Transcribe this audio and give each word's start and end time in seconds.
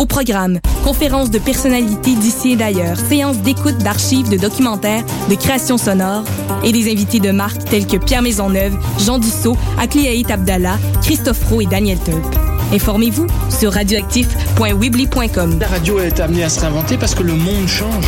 Au 0.00 0.06
programme, 0.06 0.60
conférences 0.82 1.30
de 1.30 1.38
personnalités 1.38 2.14
d'ici 2.14 2.52
et 2.52 2.56
d'ailleurs, 2.56 2.96
séances 2.96 3.36
d'écoute 3.40 3.76
d'archives, 3.76 4.30
de 4.30 4.38
documentaires, 4.38 5.04
de 5.28 5.34
créations 5.34 5.76
sonores 5.76 6.24
et 6.64 6.72
des 6.72 6.90
invités 6.90 7.20
de 7.20 7.30
marque 7.30 7.62
tels 7.66 7.86
que 7.86 7.98
Pierre 7.98 8.22
Maisonneuve, 8.22 8.72
Jean 8.98 9.18
Dussault, 9.18 9.58
Akliaït 9.78 10.30
Abdallah, 10.30 10.78
Christophe 11.02 11.44
Roux 11.50 11.60
et 11.60 11.66
Daniel 11.66 11.98
Tulp. 11.98 12.24
Informez-vous 12.72 13.26
sur 13.50 13.74
radioactif.weebly.com. 13.74 15.58
La 15.60 15.68
radio 15.68 15.98
est 15.98 16.18
amenée 16.18 16.44
à 16.44 16.48
se 16.48 16.60
réinventer 16.60 16.96
parce 16.96 17.14
que 17.14 17.22
le 17.22 17.34
monde 17.34 17.68
change. 17.68 18.06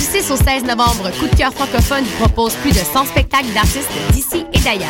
Du 0.00 0.06
6 0.06 0.30
au 0.30 0.36
16 0.36 0.64
novembre, 0.64 1.10
Coup 1.18 1.26
de 1.26 1.36
cœur 1.36 1.52
francophone 1.52 2.04
vous 2.04 2.24
propose 2.24 2.54
plus 2.54 2.70
de 2.70 2.78
100 2.78 3.04
spectacles 3.04 3.52
d'artistes 3.52 3.90
d'ici 4.12 4.46
et 4.50 4.58
d'ailleurs. 4.60 4.88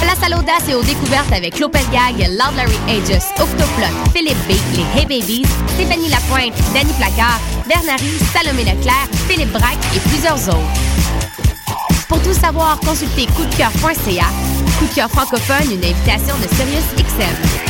Place 0.00 0.22
à 0.24 0.28
l'audace 0.28 0.68
et 0.68 0.74
aux 0.76 0.84
découvertes 0.84 1.32
avec 1.32 1.58
Lopez 1.58 1.80
Gag, 1.90 2.28
Loud 2.28 2.54
Aegis, 2.88 3.26
Octoplot, 3.40 4.12
Philippe 4.14 4.38
B, 4.46 4.52
les 4.76 5.00
Hey 5.00 5.04
Babies, 5.04 5.46
Stéphanie 5.74 6.10
Lapointe, 6.10 6.54
Danny 6.72 6.92
Placard, 6.92 7.40
Bernary, 7.66 8.12
Salomé 8.32 8.62
Leclerc, 8.62 9.08
Philippe 9.28 9.50
Braque 9.50 9.96
et 9.96 10.08
plusieurs 10.08 10.48
autres. 10.48 10.80
Pour 12.08 12.22
tout 12.22 12.34
savoir, 12.34 12.78
consultez 12.78 13.26
coupdecoeur.ca. 13.26 14.26
Coup 14.78 14.86
de 14.86 14.94
cœur 14.94 15.10
francophone, 15.10 15.72
une 15.72 15.84
invitation 15.84 16.36
de 16.38 16.54
Sirius 16.54 16.84
XM. 16.94 17.69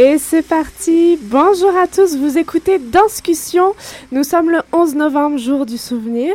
Et 0.00 0.16
c'est 0.18 0.42
parti 0.42 1.18
Bonjour 1.20 1.76
à 1.76 1.88
tous, 1.88 2.16
vous 2.16 2.38
écoutez 2.38 2.78
Danscussion. 2.78 3.74
Nous 4.12 4.22
sommes 4.22 4.48
le 4.48 4.60
11 4.72 4.94
novembre, 4.94 5.38
jour 5.38 5.66
du 5.66 5.76
souvenir. 5.76 6.32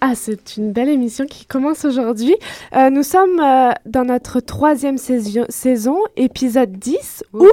Ah, 0.00 0.14
c'est 0.14 0.56
une 0.56 0.70
belle 0.70 0.88
émission 0.88 1.26
qui 1.26 1.44
commence 1.44 1.84
aujourd'hui. 1.84 2.36
Euh, 2.76 2.90
nous 2.90 3.02
sommes 3.02 3.40
euh, 3.40 3.72
dans 3.84 4.04
notre 4.04 4.38
troisième 4.38 4.96
saison, 4.96 5.44
saison 5.48 5.98
épisode 6.16 6.70
10, 6.70 7.24
ou 7.32 7.48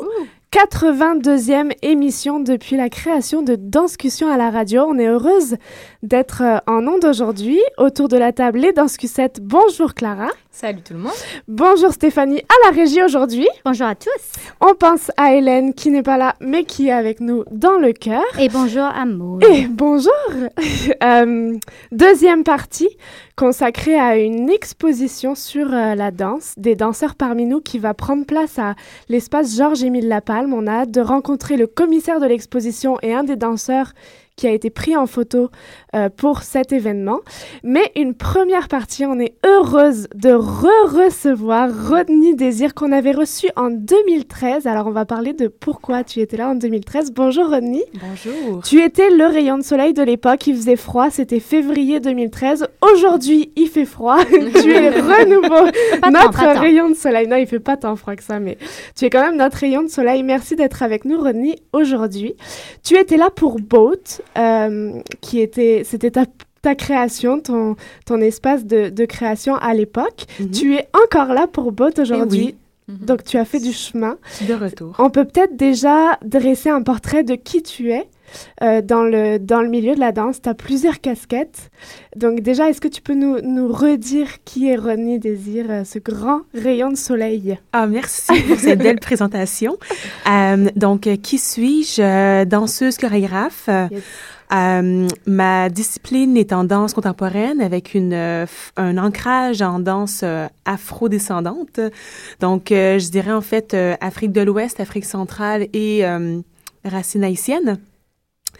82e 0.52 1.72
émission 1.82 2.40
depuis 2.40 2.76
la 2.76 2.90
création 2.90 3.42
de 3.42 3.56
Danscussion 3.56 4.32
à 4.32 4.38
la 4.38 4.52
radio. 4.52 4.84
On 4.88 5.00
est 5.00 5.08
heureuse 5.08 5.56
d'être 6.04 6.42
euh, 6.42 6.58
en 6.68 6.86
onde 6.88 7.06
aujourd'hui. 7.06 7.60
Autour 7.78 8.08
de 8.08 8.18
la 8.18 8.32
table, 8.32 8.60
les 8.60 8.74
Danscussettes. 8.74 9.40
Bonjour 9.42 9.94
Clara. 9.94 10.30
Salut 10.50 10.82
tout 10.82 10.94
le 10.94 11.00
monde. 11.00 11.12
Bonjour 11.48 11.92
Stéphanie 11.92 12.40
à 12.40 12.68
la 12.70 12.76
régie 12.76 13.02
aujourd'hui. 13.02 13.48
Bonjour 13.64 13.88
à 13.88 13.96
tous. 13.96 14.34
On 14.60 14.74
pense 14.76 15.10
à 15.16 15.34
Hélène 15.34 15.74
qui 15.74 15.90
n'est 15.90 16.04
pas 16.04 16.18
là 16.18 16.36
mais 16.42 16.66
qui 16.66 16.90
est 16.90 16.92
avec 16.92 17.22
nous 17.22 17.44
dans 17.52 17.78
le 17.78 17.94
cœur. 17.94 18.24
Et 18.40 18.50
bonjour 18.50 18.84
à 18.84 19.06
Maud. 19.06 19.44
Et 19.44 19.68
bonjour. 19.68 20.12
euh, 21.04 21.58
deuxième 21.92 22.44
partie 22.44 22.90
consacrée 23.36 23.98
à 23.98 24.18
une 24.18 24.50
exposition 24.50 25.36
sur 25.36 25.74
euh, 25.74 25.96
la 25.96 26.12
danse 26.12 26.54
des 26.58 26.76
danseurs 26.76 27.16
parmi 27.16 27.46
nous 27.46 27.62
qui 27.62 27.80
va 27.80 27.94
prendre 27.94 28.26
place 28.26 28.60
à 28.60 28.76
l'espace 29.08 29.56
Georges-Émile 29.56 30.08
Lapalme. 30.08 30.54
On 30.54 30.68
a 30.68 30.82
hâte 30.82 30.92
de 30.92 31.02
rencontrer 31.02 31.58
le 31.58 31.68
commissaire 31.68 32.20
de 32.20 32.26
l'exposition 32.26 32.98
et 33.02 33.14
un 33.14 33.24
des 33.24 33.38
danseurs 33.38 33.94
qui 34.42 34.48
a 34.48 34.52
été 34.52 34.72
pris 34.72 34.98
en 34.98 35.06
photo 35.06 35.52
euh, 35.94 36.10
pour 36.10 36.42
cet 36.42 36.72
événement. 36.72 37.20
Mais 37.64 37.92
une 37.96 38.16
première 38.16 38.70
partie, 38.70 39.06
on 39.06 39.20
est 39.20 39.36
heureuse 39.46 40.08
de 40.16 40.32
re-recevoir 40.32 41.70
Rodney 41.90 42.34
Désir 42.34 42.74
qu'on 42.74 42.92
avait 42.92 43.12
reçu 43.12 43.50
en 43.56 43.70
2013. 43.70 44.66
Alors 44.66 44.88
on 44.88 44.92
va 44.92 45.06
parler 45.06 45.34
de 45.34 45.48
pourquoi 45.48 46.04
tu 46.04 46.22
étais 46.22 46.38
là 46.38 46.50
en 46.50 46.56
2013. 46.56 47.12
Bonjour 47.12 47.50
Rodney. 47.50 47.84
Bonjour. 47.94 48.64
Tu 48.64 48.82
étais 48.82 49.12
le 49.12 49.26
rayon 49.26 49.60
de 49.60 49.64
soleil 49.64 49.94
de 49.94 50.02
l'époque, 50.02 50.48
il 50.48 50.56
faisait 50.56 50.76
froid, 50.76 51.12
c'était 51.12 51.40
février 51.40 52.00
2013. 52.00 52.68
Aujourd'hui, 52.82 53.52
il 53.56 53.68
fait 53.68 53.86
froid. 53.86 54.26
tu 54.26 54.74
es 54.74 54.90
renouveau 54.90 55.70
notre 56.12 56.60
rayon 56.60 56.90
de 56.90 56.96
soleil. 56.96 57.28
Non, 57.28 57.36
il 57.36 57.46
fait 57.46 57.60
pas 57.60 57.78
tant 57.78 57.96
froid 57.96 58.16
que 58.16 58.24
ça, 58.24 58.40
mais 58.40 58.58
tu 58.98 59.06
es 59.06 59.12
quand 59.12 59.22
même 59.22 59.38
notre 59.38 59.58
rayon 59.58 59.84
de 59.84 59.90
soleil. 59.90 60.24
Merci 60.24 60.56
d'être 60.56 60.82
avec 60.82 61.06
nous, 61.06 61.20
Rodney, 61.20 61.58
aujourd'hui. 61.74 62.34
Tu 62.84 62.98
étais 62.98 63.18
là 63.18 63.30
pour 63.30 63.60
Boat, 63.60 64.22
qui 65.22 65.40
était, 65.40 65.84
c'était 65.86 66.12
ta, 66.12 66.26
ta 66.62 66.76
création, 66.76 67.40
ton, 67.40 67.76
ton 68.06 68.22
espace 68.22 68.66
de, 68.66 68.90
de 68.90 69.06
création 69.06 69.56
à 69.56 69.74
l'époque. 69.74 70.26
Mhm. 70.40 70.52
Tu 70.52 70.76
es 70.76 70.88
encore 71.06 71.34
là 71.34 71.48
pour 71.48 71.72
Boat 71.72 71.92
aujourd'hui. 72.00 72.40
oui. 72.40 72.56
Donc, 72.88 73.24
tu 73.24 73.38
as 73.38 73.46
fait 73.46 73.60
du 73.60 73.72
chemin. 73.72 74.18
De 74.48 74.54
retour. 74.54 74.96
On 75.00 75.10
peut 75.10 75.24
peut-être 75.24 75.56
déjà 75.56 76.18
dresser 76.26 76.70
un 76.70 76.82
portrait 76.82 77.24
de 77.24 77.36
qui 77.36 77.64
tu 77.64 77.92
es 77.92 78.06
euh, 78.62 78.82
dans, 78.82 79.04
le, 79.04 79.38
dans 79.38 79.62
le 79.62 79.70
milieu 79.70 79.96
de 79.96 80.00
la 80.00 80.12
danse. 80.12 80.42
Tu 80.42 80.50
as 80.50 80.54
plusieurs 80.54 81.02
casquettes. 81.02 81.72
Donc 82.16 82.42
déjà, 82.42 82.70
est-ce 82.70 82.82
que 82.82 82.88
tu 82.88 83.02
peux 83.02 83.14
nous, 83.14 83.40
nous 83.42 83.72
redire 83.72 84.44
qui 84.46 84.70
est 84.70 84.76
René 84.76 85.20
Désir, 85.20 85.66
euh, 85.70 85.84
ce 85.84 86.00
grand 86.00 86.42
rayon 86.54 86.92
de 86.92 86.98
soleil? 86.98 87.58
Ah, 87.74 87.88
merci 87.88 88.32
pour 88.48 88.58
cette 88.58 88.80
belle 88.80 89.00
présentation. 89.02 89.78
Euh, 90.30 90.70
donc, 90.76 91.10
qui 91.22 91.38
suis-je? 91.38 92.44
Danseuse 92.46 92.98
chorégraphe. 92.98 93.70
Euh, 94.54 95.08
ma 95.26 95.70
discipline 95.70 96.36
est 96.36 96.52
en 96.52 96.66
danse 96.66 96.94
contemporaine 96.94 97.62
avec 97.62 97.94
une, 97.94 98.14
euh, 98.14 98.46
un 98.76 98.98
ancrage 98.98 99.62
en 99.62 99.80
danse 99.80 100.22
euh, 100.24 100.48
afro-descendante. 100.66 101.80
Donc, 102.42 102.68
je 102.70 103.10
dirais 103.10 103.32
en 103.32 103.42
fait 103.42 103.76
Afrique 104.02 104.32
de 104.32 104.42
l'Ouest, 104.42 104.80
Afrique 104.80 105.06
centrale 105.06 105.68
et 105.74 106.04
racines 106.84 107.24
haïtiennes 107.24 107.80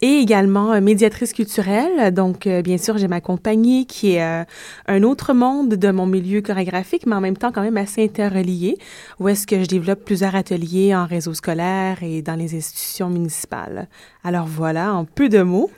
et 0.00 0.18
également 0.18 0.72
euh, 0.72 0.80
médiatrice 0.80 1.32
culturelle. 1.32 2.12
Donc, 2.12 2.46
euh, 2.46 2.62
bien 2.62 2.78
sûr, 2.78 2.98
j'ai 2.98 3.08
ma 3.08 3.20
compagnie 3.20 3.86
qui 3.86 4.14
est 4.14 4.22
euh, 4.22 4.44
un 4.86 5.02
autre 5.02 5.32
monde 5.34 5.70
de 5.70 5.90
mon 5.90 6.06
milieu 6.06 6.40
chorégraphique, 6.40 7.06
mais 7.06 7.16
en 7.16 7.20
même 7.20 7.36
temps 7.36 7.50
quand 7.52 7.62
même 7.62 7.76
assez 7.76 8.04
interrelié, 8.04 8.78
où 9.18 9.28
est-ce 9.28 9.46
que 9.46 9.62
je 9.62 9.66
développe 9.68 10.04
plusieurs 10.04 10.34
ateliers 10.34 10.94
en 10.94 11.06
réseau 11.06 11.34
scolaire 11.34 11.98
et 12.02 12.22
dans 12.22 12.36
les 12.36 12.56
institutions 12.56 13.10
municipales. 13.10 13.88
Alors 14.24 14.46
voilà, 14.46 14.94
en 14.94 15.04
peu 15.04 15.28
de 15.28 15.42
mots, 15.42 15.70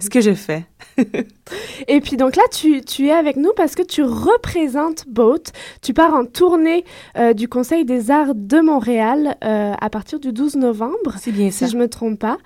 ce 0.00 0.10
que 0.10 0.20
je 0.20 0.34
fais. 0.34 0.64
et 1.88 2.00
puis 2.00 2.16
donc 2.16 2.36
là, 2.36 2.42
tu, 2.52 2.82
tu, 2.82 3.06
es 3.06 3.12
avec 3.12 3.36
nous 3.36 3.52
parce 3.56 3.74
que 3.74 3.82
tu 3.82 4.02
représentes 4.02 5.04
Boat. 5.08 5.52
Tu 5.82 5.94
pars 5.94 6.12
en 6.14 6.24
tournée 6.24 6.84
du 7.34 7.48
Conseil 7.48 7.84
des 7.84 8.10
arts 8.10 8.34
de 8.34 8.60
Montréal 8.60 9.36
à 9.40 9.90
partir 9.90 10.18
du 10.18 10.32
12 10.32 10.56
novembre. 10.56 11.16
Bien 11.28 11.50
ça. 11.50 11.66
Si 11.66 11.72
je 11.72 11.78
me 11.78 11.88
trompe 11.88 12.18
pas. 12.18 12.38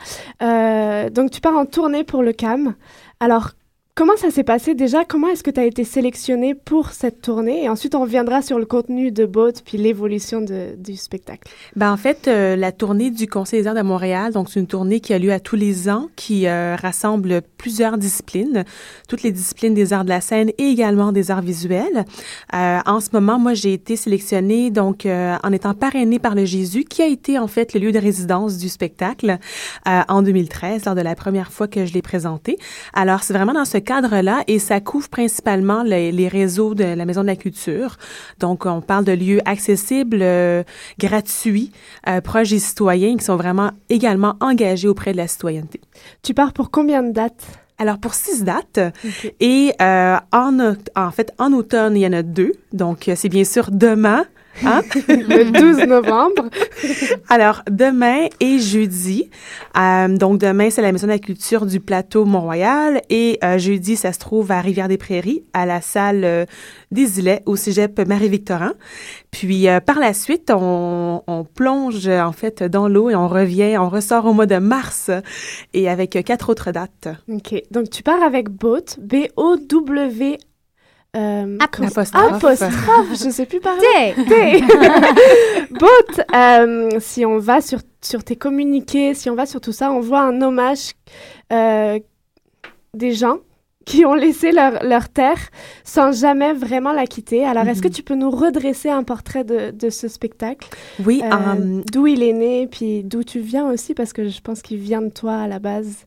Euh, 0.42 1.08
donc 1.16 1.30
tu 1.30 1.40
pars 1.40 1.56
en 1.56 1.66
tournée 1.66 2.04
pour 2.04 2.22
le 2.22 2.32
CAM. 2.32 2.74
Alors 3.20 3.52
Comment 3.98 4.18
ça 4.18 4.30
s'est 4.30 4.44
passé 4.44 4.74
déjà? 4.74 5.06
Comment 5.06 5.28
est-ce 5.28 5.42
que 5.42 5.50
tu 5.50 5.58
as 5.58 5.64
été 5.64 5.82
sélectionné 5.82 6.54
pour 6.54 6.90
cette 6.90 7.22
tournée? 7.22 7.64
Et 7.64 7.70
ensuite, 7.70 7.94
on 7.94 8.02
reviendra 8.02 8.42
sur 8.42 8.58
le 8.58 8.66
contenu 8.66 9.10
de 9.10 9.24
Boat 9.24 9.52
puis 9.64 9.78
l'évolution 9.78 10.42
du 10.42 10.96
spectacle. 10.98 11.50
Ben, 11.76 11.90
en 11.90 11.96
fait, 11.96 12.28
euh, 12.28 12.56
la 12.56 12.72
tournée 12.72 13.10
du 13.10 13.26
Conseil 13.26 13.62
des 13.62 13.68
arts 13.68 13.74
de 13.74 13.80
Montréal, 13.80 14.34
donc 14.34 14.50
c'est 14.50 14.60
une 14.60 14.66
tournée 14.66 15.00
qui 15.00 15.14
a 15.14 15.18
lieu 15.18 15.32
à 15.32 15.40
tous 15.40 15.56
les 15.56 15.88
ans, 15.88 16.10
qui 16.14 16.46
euh, 16.46 16.76
rassemble 16.76 17.40
plusieurs 17.56 17.96
disciplines, 17.96 18.66
toutes 19.08 19.22
les 19.22 19.32
disciplines 19.32 19.72
des 19.72 19.94
arts 19.94 20.04
de 20.04 20.10
la 20.10 20.20
scène 20.20 20.50
et 20.58 20.64
également 20.64 21.10
des 21.10 21.30
arts 21.30 21.40
visuels. 21.40 22.04
Euh, 22.52 22.80
en 22.84 23.00
ce 23.00 23.08
moment, 23.14 23.38
moi, 23.38 23.54
j'ai 23.54 23.72
été 23.72 23.96
sélectionnée 23.96 24.70
donc 24.70 25.06
en 25.06 25.52
étant 25.52 25.72
parrainée 25.72 26.18
par 26.18 26.34
le 26.34 26.44
Jésus, 26.44 26.84
qui 26.84 27.00
a 27.00 27.06
été 27.06 27.38
en 27.38 27.46
fait 27.46 27.72
le 27.72 27.80
lieu 27.80 27.92
de 27.92 27.98
résidence 27.98 28.58
du 28.58 28.68
spectacle 28.68 29.38
en 29.86 30.20
2013, 30.20 30.84
lors 30.84 30.94
de 30.94 31.00
la 31.00 31.14
première 31.14 31.50
fois 31.50 31.66
que 31.66 31.86
je 31.86 31.94
l'ai 31.94 32.02
présenté. 32.02 32.58
Alors, 32.92 33.22
c'est 33.22 33.32
vraiment 33.32 33.54
dans 33.54 33.64
ce 33.64 33.85
cadre-là 33.86 34.44
et 34.46 34.58
ça 34.58 34.80
couvre 34.80 35.08
principalement 35.08 35.82
les, 35.82 36.28
réseaux 36.28 36.74
de 36.74 36.84
la 36.84 37.04
Maison 37.06 37.22
de 37.22 37.28
la 37.28 37.36
Culture. 37.36 37.96
Donc, 38.40 38.66
on 38.66 38.82
parle 38.82 39.04
de 39.04 39.12
lieux 39.12 39.40
accessibles, 39.46 40.18
euh, 40.20 40.62
gratuits, 40.98 41.72
euh, 42.08 42.20
proches 42.20 42.50
des 42.50 42.58
citoyens 42.58 43.16
qui 43.16 43.24
sont 43.24 43.36
vraiment 43.36 43.70
également 43.88 44.34
engagés 44.40 44.88
auprès 44.88 45.12
de 45.12 45.16
la 45.16 45.28
citoyenneté. 45.28 45.80
Tu 46.22 46.34
pars 46.34 46.52
pour 46.52 46.70
combien 46.70 47.02
de 47.02 47.12
dates? 47.12 47.46
Alors 47.78 47.98
pour 47.98 48.14
six 48.14 48.42
dates 48.42 48.80
et 49.38 49.72
euh, 49.82 50.16
en 50.32 50.74
en 50.96 51.10
fait 51.10 51.34
en 51.38 51.52
automne 51.52 51.94
il 51.94 52.00
y 52.00 52.06
en 52.06 52.14
a 52.14 52.22
deux 52.22 52.52
donc 52.72 53.10
c'est 53.14 53.28
bien 53.28 53.44
sûr 53.44 53.70
demain 53.70 54.24
Hein? 54.64 54.82
le 55.08 55.50
12 55.50 55.86
novembre. 55.86 56.48
Alors, 57.28 57.62
demain 57.70 58.26
et 58.40 58.58
jeudi. 58.58 59.30
Euh, 59.76 60.08
donc, 60.08 60.40
demain, 60.40 60.70
c'est 60.70 60.82
la 60.82 60.92
Maison 60.92 61.06
de 61.06 61.12
la 61.12 61.18
Culture 61.18 61.66
du 61.66 61.80
Plateau 61.80 62.24
Mont-Royal. 62.24 63.02
Et 63.10 63.38
euh, 63.44 63.58
jeudi, 63.58 63.96
ça 63.96 64.12
se 64.12 64.18
trouve 64.18 64.50
à 64.50 64.60
Rivière-des-Prairies, 64.60 65.44
à 65.52 65.66
la 65.66 65.80
salle 65.80 66.24
euh, 66.24 66.44
des 66.90 67.18
Îlets, 67.18 67.42
au 67.46 67.56
cégep 67.56 68.00
Marie-Victorin. 68.06 68.74
Puis, 69.30 69.66
par 69.84 69.98
la 69.98 70.14
suite, 70.14 70.50
on, 70.50 71.22
on, 71.26 71.44
plonge, 71.44 72.08
en 72.08 72.32
fait, 72.32 72.62
dans 72.62 72.88
l'eau 72.88 73.10
et 73.10 73.14
on 73.14 73.28
revient, 73.28 73.76
on 73.78 73.90
ressort 73.90 74.24
au 74.24 74.32
mois 74.32 74.46
de 74.46 74.56
mars 74.56 75.10
et 75.74 75.90
avec 75.90 76.18
quatre 76.24 76.48
autres 76.48 76.72
dates. 76.72 77.08
OK. 77.30 77.62
Donc, 77.70 77.90
tu 77.90 78.02
pars 78.02 78.22
avec 78.22 78.48
Boat, 78.48 78.96
B-O-W 78.98 80.38
euh, 81.16 81.58
apostrophe. 81.60 82.14
apostrophe. 82.14 83.10
je 83.12 83.30
sais 83.30 83.46
plus 83.46 83.60
parler. 83.60 84.14
T. 84.14 84.62
Bot, 85.70 86.22
euh, 86.34 86.90
si 87.00 87.24
on 87.24 87.38
va 87.38 87.60
sur, 87.60 87.80
sur 88.02 88.22
tes 88.22 88.36
communiqués, 88.36 89.14
si 89.14 89.30
on 89.30 89.34
va 89.34 89.46
sur 89.46 89.60
tout 89.60 89.72
ça, 89.72 89.90
on 89.92 90.00
voit 90.00 90.20
un 90.20 90.40
hommage 90.42 90.92
euh, 91.52 91.98
des 92.94 93.12
gens 93.12 93.38
qui 93.86 94.04
ont 94.04 94.14
laissé 94.14 94.50
leur, 94.50 94.82
leur, 94.82 95.08
terre 95.08 95.38
sans 95.84 96.10
jamais 96.10 96.52
vraiment 96.52 96.92
la 96.92 97.06
quitter. 97.06 97.46
Alors, 97.46 97.66
est-ce 97.68 97.80
que 97.80 97.88
mhm. 97.88 97.94
tu 97.94 98.02
peux 98.02 98.16
nous 98.16 98.30
redresser 98.30 98.90
un 98.90 99.04
portrait 99.04 99.44
de, 99.44 99.70
de 99.70 99.90
ce 99.90 100.08
spectacle? 100.08 100.68
Oui. 101.04 101.22
Euh, 101.24 101.82
d'où 101.92 102.08
il 102.08 102.22
est 102.22 102.32
né, 102.32 102.66
puis 102.66 103.04
d'où 103.04 103.22
tu 103.22 103.38
viens 103.38 103.70
aussi, 103.70 103.94
parce 103.94 104.12
que 104.12 104.28
je 104.28 104.40
pense 104.40 104.60
qu'il 104.60 104.78
vient 104.78 105.02
de 105.02 105.10
toi 105.10 105.36
à 105.36 105.46
la 105.46 105.60
base. 105.60 106.06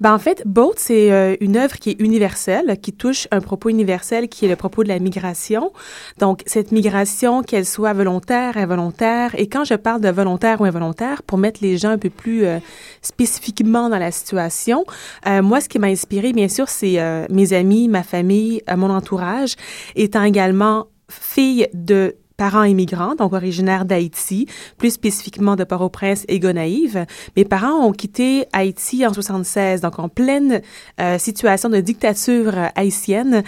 Ben, 0.00 0.14
en 0.14 0.18
fait, 0.18 0.42
Boat, 0.46 0.72
c'est 0.76 1.12
euh, 1.12 1.36
une 1.40 1.58
œuvre 1.58 1.78
qui 1.78 1.90
est 1.90 2.00
universelle, 2.00 2.78
qui 2.80 2.94
touche 2.94 3.28
un 3.30 3.40
propos 3.40 3.68
universel 3.68 4.28
qui 4.28 4.46
est 4.46 4.48
le 4.48 4.56
propos 4.56 4.82
de 4.82 4.88
la 4.88 4.98
migration. 4.98 5.72
Donc, 6.18 6.42
cette 6.46 6.72
migration, 6.72 7.42
qu'elle 7.42 7.66
soit 7.66 7.92
volontaire, 7.92 8.56
involontaire, 8.56 9.38
et 9.38 9.46
quand 9.46 9.64
je 9.64 9.74
parle 9.74 10.00
de 10.00 10.08
volontaire 10.08 10.62
ou 10.62 10.64
involontaire, 10.64 11.22
pour 11.22 11.36
mettre 11.36 11.60
les 11.62 11.76
gens 11.76 11.90
un 11.90 11.98
peu 11.98 12.08
plus 12.08 12.46
euh, 12.46 12.58
spécifiquement 13.02 13.90
dans 13.90 13.98
la 13.98 14.10
situation, 14.10 14.86
euh, 15.26 15.42
moi, 15.42 15.60
ce 15.60 15.68
qui 15.68 15.78
m'a 15.78 15.88
inspiré, 15.88 16.32
bien 16.32 16.48
sûr, 16.48 16.68
c'est 16.68 16.98
mes 17.28 17.52
amis, 17.52 17.88
ma 17.88 18.02
famille, 18.02 18.62
mon 18.76 18.90
entourage, 18.90 19.54
étant 19.96 20.22
également 20.22 20.86
fille 21.08 21.68
de 21.74 22.16
parents 22.40 22.64
immigrants, 22.64 23.16
donc 23.16 23.34
originaires 23.34 23.84
d'Haïti, 23.84 24.46
plus 24.78 24.92
spécifiquement 24.92 25.56
de 25.56 25.64
Port-au-Prince 25.64 26.24
et 26.26 26.38
Gonaïve. 26.38 27.04
Mes 27.36 27.44
parents 27.44 27.84
ont 27.86 27.92
quitté 27.92 28.46
Haïti 28.54 29.06
en 29.06 29.12
76, 29.12 29.82
donc 29.82 29.98
en 29.98 30.08
pleine 30.08 30.62
euh, 31.02 31.18
situation 31.18 31.68
de 31.68 31.80
dictature 31.80 32.54
haïtienne 32.76 33.42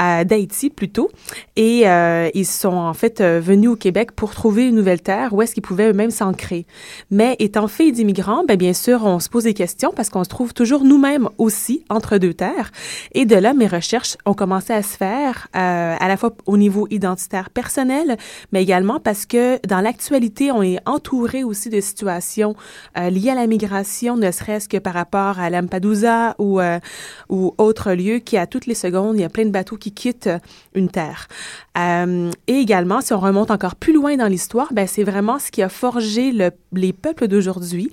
euh, 0.00 0.24
d'Haïti 0.24 0.70
plutôt, 0.70 1.10
et 1.56 1.86
euh, 1.86 2.30
ils 2.32 2.46
sont 2.46 2.72
en 2.72 2.94
fait 2.94 3.20
euh, 3.20 3.38
venus 3.38 3.68
au 3.68 3.76
Québec 3.76 4.12
pour 4.12 4.34
trouver 4.34 4.68
une 4.68 4.76
nouvelle 4.76 5.02
terre 5.02 5.34
où 5.34 5.42
est-ce 5.42 5.52
qu'ils 5.52 5.62
pouvaient 5.62 5.90
eux-mêmes 5.90 6.10
s'ancrer. 6.10 6.64
Mais 7.10 7.36
étant 7.40 7.68
filles 7.68 7.92
d'immigrants, 7.92 8.44
ben 8.48 8.56
bien 8.56 8.72
sûr, 8.72 9.04
on 9.04 9.20
se 9.20 9.28
pose 9.28 9.44
des 9.44 9.52
questions 9.52 9.92
parce 9.94 10.08
qu'on 10.08 10.24
se 10.24 10.30
trouve 10.30 10.54
toujours 10.54 10.84
nous-mêmes 10.84 11.28
aussi 11.36 11.84
entre 11.90 12.16
deux 12.16 12.32
terres. 12.32 12.72
Et 13.12 13.26
de 13.26 13.36
là, 13.36 13.52
mes 13.52 13.66
recherches 13.66 14.16
ont 14.24 14.32
commencé 14.32 14.72
à 14.72 14.82
se 14.82 14.96
faire 14.96 15.48
à 15.52 16.08
la 16.08 16.16
fois 16.16 16.32
au 16.46 16.56
niveau 16.56 16.86
identitaire 16.90 17.50
personnel, 17.50 18.16
mais 18.52 18.62
également 18.62 19.00
parce 19.00 19.26
que 19.26 19.64
dans 19.66 19.80
l'actualité, 19.80 20.50
on 20.52 20.62
est 20.62 20.78
entouré 20.86 21.44
aussi 21.44 21.70
de 21.70 21.80
situations 21.80 22.54
euh, 22.96 23.10
liées 23.10 23.30
à 23.30 23.34
la 23.34 23.46
migration, 23.46 24.16
ne 24.16 24.30
serait-ce 24.30 24.68
que 24.68 24.78
par 24.78 24.94
rapport 24.94 25.38
à 25.38 25.50
Lampedusa 25.50 26.34
ou, 26.38 26.60
euh, 26.60 26.78
ou 27.28 27.54
autres 27.58 27.92
lieux 27.92 28.18
qui, 28.18 28.36
à 28.36 28.46
toutes 28.46 28.66
les 28.66 28.74
secondes, 28.74 29.16
il 29.16 29.20
y 29.20 29.24
a 29.24 29.28
plein 29.28 29.44
de 29.44 29.50
bateaux 29.50 29.76
qui 29.76 29.92
quittent 29.92 30.30
une 30.74 30.88
terre. 30.88 31.28
Euh, 31.78 32.30
et 32.46 32.54
également, 32.54 33.00
si 33.00 33.12
on 33.12 33.20
remonte 33.20 33.50
encore 33.50 33.76
plus 33.76 33.92
loin 33.92 34.16
dans 34.16 34.26
l'histoire, 34.26 34.68
ben, 34.72 34.86
c'est 34.86 35.04
vraiment 35.04 35.38
ce 35.38 35.50
qui 35.50 35.62
a 35.62 35.68
forgé 35.68 36.32
le, 36.32 36.50
les 36.72 36.92
peuples 36.92 37.28
d'aujourd'hui. 37.28 37.90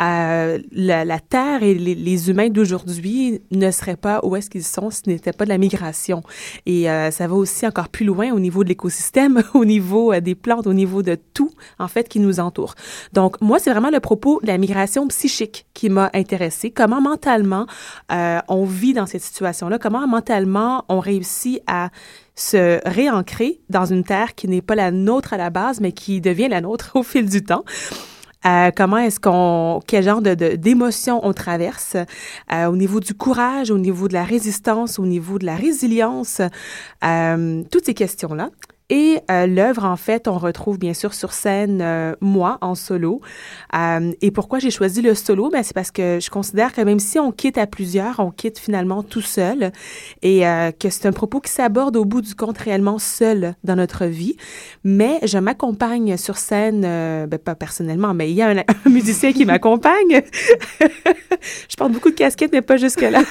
Euh, 0.00 0.58
la, 0.72 1.20
terre 1.20 1.62
et 1.62 1.74
les, 1.74 2.30
humains 2.30 2.48
d'aujourd'hui 2.48 3.40
ne 3.50 3.70
seraient 3.70 3.96
pas 3.96 4.20
où 4.22 4.36
est-ce 4.36 4.50
qu'ils 4.50 4.64
sont 4.64 4.90
si 4.90 5.02
ce 5.04 5.10
n'était 5.10 5.32
pas 5.32 5.44
de 5.44 5.50
la 5.50 5.58
migration. 5.58 6.22
Et 6.64 6.90
euh, 6.90 7.10
ça 7.10 7.26
va 7.26 7.34
aussi 7.34 7.66
encore 7.66 7.88
plus 7.88 8.04
loin 8.04 8.32
au 8.32 8.40
niveau 8.40 8.64
de 8.64 8.68
l'écosystème, 8.68 9.42
au 9.54 9.64
niveau 9.64 10.12
euh, 10.12 10.20
des 10.20 10.34
plantes, 10.34 10.66
au 10.66 10.74
niveau 10.74 11.02
de 11.02 11.16
tout, 11.34 11.50
en 11.78 11.88
fait, 11.88 12.08
qui 12.08 12.20
nous 12.20 12.40
entoure. 12.40 12.74
Donc, 13.12 13.40
moi, 13.40 13.58
c'est 13.58 13.70
vraiment 13.70 13.90
le 13.90 14.00
propos 14.00 14.40
de 14.42 14.46
la 14.48 14.58
migration 14.58 15.06
psychique 15.08 15.66
qui 15.74 15.88
m'a 15.88 16.10
intéressée. 16.14 16.70
Comment 16.70 17.00
mentalement 17.00 17.66
on 18.08 18.64
vit 18.64 18.94
dans 18.94 19.06
cette 19.06 19.22
situation-là, 19.22 19.78
comment 19.78 20.06
mentalement 20.06 20.84
on 20.88 21.00
réussit 21.00 21.60
à 21.66 21.90
se 22.36 22.80
réancrer 22.86 23.60
dans 23.70 23.86
une 23.86 24.04
terre 24.04 24.34
qui 24.34 24.46
n'est 24.46 24.62
pas 24.62 24.74
la 24.74 24.90
nôtre 24.90 25.32
à 25.32 25.36
la 25.36 25.50
base, 25.50 25.80
mais 25.80 25.92
qui 25.92 26.20
devient 26.20 26.48
la 26.48 26.60
nôtre 26.60 26.92
au 26.94 27.02
fil 27.02 27.28
du 27.28 27.42
temps? 27.42 27.64
Comment 28.76 28.98
est-ce 28.98 29.18
qu'on, 29.18 29.80
quel 29.86 30.04
genre 30.04 30.22
de, 30.22 30.34
d'émotions 30.34 31.20
on 31.24 31.32
traverse 31.32 31.96
euh, 32.52 32.66
au 32.66 32.76
niveau 32.76 33.00
du 33.00 33.14
courage, 33.14 33.70
au 33.70 33.78
niveau 33.78 34.08
de 34.08 34.12
la 34.12 34.24
résistance, 34.24 34.98
au 34.98 35.06
niveau 35.06 35.38
de 35.38 35.46
la 35.46 35.56
résilience, 35.56 36.40
euh, 37.04 37.62
toutes 37.70 37.86
ces 37.86 37.94
questions-là. 37.94 38.50
Et 38.88 39.18
euh, 39.32 39.46
l'œuvre, 39.46 39.84
en 39.84 39.96
fait, 39.96 40.28
on 40.28 40.38
retrouve 40.38 40.78
bien 40.78 40.94
sûr 40.94 41.12
sur 41.12 41.32
scène 41.32 41.80
euh, 41.82 42.14
moi 42.20 42.58
en 42.60 42.76
solo. 42.76 43.20
Euh, 43.74 44.12
et 44.22 44.30
pourquoi 44.30 44.60
j'ai 44.60 44.70
choisi 44.70 45.02
le 45.02 45.16
solo? 45.16 45.50
Ben, 45.50 45.64
c'est 45.64 45.74
parce 45.74 45.90
que 45.90 46.20
je 46.20 46.30
considère 46.30 46.72
que 46.72 46.80
même 46.82 47.00
si 47.00 47.18
on 47.18 47.32
quitte 47.32 47.58
à 47.58 47.66
plusieurs, 47.66 48.20
on 48.20 48.30
quitte 48.30 48.60
finalement 48.60 49.02
tout 49.02 49.22
seul 49.22 49.72
et 50.22 50.42
que 50.78 50.90
c'est 50.90 51.06
un 51.06 51.12
propos 51.12 51.40
qui 51.40 51.50
s'aborde 51.50 51.96
au 51.96 52.04
bout 52.04 52.20
du 52.20 52.34
compte 52.34 52.58
réellement 52.58 52.98
seul 52.98 53.54
dans 53.64 53.74
notre 53.76 54.06
vie. 54.06 54.36
Mais 54.84 55.18
je 55.24 55.38
m'accompagne 55.38 56.16
sur 56.16 56.36
scène, 56.36 56.82
ben, 56.82 57.38
pas 57.38 57.54
personnellement, 57.54 58.14
mais 58.14 58.30
il 58.30 58.36
y 58.36 58.42
a 58.42 58.48
un, 58.48 58.58
un 58.58 58.90
musicien 58.90 59.32
qui 59.32 59.44
m'accompagne. 59.44 60.22
je 60.80 61.76
porte 61.76 61.92
beaucoup 61.92 62.10
de 62.10 62.14
casquettes, 62.14 62.52
mais 62.52 62.62
pas 62.62 62.76
jusque-là. 62.76 63.22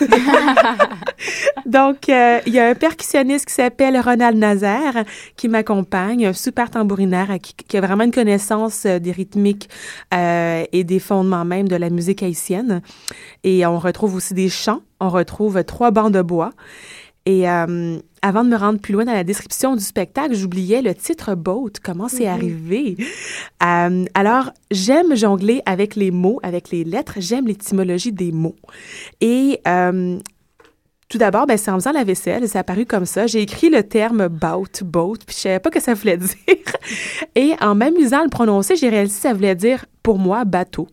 Donc, 1.66 2.08
il 2.08 2.54
y 2.54 2.60
a 2.60 2.70
un 2.70 2.76
percussionniste 2.76 3.46
qui 3.46 3.54
s'appelle 3.54 4.00
Ronald 4.00 4.38
Nazaire 4.38 5.06
qui 5.36 5.45
m'accompagne, 5.48 6.25
un 6.25 6.34
super 6.34 6.70
tambourinaire 6.70 7.38
qui, 7.42 7.54
qui, 7.56 7.78
a 7.78 7.82
vraiment 7.82 8.04
une 8.04 8.12
connaissance 8.12 8.86
euh, 8.86 9.00
des 9.00 9.12
rythmiques 9.12 9.70
euh, 10.14 10.64
et 10.72 10.84
des 10.84 11.00
fondements 11.00 11.46
même 11.46 11.68
de 11.68 11.75
la 11.75 11.90
musique 11.90 12.24
haïtienne. 12.24 12.82
Et 13.44 13.66
on 13.66 13.80
retrouve 13.80 14.16
aussi 14.16 14.34
des 14.34 14.50
chants, 14.50 14.82
on 15.00 15.10
retrouve 15.10 15.64
trois 15.64 15.92
bancs 15.92 16.12
de 16.12 16.22
bois. 16.22 16.52
Et 17.25 17.50
euh, 17.50 17.98
avant 18.22 18.44
de 18.44 18.50
me 18.50 18.56
rendre 18.56 18.80
plus 18.80 18.94
loin 18.94 19.06
dans 19.06 19.14
la 19.14 19.24
description 19.24 19.75
du 19.75 19.84
spectacle, 19.84 20.36
j'oubliais 20.36 20.84
le 20.84 20.94
titre 20.94 21.34
Boat, 21.34 21.72
comment 21.84 22.08
c'est 22.08 22.25
mm-hmm. 22.25 22.30
arrivé? 22.30 22.98
Euh, 23.64 24.06
alors, 24.14 24.52
j'aime 24.70 25.16
jongler 25.16 25.62
avec 25.66 25.96
les 25.96 26.12
mots, 26.12 26.40
avec 26.44 26.70
les 26.70 26.84
lettres, 26.84 27.16
j'aime 27.18 27.48
l'étymologie 27.48 28.12
des 28.12 28.32
mots. 28.32 28.56
Et 29.22 29.60
euh, 29.68 30.20
tout 31.08 31.18
d'abord, 31.18 31.46
ben, 31.46 31.58
c'est 31.58 31.70
en 31.70 31.76
faisant 31.76 31.92
la 31.92 32.04
vaisselle, 32.04 32.48
c'est 32.50 32.58
apparu 32.58 32.86
comme 32.86 33.06
ça. 33.06 33.28
J'ai 33.28 33.42
écrit 33.42 33.70
le 33.70 33.84
terme 33.84 34.28
boat, 34.28 34.84
boat, 34.84 35.20
puis 35.26 35.36
je 35.36 35.42
savais 35.42 35.60
pas 35.60 35.70
que 35.70 35.80
ça 35.80 35.94
voulait 35.94 36.18
dire. 36.18 36.36
Et 37.36 37.54
en 37.62 37.76
m'amusant 37.76 38.22
à 38.22 38.24
le 38.24 38.30
prononcer, 38.30 38.76
j'ai 38.76 38.90
réalisé 38.90 39.16
que 39.16 39.22
ça 39.22 39.34
voulait 39.34 39.56
dire, 39.56 39.86
pour 40.02 40.18
moi, 40.18 40.46
bateau. 40.46 40.88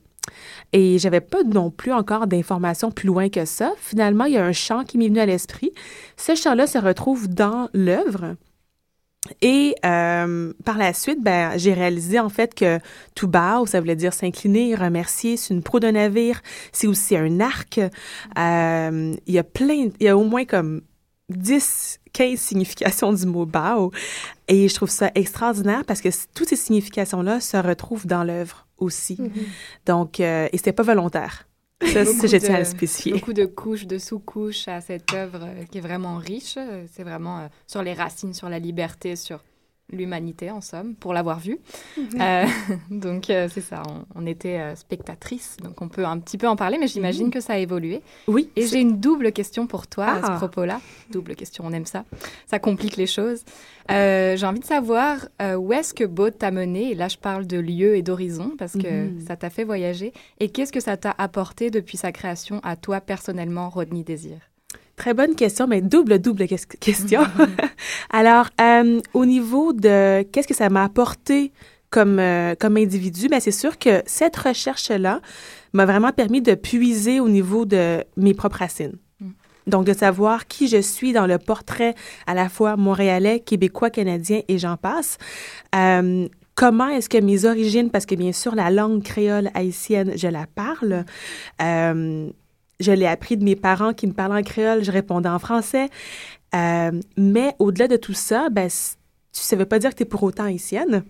Et 0.75 0.99
j'avais 0.99 1.21
pas 1.21 1.43
non 1.45 1.71
plus 1.71 1.93
encore 1.93 2.27
d'informations 2.27 2.91
plus 2.91 3.07
loin 3.07 3.29
que 3.29 3.45
ça. 3.45 3.73
Finalement, 3.79 4.25
il 4.25 4.35
y 4.35 4.39
a 4.39 4.45
un 4.45 4.53
chant 4.53 4.85
qui 4.85 4.97
m'est 4.97 5.09
venu 5.09 5.21
à 5.21 5.27
l'esprit. 5.27 5.73
Ce 6.17 6.35
chant-là 6.35 6.67
se 6.67 6.79
retrouve 6.79 7.29
dans 7.29 7.69
l'œuvre. 7.75 8.37
Et 9.41 9.77
euh, 9.85 10.53
par 10.65 10.79
la 10.79 10.93
suite, 10.93 11.23
ben, 11.23 11.57
j'ai 11.57 11.73
réalisé 11.73 12.19
en 12.19 12.29
fait 12.29 12.55
que 12.55 12.81
tout 13.15 13.29
bas, 13.29 13.63
ça 13.67 13.81
voulait 13.81 13.97
dire 13.97 14.13
s'incliner, 14.13 14.75
remercier, 14.75 15.37
c'est 15.37 15.55
une 15.55 15.63
proue 15.63 15.79
de 15.79 15.89
navire, 15.89 16.43
c'est 16.73 16.89
aussi 16.89 17.17
un 17.17 17.39
arc. 17.41 17.79
Euh, 17.79 19.15
il 19.27 19.35
y 19.35 19.39
a 19.39 19.45
plein, 19.45 19.91
il 20.01 20.05
y 20.05 20.09
a 20.09 20.17
au 20.17 20.25
moins 20.25 20.45
comme 20.45 20.83
10, 21.29 22.01
15 22.13 22.39
significations 22.39 23.13
du 23.13 23.27
mot 23.27 23.47
bao. 23.47 23.93
Et 24.49 24.69
je 24.69 24.75
trouve 24.75 24.91
ça 24.91 25.13
extraordinaire 25.15 25.85
parce 25.87 26.01
que 26.01 26.09
toutes 26.35 26.49
ces 26.49 26.57
significations-là 26.57 27.41
se 27.41 27.57
retrouvent 27.57 28.07
dans 28.07 28.25
l'œuvre 28.25 28.67
aussi. 28.79 29.15
Mm-hmm. 29.15 29.87
Donc, 29.87 30.21
euh, 30.21 30.49
et 30.53 30.57
c'était 30.57 30.73
pas 30.73 30.83
volontaire. 30.83 31.47
Ça, 31.87 32.05
je 32.05 32.37
tiens 32.37 32.55
à 32.57 32.65
spécifier. 32.65 33.13
Beaucoup 33.13 33.33
de 33.33 33.45
couches, 33.45 33.87
de 33.87 33.99
sous-couches 33.99 34.69
à 34.69 34.81
cette 34.81 35.13
œuvre 35.13 35.41
euh, 35.43 35.65
qui 35.71 35.79
est 35.79 35.81
vraiment 35.81 36.17
riche. 36.17 36.59
C'est 36.93 37.03
vraiment 37.03 37.39
euh, 37.39 37.47
sur 37.67 37.83
les 37.83 37.93
racines, 37.93 38.35
sur 38.35 38.49
la 38.49 38.59
liberté, 38.59 39.17
sur 39.17 39.41
l'humanité 39.93 40.51
en 40.51 40.61
somme, 40.61 40.95
pour 40.95 41.13
l'avoir 41.13 41.39
vu. 41.39 41.59
Mhm. 41.97 42.09
Euh, 42.21 42.47
donc 42.91 43.25
c'est 43.27 43.61
ça, 43.61 43.83
on, 44.15 44.27
était 44.27 44.75
spectatrice, 44.77 45.57
donc 45.63 45.81
on 45.83 45.89
peut 45.89 46.05
un 46.05 46.19
petit 46.19 46.39
peu 46.39 46.49
en 46.49 46.57
parler, 46.57 46.79
mais 46.79 46.87
j'imagine 46.89 47.27
mhm. 47.27 47.33
que 47.33 47.41
ça 47.41 47.55
a 47.55 47.59
évolué. 47.59 48.01
Oui. 48.29 48.51
Et 48.57 48.67
j'ai 48.67 48.81
une 48.81 48.99
double 48.99 49.33
question 49.33 49.67
pour 49.67 49.87
toi 49.87 50.07
à 50.07 50.21
ce 50.23 50.27
Ah. 50.31 50.37
propos-là. 50.37 50.81
Double 51.11 51.35
question, 51.35 51.65
on 51.67 51.73
aime 51.73 51.87
ça. 51.87 52.05
Ça 52.47 52.59
complique 52.59 52.97
les 52.97 53.07
choses. 53.07 53.43
Euh, 53.91 54.37
j'ai 54.37 54.47
envie 54.47 54.61
de 54.61 54.65
savoir 54.65 55.27
euh, 55.41 55.57
où 55.57 55.73
est-ce 55.73 55.93
que 55.93 56.05
Baud 56.05 56.39
t'a 56.39 56.51
mené, 56.51 56.93
et 56.93 56.95
là 56.95 57.09
je 57.09 57.19
parle 57.19 57.47
de 57.47 57.59
lieu 57.59 57.97
et 57.97 58.03
d'horizon, 58.03 58.53
parce 58.57 58.73
que 58.75 59.07
Mhm. 59.09 59.21
ça 59.27 59.37
t'a 59.37 59.51
fait 59.51 59.65
voyager, 59.65 60.13
et 60.41 60.49
qu'est-ce 60.51 60.73
que 60.73 60.81
ça 60.81 60.97
t'a 60.97 61.15
apporté 61.19 61.71
depuis 61.71 61.97
sa 61.97 62.13
création 62.13 62.61
à 62.63 62.77
toi 62.77 63.01
personnellement, 63.01 63.69
Rodney 63.71 64.05
Désir? 64.05 64.39
Très 65.03 65.15
bonne 65.15 65.35
question, 65.35 65.67
mais 65.67 65.81
double, 65.81 66.21
double 66.21 66.47
ques- 66.47 66.79
question. 66.79 67.23
Alors, 68.11 68.51
euh, 68.61 69.01
au 69.15 69.25
niveau 69.27 69.73
de 69.73 70.23
qu'est-ce 70.23 70.47
que 70.47 70.55
ça 70.55 70.69
m'a 70.69 70.85
apporté 70.85 71.51
comme, 71.91 72.21
euh, 72.21 72.55
comme 72.57 72.77
individu, 72.77 73.27
ben 73.29 73.41
c'est 73.41 73.51
sûr 73.51 73.81
que 73.81 74.05
cette 74.07 74.37
recherche-là 74.37 75.21
m'a 75.73 75.87
vraiment 75.87 76.13
permis 76.13 76.41
de 76.41 76.55
puiser 76.55 77.19
au 77.19 77.29
niveau 77.29 77.65
de 77.65 78.05
mes 78.17 78.33
propres 78.33 78.59
racines. 78.61 78.97
Donc, 79.67 79.87
de 79.87 79.93
savoir 79.93 80.47
qui 80.47 80.69
je 80.69 80.81
suis 80.81 81.13
dans 81.13 81.27
le 81.27 81.39
portrait 81.39 81.97
à 82.29 82.35
la 82.35 82.49
fois 82.49 82.77
montréalais, 82.77 83.41
québécois, 83.41 83.91
canadien 83.91 84.43
et 84.47 84.59
j'en 84.59 84.77
passe. 84.77 85.19
Euh, 85.75 86.29
comment 86.55 86.91
est-ce 86.91 87.09
que 87.09 87.19
mes 87.19 87.45
origines, 87.45 87.91
parce 87.91 88.07
que 88.07 88.15
bien 88.15 88.31
sûr, 88.33 88.55
la 88.55 88.71
langue 88.71 89.03
créole 89.03 89.51
haïtienne, 89.55 90.13
je 90.15 90.29
la 90.29 90.47
parle. 90.47 91.05
Euh, 91.61 92.31
je 92.83 92.93
l'ai 92.93 93.07
appris 93.07 93.37
de 93.37 93.45
mes 93.45 93.57
parents 93.57 93.93
qui 93.93 94.07
me 94.07 94.13
parlaient 94.13 94.41
en 94.41 94.43
créole, 94.43 94.85
je 94.85 94.93
répondais 94.93 95.29
en 95.29 95.39
français. 95.39 95.89
Euh, 96.55 96.93
mais 97.17 97.55
au-delà 97.59 97.89
de 97.89 97.97
tout 97.97 98.13
ça, 98.13 98.49
ben, 98.51 98.69
ça 98.69 99.57
ne 99.57 99.61
veut 99.61 99.67
pas 99.67 99.79
dire 99.79 99.91
que 99.91 99.97
tu 99.97 100.03
es 100.03 100.07
pour 100.07 100.23
autant 100.23 100.45
haïtienne. 100.45 101.05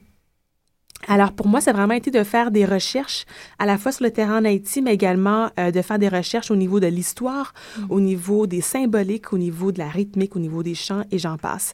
Alors, 1.08 1.32
pour 1.32 1.48
moi, 1.48 1.60
ça 1.60 1.70
a 1.70 1.74
vraiment 1.74 1.94
été 1.94 2.12
de 2.12 2.22
faire 2.22 2.52
des 2.52 2.64
recherches 2.64 3.24
à 3.58 3.66
la 3.66 3.76
fois 3.76 3.90
sur 3.90 4.04
le 4.04 4.12
terrain 4.12 4.40
en 4.40 4.44
Haïti, 4.44 4.82
mais 4.82 4.94
également 4.94 5.50
euh, 5.58 5.72
de 5.72 5.82
faire 5.82 5.98
des 5.98 6.08
recherches 6.08 6.52
au 6.52 6.56
niveau 6.56 6.78
de 6.78 6.86
l'histoire, 6.86 7.54
au 7.90 8.00
niveau 8.00 8.46
des 8.46 8.60
symboliques, 8.60 9.32
au 9.32 9.38
niveau 9.38 9.72
de 9.72 9.80
la 9.80 9.88
rythmique, 9.88 10.36
au 10.36 10.38
niveau 10.38 10.62
des 10.62 10.76
chants 10.76 11.02
et 11.10 11.18
j'en 11.18 11.38
passe. 11.38 11.72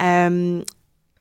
Euh, 0.00 0.62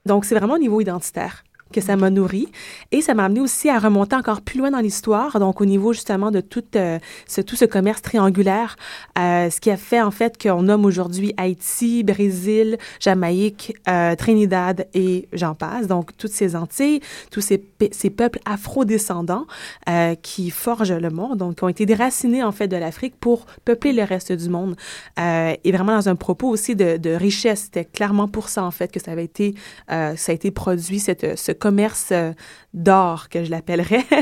donc, 0.06 0.24
c'est 0.24 0.36
vraiment 0.36 0.54
au 0.54 0.60
niveau 0.60 0.80
identitaire 0.80 1.44
que 1.72 1.82
ça 1.82 1.96
m'a 1.96 2.10
nourri. 2.10 2.48
Et 2.92 3.02
ça 3.02 3.14
m'a 3.14 3.26
amené 3.26 3.42
aussi 3.42 3.70
à 3.70 3.80
remonter 3.80 4.16
encore 4.16 4.42
plus 4.42 4.60
loin 4.60 4.72
dans 4.72 4.80
l'histoire, 4.80 5.40
donc 5.40 5.62
au 5.62 5.66
niveau 5.66 5.94
justement 5.94 6.32
de 6.32 6.42
tout, 6.42 6.64
euh, 6.76 7.00
ce, 7.28 7.42
tout 7.42 7.56
ce 7.56 7.66
commerce 7.66 8.02
triangulaire, 8.02 8.76
euh, 9.18 9.50
ce 9.50 9.60
qui 9.60 9.72
a 9.72 9.78
fait 9.78 10.02
en 10.02 10.12
fait 10.12 10.42
qu'on 10.42 10.64
nomme 10.64 10.86
aujourd'hui 10.86 11.34
Haïti, 11.38 12.04
Brésil, 12.04 12.78
Jamaïque, 13.00 13.74
euh, 13.88 14.16
Trinidad 14.16 14.88
et 14.94 15.28
j'en 15.34 15.56
passe, 15.56 15.88
donc 15.88 16.16
toutes 16.18 16.32
ces 16.32 16.56
Antilles, 16.56 17.02
tous 17.32 17.42
ces, 17.42 17.64
ces 17.92 18.10
peuples 18.10 18.40
afro-descendants 18.46 19.46
euh, 19.90 20.16
qui 20.16 20.50
forgent 20.50 20.92
le 20.92 21.10
monde, 21.10 21.38
donc 21.38 21.58
qui 21.58 21.64
ont 21.64 21.70
été 21.70 21.86
déracinés 21.86 22.44
en 22.44 22.52
fait 22.52 22.68
de 22.68 22.78
l'Afrique 22.78 23.16
pour 23.20 23.46
peupler 23.66 23.94
le 23.94 24.04
reste 24.04 24.32
du 24.32 24.50
monde. 24.50 24.76
Et 25.18 25.72
vraiment 25.72 25.96
dans 25.96 26.10
un 26.10 26.16
propos 26.16 26.50
aussi 26.50 26.76
de, 26.76 27.16
richesse. 27.16 27.64
C'était 27.66 27.86
clairement 27.86 28.28
pour 28.28 28.50
ça 28.50 28.64
en 28.64 28.72
fait 28.72 28.92
que 28.92 29.00
ça 29.00 29.12
avait 29.12 29.26
été, 29.26 29.56
ça 29.88 30.32
a 30.32 30.32
été 30.32 30.52
produit 30.52 31.00
cette, 31.00 31.38
ce 31.38 31.52
commerce 31.62 32.10
euh, 32.12 32.34
d'or 32.74 33.30
que 33.30 33.44
je 33.44 33.52
l'appellerais. 33.52 34.06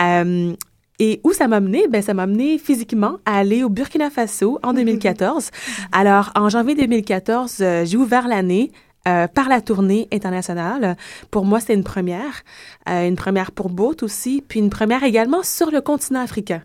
Euh, 0.00 0.54
et 0.98 1.20
où 1.22 1.32
ça 1.32 1.48
m'a 1.48 1.60
mené? 1.60 1.86
Ben, 1.88 2.02
ça 2.02 2.14
m'a 2.14 2.26
mené 2.26 2.58
physiquement 2.58 3.18
à 3.24 3.38
aller 3.38 3.62
au 3.62 3.68
Burkina 3.68 4.10
Faso 4.10 4.58
en 4.62 4.72
2014. 4.72 5.50
Alors, 5.92 6.30
en 6.34 6.48
janvier 6.48 6.74
2014, 6.74 7.58
euh, 7.60 7.84
j'ai 7.84 7.96
ouvert 7.96 8.26
l'année 8.26 8.72
euh, 9.08 9.26
par 9.26 9.48
la 9.48 9.60
tournée 9.60 10.06
internationale. 10.12 10.96
Pour 11.32 11.44
moi, 11.44 11.58
c'était 11.58 11.74
une 11.74 11.82
première. 11.82 12.44
Euh, 12.88 13.08
une 13.08 13.16
première 13.16 13.50
pour 13.50 13.68
Boat 13.68 13.96
aussi, 14.02 14.44
puis 14.46 14.60
une 14.60 14.70
première 14.70 15.02
également 15.02 15.42
sur 15.42 15.72
le 15.72 15.80
continent 15.80 16.20
africain. 16.20 16.62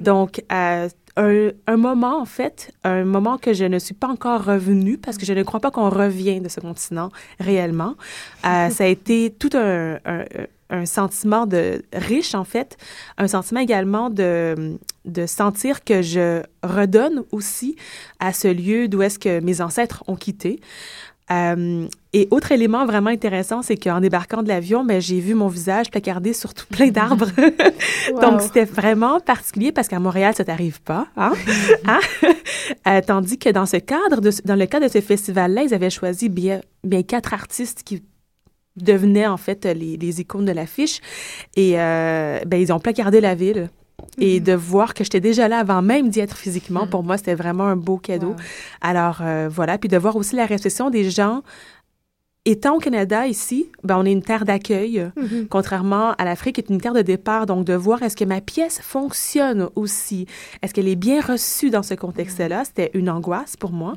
Donc, 0.00 0.42
euh, 0.50 0.88
un, 1.16 1.50
un 1.66 1.76
moment, 1.76 2.20
en 2.20 2.24
fait, 2.24 2.72
un 2.84 3.04
moment 3.04 3.38
que 3.38 3.52
je 3.52 3.64
ne 3.64 3.78
suis 3.78 3.94
pas 3.94 4.08
encore 4.08 4.44
revenue 4.44 4.98
parce 4.98 5.18
que 5.18 5.26
je 5.26 5.32
ne 5.32 5.42
crois 5.42 5.60
pas 5.60 5.70
qu'on 5.70 5.90
revient 5.90 6.40
de 6.40 6.48
ce 6.48 6.60
continent 6.60 7.10
réellement. 7.38 7.96
Euh, 8.46 8.70
ça 8.70 8.84
a 8.84 8.86
été 8.86 9.34
tout 9.38 9.50
un, 9.54 9.98
un, 10.04 10.24
un 10.72 10.86
sentiment 10.86 11.46
de 11.46 11.82
riche, 11.92 12.34
en 12.34 12.44
fait, 12.44 12.76
un 13.18 13.28
sentiment 13.28 13.60
également 13.60 14.08
de, 14.08 14.78
de 15.04 15.26
sentir 15.26 15.84
que 15.84 16.00
je 16.00 16.42
redonne 16.62 17.24
aussi 17.30 17.76
à 18.18 18.32
ce 18.32 18.48
lieu 18.48 18.88
d'où 18.88 19.02
est-ce 19.02 19.18
que 19.18 19.40
mes 19.40 19.60
ancêtres 19.60 20.02
ont 20.06 20.16
quitté. 20.16 20.60
Euh, 21.32 21.86
et 22.12 22.28
autre 22.30 22.52
élément 22.52 22.84
vraiment 22.84 23.10
intéressant, 23.10 23.62
c'est 23.62 23.76
qu'en 23.76 24.00
débarquant 24.00 24.42
de 24.42 24.48
l'avion, 24.48 24.84
ben, 24.84 25.00
j'ai 25.00 25.20
vu 25.20 25.34
mon 25.34 25.48
visage 25.48 25.90
placardé 25.90 26.32
sur 26.32 26.52
tout 26.52 26.66
plein 26.66 26.88
d'arbres. 26.88 27.30
Donc, 28.20 28.42
c'était 28.42 28.64
vraiment 28.64 29.18
particulier 29.20 29.72
parce 29.72 29.88
qu'à 29.88 29.98
Montréal, 29.98 30.34
ça 30.36 30.44
t'arrive 30.44 30.80
pas. 30.82 31.06
Hein? 31.16 31.32
Hein? 31.86 32.00
Euh, 32.86 33.00
tandis 33.04 33.38
que 33.38 33.48
dans 33.48 33.66
ce 33.66 33.76
cadre, 33.76 34.20
de, 34.20 34.30
dans 34.44 34.54
le 34.54 34.66
cadre 34.66 34.86
de 34.86 34.92
ce 34.92 35.00
festival-là, 35.00 35.62
ils 35.62 35.74
avaient 35.74 35.90
choisi 35.90 36.28
bien, 36.28 36.60
bien 36.84 37.02
quatre 37.02 37.34
artistes 37.34 37.82
qui 37.82 38.02
devenaient 38.76 39.26
en 39.26 39.36
fait 39.36 39.64
les, 39.64 39.96
les 39.96 40.20
icônes 40.20 40.44
de 40.44 40.52
l'affiche. 40.52 41.00
Et 41.56 41.80
euh, 41.80 42.40
ben, 42.46 42.60
ils 42.60 42.72
ont 42.72 42.78
placardé 42.78 43.20
la 43.20 43.34
ville. 43.34 43.68
Et 44.18 44.40
de 44.40 44.52
voir 44.52 44.92
que 44.94 45.04
j'étais 45.04 45.20
déjà 45.20 45.48
là 45.48 45.58
avant 45.60 45.80
même 45.80 46.08
d'y 46.10 46.20
être 46.20 46.36
physiquement, 46.36 46.86
pour 46.86 47.02
moi, 47.02 47.16
c'était 47.16 47.34
vraiment 47.34 47.64
un 47.64 47.76
beau 47.76 47.96
cadeau. 47.98 48.34
Alors, 48.80 49.18
euh, 49.22 49.48
voilà. 49.50 49.78
Puis 49.78 49.88
de 49.88 49.96
voir 49.96 50.16
aussi 50.16 50.36
la 50.36 50.44
réflexion 50.46 50.90
des 50.90 51.08
gens. 51.10 51.42
Étant 52.44 52.74
au 52.74 52.78
Canada, 52.80 53.28
ici, 53.28 53.66
ben, 53.84 53.96
on 53.98 54.04
est 54.04 54.10
une 54.10 54.22
terre 54.22 54.44
d'accueil, 54.44 55.08
Mhm. 55.16 55.46
contrairement 55.48 56.10
à 56.18 56.24
l'Afrique, 56.24 56.56
qui 56.56 56.60
est 56.60 56.70
une 56.70 56.80
terre 56.80 56.92
de 56.92 57.00
départ. 57.02 57.46
Donc, 57.46 57.64
de 57.64 57.72
voir 57.74 58.02
est-ce 58.02 58.16
que 58.16 58.24
ma 58.24 58.40
pièce 58.40 58.80
fonctionne 58.82 59.68
aussi? 59.76 60.26
Est-ce 60.60 60.74
qu'elle 60.74 60.88
est 60.88 60.96
bien 60.96 61.20
reçue 61.20 61.70
dans 61.70 61.84
ce 61.84 61.94
contexte-là? 61.94 62.64
C'était 62.64 62.90
une 62.94 63.08
angoisse 63.08 63.56
pour 63.56 63.70
moi. 63.70 63.94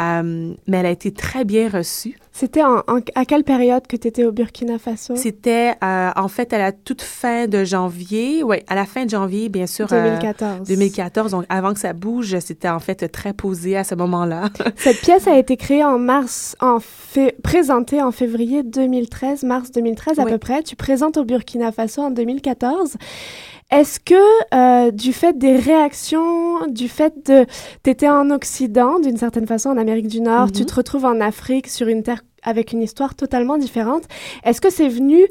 Euh, 0.00 0.54
mais 0.66 0.76
elle 0.78 0.86
a 0.86 0.90
été 0.90 1.12
très 1.12 1.44
bien 1.44 1.68
reçue. 1.68 2.18
C'était 2.38 2.62
en, 2.62 2.82
à 3.16 3.24
quelle 3.24 3.42
période 3.42 3.86
que 3.88 3.96
tu 3.96 4.06
étais 4.06 4.24
au 4.24 4.30
Burkina 4.30 4.78
Faso? 4.78 5.16
C'était 5.16 5.72
euh, 5.82 6.10
en 6.14 6.28
fait 6.28 6.52
à 6.52 6.58
la 6.58 6.70
toute 6.70 7.02
fin 7.02 7.48
de 7.48 7.64
janvier, 7.64 8.44
oui, 8.44 8.58
à 8.68 8.76
la 8.76 8.84
fin 8.86 9.04
de 9.04 9.10
janvier, 9.10 9.48
bien 9.48 9.66
sûr. 9.66 9.88
2014. 9.88 10.68
2014, 10.68 11.32
donc 11.32 11.44
avant 11.48 11.74
que 11.74 11.80
ça 11.80 11.92
bouge, 11.94 12.38
c'était 12.38 12.68
en 12.68 12.78
fait 12.78 13.08
très 13.08 13.32
posé 13.32 13.76
à 13.76 13.82
ce 13.82 13.96
moment-là. 13.96 14.50
Cette 14.76 15.00
pièce 15.00 15.26
a 15.26 15.36
été 15.36 15.56
créée 15.56 15.82
en 15.82 15.98
mars, 15.98 16.54
en 16.60 16.78
présentée 17.42 18.00
en 18.02 18.12
février 18.12 18.62
2013, 18.62 19.42
mars 19.42 19.72
2013 19.72 20.20
à 20.20 20.24
peu 20.24 20.38
près. 20.38 20.62
Tu 20.62 20.76
présentes 20.76 21.16
au 21.16 21.24
Burkina 21.24 21.72
Faso 21.72 22.02
en 22.02 22.10
2014. 22.10 22.96
Est-ce 23.70 24.00
que 24.00 24.14
euh, 24.54 24.90
du 24.90 25.12
fait 25.12 25.36
des 25.36 25.56
réactions, 25.56 26.66
du 26.68 26.88
fait 26.88 27.12
de... 27.28 27.44
Tu 27.84 27.90
étais 27.90 28.08
en 28.08 28.30
Occident, 28.30 28.98
d'une 28.98 29.18
certaine 29.18 29.46
façon, 29.46 29.68
en 29.68 29.76
Amérique 29.76 30.08
du 30.08 30.22
Nord, 30.22 30.52
tu 30.52 30.60
Mhm. 30.62 30.66
te 30.66 30.74
retrouves 30.74 31.04
en 31.04 31.20
Afrique 31.20 31.68
sur 31.68 31.86
une 31.88 32.02
terre 32.02 32.22
avec 32.48 32.72
une 32.72 32.82
histoire 32.82 33.14
totalement 33.14 33.58
différente. 33.58 34.04
Est-ce 34.44 34.60
que 34.60 34.70
c'est 34.70 34.88
venu 34.88 35.26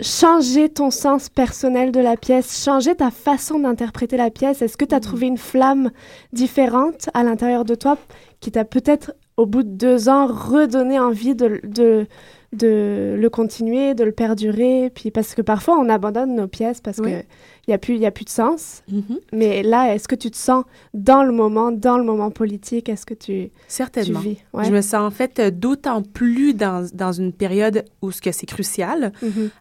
changer 0.00 0.68
ton 0.68 0.90
sens 0.90 1.28
personnel 1.28 1.92
de 1.92 2.00
la 2.00 2.16
pièce, 2.16 2.64
changer 2.64 2.94
ta 2.96 3.10
façon 3.10 3.60
d'interpréter 3.60 4.16
la 4.16 4.30
pièce? 4.30 4.60
Est-ce 4.62 4.76
que 4.76 4.84
tu 4.84 4.94
as 4.94 5.00
trouvé 5.00 5.26
une 5.26 5.38
flamme 5.38 5.90
différente 6.32 7.08
à 7.14 7.22
l'intérieur 7.22 7.64
de 7.64 7.74
toi 7.74 7.96
qui 8.40 8.50
t'a 8.50 8.64
peut-être, 8.64 9.12
au 9.36 9.46
bout 9.46 9.62
de 9.62 9.68
deux 9.68 10.08
ans, 10.08 10.26
redonné 10.26 10.98
envie 10.98 11.34
de, 11.34 11.60
de, 11.64 12.06
de 12.52 13.16
le 13.18 13.28
continuer, 13.30 13.94
de 13.94 14.04
le 14.04 14.12
perdurer? 14.12 14.90
Puis 14.94 15.10
Parce 15.10 15.34
que 15.34 15.42
parfois, 15.42 15.78
on 15.78 15.88
abandonne 15.88 16.34
nos 16.34 16.48
pièces 16.48 16.80
parce 16.80 16.98
Oui. 16.98 17.12
que 17.12 17.24
il 17.66 17.70
n'y 17.70 17.74
a, 17.74 17.78
plus- 17.78 17.94
il 17.94 18.00
y 18.00 18.06
a 18.06 18.10
plus 18.10 18.24
de 18.24 18.30
sens. 18.30 18.82
Mhm. 18.90 19.18
Mais 19.32 19.62
là, 19.62 19.94
est-ce 19.94 20.06
que 20.08 20.14
tu 20.14 20.30
te 20.30 20.36
sens 20.36 20.64
dans 20.92 21.22
le 21.22 21.32
moment, 21.32 21.72
dans 21.72 21.96
le 21.98 22.04
moment 22.04 22.30
politique? 22.30 22.88
Est-ce 22.88 23.06
que 23.06 23.14
tu, 23.14 23.50
Certainement. 23.68 24.20
tu 24.20 24.28
vis? 24.28 24.38
Ouais. 24.52 24.64
Je 24.64 24.70
me 24.72 24.80
sens 24.82 24.94
en 25.02 25.10
fait 25.10 25.40
d'autant 25.40 26.02
plus 26.02 26.54
dans, 26.54 26.86
dans 26.92 27.12
une 27.12 27.32
période 27.32 27.84
où 28.02 28.10
ce 28.12 28.20
que 28.20 28.32
c'est 28.32 28.46
crucial 28.46 29.12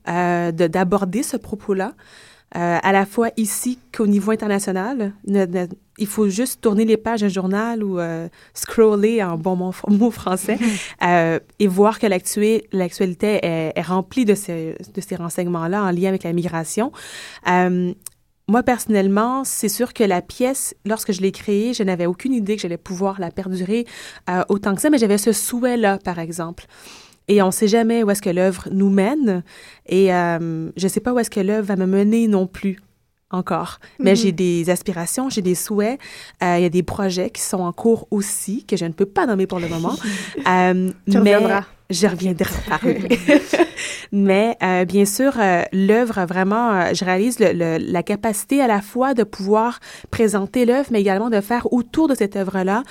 euh, 0.10 0.52
de- 0.52 0.68
d'aborder 0.68 1.24
ce 1.24 1.38
propos-là, 1.38 1.94
euh, 2.56 2.78
à 2.84 2.92
la 2.92 3.06
fois 3.06 3.30
ici 3.38 3.80
qu'au 3.96 4.06
niveau 4.08 4.32
international. 4.32 5.14
Ne- 5.26 5.46
ne- 5.46 5.68
il 5.98 6.08
faut 6.08 6.28
juste 6.28 6.62
tourner 6.62 6.86
les 6.86 6.98
pages 6.98 7.22
d'un 7.22 7.28
journal 7.28 7.84
ou 7.84 8.00
euh, 8.00 8.28
scroller 8.54 9.24
en 9.24 9.38
bon 9.38 9.56
mot, 9.56 9.74
mot 9.90 10.12
français 10.12 10.58
euh, 11.04 11.40
et 11.60 11.68
voir 11.68 12.00
que 12.00 12.08
l'actu- 12.08 12.64
l'actualité 12.72 13.40
est, 13.46 13.74
est 13.76 13.82
remplie 13.82 14.26
de 14.26 14.36
ces, 14.36 14.76
de 14.94 15.02
ces 15.02 15.16
renseignements-là 15.16 15.84
en 15.84 15.92
lien 15.92 16.10
avec 16.10 16.24
la 16.24 16.34
migration. 16.34 16.92
Euh, 17.48 17.94
moi, 18.48 18.62
personnellement, 18.64 19.44
c'est 19.46 19.70
sûr 19.70 19.94
que 19.94 20.04
la 20.04 20.22
pièce, 20.22 20.76
lorsque 20.86 21.14
je 21.14 21.22
l'ai 21.22 21.32
créée, 21.32 21.74
je 21.74 21.84
n'avais 21.84 22.06
aucune 22.06 22.34
idée 22.34 22.58
que 22.58 22.62
j'allais 22.62 22.78
pouvoir 22.78 23.20
la 23.22 23.32
perdurer 23.32 23.86
autant 24.50 24.76
que 24.76 24.82
ça, 24.82 24.90
mais 24.90 24.98
j'avais 24.98 25.18
ce 25.18 25.32
souhait-là, 25.32 25.98
par 25.98 26.20
exemple. 26.20 26.66
Et 27.28 27.42
on 27.42 27.48
ne 27.48 27.52
sait 27.52 27.68
jamais 27.68 28.04
où 28.04 28.12
est-ce 28.12 28.22
que 28.22 28.30
l'œuvre 28.30 28.68
nous 28.72 28.90
mène. 28.90 29.44
Et 29.88 30.14
euh, 30.14 30.70
je 30.76 30.84
ne 30.84 30.90
sais 30.90 31.00
pas 31.00 31.14
où 31.14 31.20
est-ce 31.20 31.30
que 31.30 31.40
l'œuvre 31.40 31.68
va 31.68 31.76
me 31.76 31.86
mener 31.86 32.28
non 32.28 32.48
plus 32.48 32.80
encore. 33.34 33.80
Mais 34.00 34.12
Mhm. 34.12 34.16
j'ai 34.18 34.32
des 34.32 34.70
aspirations, 34.70 35.30
j'ai 35.30 35.42
des 35.42 35.56
souhaits. 35.56 36.00
Euh, 36.42 36.56
Il 36.58 36.64
y 36.64 36.66
a 36.66 36.70
des 36.70 36.84
projets 36.84 37.30
qui 37.30 37.42
sont 37.42 37.60
en 37.62 37.74
cours 37.74 38.08
aussi, 38.12 38.64
que 38.66 38.78
je 38.78 38.86
ne 38.86 38.94
peux 38.94 39.06
pas 39.06 39.26
nommer 39.26 39.48
pour 39.48 39.60
le 39.60 39.68
moment. 39.68 39.96
Euh, 40.48 40.92
Tu 41.10 41.20
mais 41.20 41.36
reviendras. 41.36 41.64
Je 41.90 42.08
reviendrai 42.08 42.50
par 42.70 42.80
eux. 42.86 42.96
Mais 44.12 44.58
euh, 44.64 44.86
bien 44.86 45.06
sûr, 45.06 45.34
euh, 45.40 45.64
l'œuvre, 45.74 46.26
vraiment, 46.26 46.94
je 46.94 47.04
réalise 47.06 47.40
le- 47.40 47.52
le- 47.54 47.78
la 47.80 48.04
capacité 48.04 48.62
à 48.62 48.68
la 48.68 48.82
fois 48.82 49.14
de 49.14 49.24
pouvoir 49.24 49.80
présenter 50.12 50.66
l'œuvre, 50.66 50.88
mais 50.92 51.02
également 51.02 51.30
de 51.30 51.42
faire 51.42 51.72
autour 51.74 52.08
de 52.08 52.16
cette 52.16 52.36
œuvre-là 52.36 52.84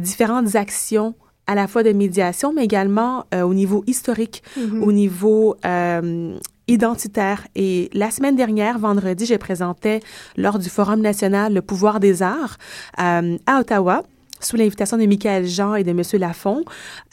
différentes 0.00 0.54
actions 0.56 1.14
à 1.46 1.54
la 1.54 1.66
fois 1.66 1.82
de 1.82 1.92
médiation, 1.92 2.52
mais 2.52 2.64
également 2.64 3.24
euh, 3.34 3.42
au 3.42 3.54
niveau 3.54 3.82
historique, 3.86 4.42
Mhm. 4.56 4.82
au 4.82 4.92
niveau 4.92 5.56
euh, 5.64 6.36
identitaire. 6.68 7.46
Et 7.56 7.90
la 7.92 8.10
semaine 8.10 8.36
dernière, 8.36 8.78
vendredi, 8.78 9.26
je 9.26 9.34
présentais 9.34 10.00
lors 10.36 10.58
du 10.58 10.68
Forum 10.68 11.00
national 11.00 11.54
Le 11.54 11.62
pouvoir 11.62 11.98
des 11.98 12.22
arts 12.22 12.56
euh, 13.00 13.36
à 13.46 13.60
Ottawa 13.60 14.02
sous 14.40 14.56
l'invitation 14.56 14.96
de 14.96 15.06
Michael 15.06 15.46
Jean 15.46 15.74
et 15.74 15.82
de 15.82 15.90
M. 15.90 16.02
Lafont, 16.20 16.62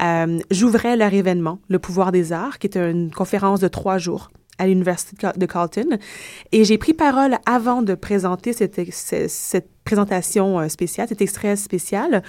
euh, 0.03 0.37
j'ouvrais 0.51 0.95
leur 0.95 1.11
événement, 1.11 1.57
Le 1.69 1.79
pouvoir 1.79 2.11
des 2.11 2.31
arts, 2.31 2.59
qui 2.59 2.67
est 2.67 2.77
une 2.77 3.09
conférence 3.11 3.59
de 3.59 3.67
trois 3.67 3.97
jours 3.97 4.29
à 4.59 4.67
l'Université 4.67 5.17
de 5.35 5.45
Carleton. 5.47 5.97
Et 6.51 6.63
j'ai 6.65 6.77
pris 6.77 6.93
parole 6.93 7.35
avant 7.45 7.81
de 7.81 7.95
présenter 7.95 8.53
cette, 8.53 8.79
ce- 8.93 9.25
cette 9.27 9.69
présentation 9.83 10.59
euh, 10.59 10.69
spéciale, 10.69 11.07
cet 11.09 11.21
extrait 11.21 11.55
spécial. 11.55 12.21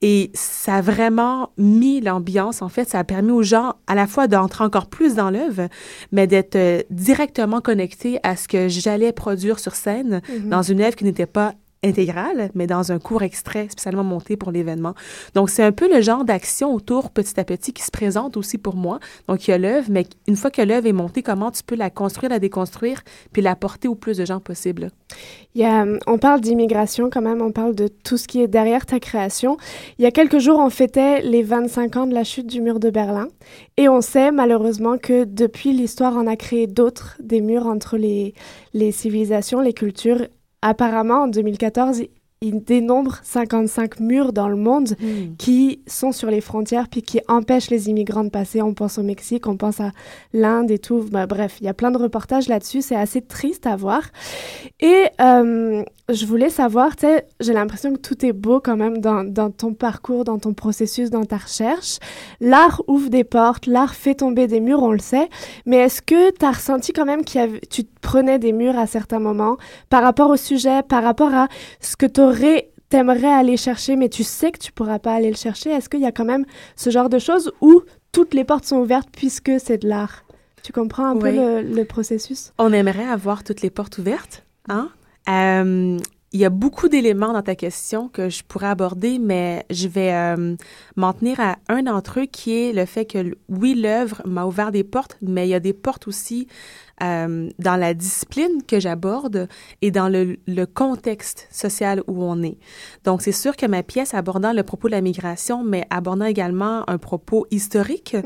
Et 0.00 0.30
ça 0.34 0.76
a 0.76 0.80
vraiment 0.80 1.50
mis 1.58 2.00
l'ambiance, 2.00 2.62
en 2.62 2.68
fait, 2.68 2.88
ça 2.88 3.00
a 3.00 3.04
permis 3.04 3.32
aux 3.32 3.42
gens 3.42 3.74
à 3.88 3.96
la 3.96 4.06
fois 4.06 4.28
d'entrer 4.28 4.62
encore 4.62 4.86
plus 4.86 5.16
dans 5.16 5.28
l'œuvre, 5.30 5.68
mais 6.12 6.28
d'être 6.28 6.54
euh, 6.54 6.82
directement 6.90 7.60
connectés 7.60 8.20
à 8.22 8.36
ce 8.36 8.46
que 8.46 8.68
j'allais 8.68 9.12
produire 9.12 9.58
sur 9.58 9.74
scène 9.74 10.20
Mhm. 10.28 10.50
dans 10.50 10.62
une 10.62 10.80
œuvre 10.82 10.94
qui 10.94 11.02
n'était 11.04 11.26
pas 11.26 11.54
intégrale, 11.84 12.50
mais 12.54 12.66
dans 12.66 12.92
un 12.92 12.98
court 12.98 13.22
extrait 13.22 13.68
spécialement 13.70 14.04
monté 14.04 14.36
pour 14.36 14.50
l'événement. 14.50 14.94
Donc, 15.34 15.50
c'est 15.50 15.62
un 15.62 15.72
peu 15.72 15.92
le 15.92 16.00
genre 16.00 16.24
d'action 16.24 16.74
autour, 16.74 17.10
petit 17.10 17.38
à 17.38 17.44
petit, 17.44 17.72
qui 17.72 17.82
se 17.82 17.90
présente 17.90 18.36
aussi 18.36 18.58
pour 18.58 18.76
moi. 18.76 18.98
Donc, 19.28 19.46
il 19.46 19.52
y 19.52 19.54
a 19.54 19.58
l'œuvre, 19.58 19.88
mais 19.90 20.06
une 20.26 20.36
fois 20.36 20.50
que 20.50 20.62
l'œuvre 20.62 20.86
est 20.86 20.92
montée, 20.92 21.22
comment 21.22 21.50
tu 21.50 21.62
peux 21.62 21.76
la 21.76 21.90
construire, 21.90 22.30
la 22.30 22.38
déconstruire, 22.38 23.02
puis 23.32 23.42
la 23.42 23.54
porter 23.54 23.88
au 23.88 23.94
plus 23.94 24.16
de 24.16 24.24
gens 24.24 24.40
possible? 24.40 24.90
Il 25.54 25.62
y 25.62 25.64
a, 25.64 25.86
on 26.06 26.18
parle 26.18 26.40
d'immigration 26.40 27.10
quand 27.10 27.22
même, 27.22 27.40
on 27.42 27.52
parle 27.52 27.74
de 27.74 27.88
tout 27.88 28.16
ce 28.16 28.28
qui 28.28 28.42
est 28.42 28.48
derrière 28.48 28.86
ta 28.86 29.00
création. 29.00 29.56
Il 29.98 30.02
y 30.02 30.06
a 30.06 30.10
quelques 30.10 30.38
jours, 30.38 30.58
on 30.58 30.70
fêtait 30.70 31.22
les 31.22 31.42
25 31.42 31.96
ans 31.96 32.06
de 32.06 32.14
la 32.14 32.24
chute 32.24 32.46
du 32.46 32.60
mur 32.60 32.80
de 32.80 32.90
Berlin. 32.90 33.28
Et 33.76 33.88
on 33.88 34.00
sait 34.00 34.30
malheureusement 34.30 34.98
que 34.98 35.24
depuis, 35.24 35.72
l'histoire 35.72 36.16
en 36.16 36.26
a 36.26 36.36
créé 36.36 36.66
d'autres, 36.66 37.16
des 37.20 37.40
murs 37.40 37.66
entre 37.66 37.96
les, 37.96 38.34
les 38.74 38.92
civilisations, 38.92 39.60
les 39.60 39.72
cultures. 39.72 40.26
Apparemment, 40.60 41.24
en 41.24 41.28
2014, 41.28 42.10
il 42.40 42.62
dénombre 42.62 43.18
55 43.24 43.98
murs 43.98 44.32
dans 44.32 44.48
le 44.48 44.56
monde 44.56 44.94
qui 45.38 45.80
sont 45.88 46.12
sur 46.12 46.30
les 46.30 46.40
frontières 46.40 46.88
puis 46.88 47.02
qui 47.02 47.20
empêchent 47.26 47.70
les 47.70 47.88
immigrants 47.88 48.22
de 48.22 48.28
passer. 48.28 48.62
On 48.62 48.74
pense 48.74 48.98
au 48.98 49.02
Mexique, 49.02 49.48
on 49.48 49.56
pense 49.56 49.80
à 49.80 49.90
l'Inde 50.32 50.70
et 50.70 50.78
tout. 50.78 51.04
Bah, 51.10 51.26
bref, 51.26 51.56
il 51.60 51.64
y 51.64 51.68
a 51.68 51.74
plein 51.74 51.90
de 51.90 51.98
reportages 51.98 52.48
là-dessus. 52.48 52.80
C'est 52.80 52.96
assez 52.96 53.22
triste 53.22 53.66
à 53.66 53.74
voir. 53.74 54.02
Et 54.78 55.06
euh, 55.20 55.82
je 56.08 56.26
voulais 56.26 56.48
savoir, 56.48 56.94
tu 56.94 57.06
sais, 57.06 57.26
j'ai 57.40 57.52
l'impression 57.52 57.92
que 57.92 57.98
tout 57.98 58.24
est 58.24 58.32
beau 58.32 58.60
quand 58.60 58.76
même 58.76 58.98
dans, 58.98 59.24
dans 59.24 59.50
ton 59.50 59.74
parcours, 59.74 60.24
dans 60.24 60.38
ton 60.38 60.54
processus, 60.54 61.10
dans 61.10 61.24
ta 61.24 61.38
recherche. 61.38 61.98
L'art 62.40 62.82
ouvre 62.86 63.10
des 63.10 63.24
portes, 63.24 63.66
l'art 63.66 63.94
fait 63.94 64.14
tomber 64.14 64.46
des 64.46 64.60
murs, 64.60 64.82
on 64.82 64.92
le 64.92 65.00
sait. 65.00 65.28
Mais 65.66 65.78
est-ce 65.78 66.02
que 66.02 66.30
tu 66.30 66.44
as 66.44 66.52
ressenti 66.52 66.92
quand 66.92 67.04
même 67.04 67.24
que 67.24 67.58
tu 67.66 67.84
te 67.84 68.00
prenais 68.00 68.38
des 68.38 68.52
murs 68.52 68.78
à 68.78 68.86
certains 68.86 69.18
moments 69.18 69.56
par 69.90 70.02
rapport 70.02 70.30
au 70.30 70.36
sujet, 70.36 70.82
par 70.82 71.02
rapport 71.02 71.34
à 71.34 71.48
ce 71.80 71.96
que 71.96 72.06
tu 72.06 72.20
aurais 72.28 72.70
t'aimerais 72.88 73.32
aller 73.32 73.56
chercher, 73.56 73.96
mais 73.96 74.08
tu 74.08 74.24
sais 74.24 74.50
que 74.50 74.58
tu 74.58 74.72
pourras 74.72 74.98
pas 74.98 75.14
aller 75.14 75.30
le 75.30 75.36
chercher. 75.36 75.70
Est-ce 75.70 75.88
qu'il 75.88 76.00
y 76.00 76.06
a 76.06 76.12
quand 76.12 76.24
même 76.24 76.46
ce 76.74 76.90
genre 76.90 77.08
de 77.08 77.18
choses 77.18 77.52
où 77.60 77.82
toutes 78.12 78.32
les 78.32 78.44
portes 78.44 78.64
sont 78.64 78.78
ouvertes 78.78 79.08
puisque 79.12 79.52
c'est 79.58 79.78
de 79.78 79.88
l'art? 79.88 80.24
Tu 80.62 80.72
comprends 80.72 81.06
un 81.06 81.16
peu 81.16 81.30
le 81.30 81.84
processus? 81.84 82.52
On 82.58 82.72
aimerait 82.72 83.06
avoir 83.06 83.44
toutes 83.44 83.62
les 83.62 83.70
portes 83.70 83.98
ouvertes, 83.98 84.44
hein? 84.68 84.90
Euh, 85.28 85.98
il 86.32 86.40
y 86.40 86.44
a 86.44 86.50
beaucoup 86.50 86.88
d'éléments 86.88 87.32
dans 87.32 87.42
ta 87.42 87.54
question 87.54 88.08
que 88.08 88.28
je 88.28 88.42
pourrais 88.44 88.66
aborder, 88.66 89.18
mais 89.18 89.64
je 89.70 89.88
vais 89.88 90.12
euh, 90.12 90.56
m'en 90.94 91.12
tenir 91.14 91.40
à 91.40 91.56
un 91.68 91.82
d'entre 91.82 92.20
eux 92.20 92.26
qui 92.26 92.54
est 92.54 92.72
le 92.72 92.84
fait 92.84 93.06
que, 93.06 93.34
oui, 93.48 93.74
l'œuvre 93.74 94.20
m'a 94.26 94.44
ouvert 94.44 94.70
des 94.70 94.84
portes, 94.84 95.16
mais 95.22 95.46
il 95.46 95.50
y 95.50 95.54
a 95.54 95.60
des 95.60 95.72
portes 95.72 96.06
aussi 96.06 96.46
euh, 97.02 97.48
dans 97.58 97.76
la 97.76 97.94
discipline 97.94 98.62
que 98.66 98.80
j'aborde 98.80 99.48
et 99.82 99.90
dans 99.90 100.08
le, 100.08 100.38
le 100.46 100.66
contexte 100.66 101.48
social 101.50 102.02
où 102.06 102.24
on 102.24 102.42
est. 102.42 102.58
Donc, 103.04 103.22
c'est 103.22 103.32
sûr 103.32 103.56
que 103.56 103.66
ma 103.66 103.82
pièce 103.82 104.14
abordant 104.14 104.52
le 104.52 104.62
propos 104.62 104.88
de 104.88 104.92
la 104.92 105.00
migration, 105.00 105.64
mais 105.64 105.86
abordant 105.90 106.24
également 106.24 106.88
un 106.88 106.98
propos 106.98 107.46
historique, 107.50 108.16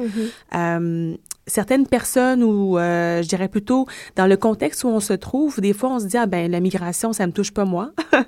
euh, 0.55 1.15
certaines 1.47 1.87
personnes 1.87 2.43
ou 2.43 2.79
euh, 2.79 3.23
je 3.23 3.29
dirais 3.29 3.49
plutôt 3.49 3.87
dans 4.17 4.27
le 4.27 4.37
contexte 4.37 4.85
où 4.85 4.89
on 4.89 5.01
se 5.01 5.13
trouve, 5.13 5.61
des 5.61 5.73
fois 5.73 5.91
on 5.91 5.99
se 5.99 6.07
dit 6.07 6.17
ah 6.17 6.27
ben 6.27 6.51
la 6.51 6.61
migration 6.61 7.13
ça 7.13 7.27
me 7.27 7.33
touche 7.33 7.53
pas 7.53 7.65
moi. 7.65 7.91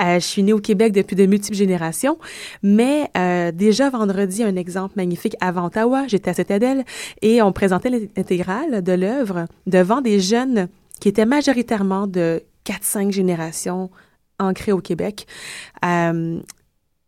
Euh, 0.00 0.20
je 0.20 0.24
suis 0.24 0.44
née 0.44 0.52
au 0.52 0.60
Québec 0.60 0.92
depuis 0.92 1.16
de 1.16 1.26
multiples 1.26 1.56
générations, 1.56 2.18
mais 2.62 3.10
euh, 3.16 3.50
déjà 3.50 3.90
vendredi 3.90 4.44
un 4.44 4.54
exemple 4.54 4.92
magnifique 4.94 5.34
avant 5.40 5.66
Ottawa, 5.66 6.06
j'étais 6.06 6.30
à 6.30 6.34
Citadelle 6.34 6.84
et 7.20 7.42
on 7.42 7.50
présentait 7.50 7.90
l'intégrale 7.90 8.82
de 8.82 8.92
l'œuvre 8.92 9.46
devant 9.66 10.00
des 10.00 10.20
jeunes 10.20 10.68
qui 11.00 11.08
étaient 11.08 11.26
majoritairement 11.26 12.06
de 12.06 12.44
4-5 12.64 13.10
générations 13.10 13.90
ancrées 14.38 14.72
au 14.72 14.80
Québec. 14.80 15.26
Euh, 15.84 16.40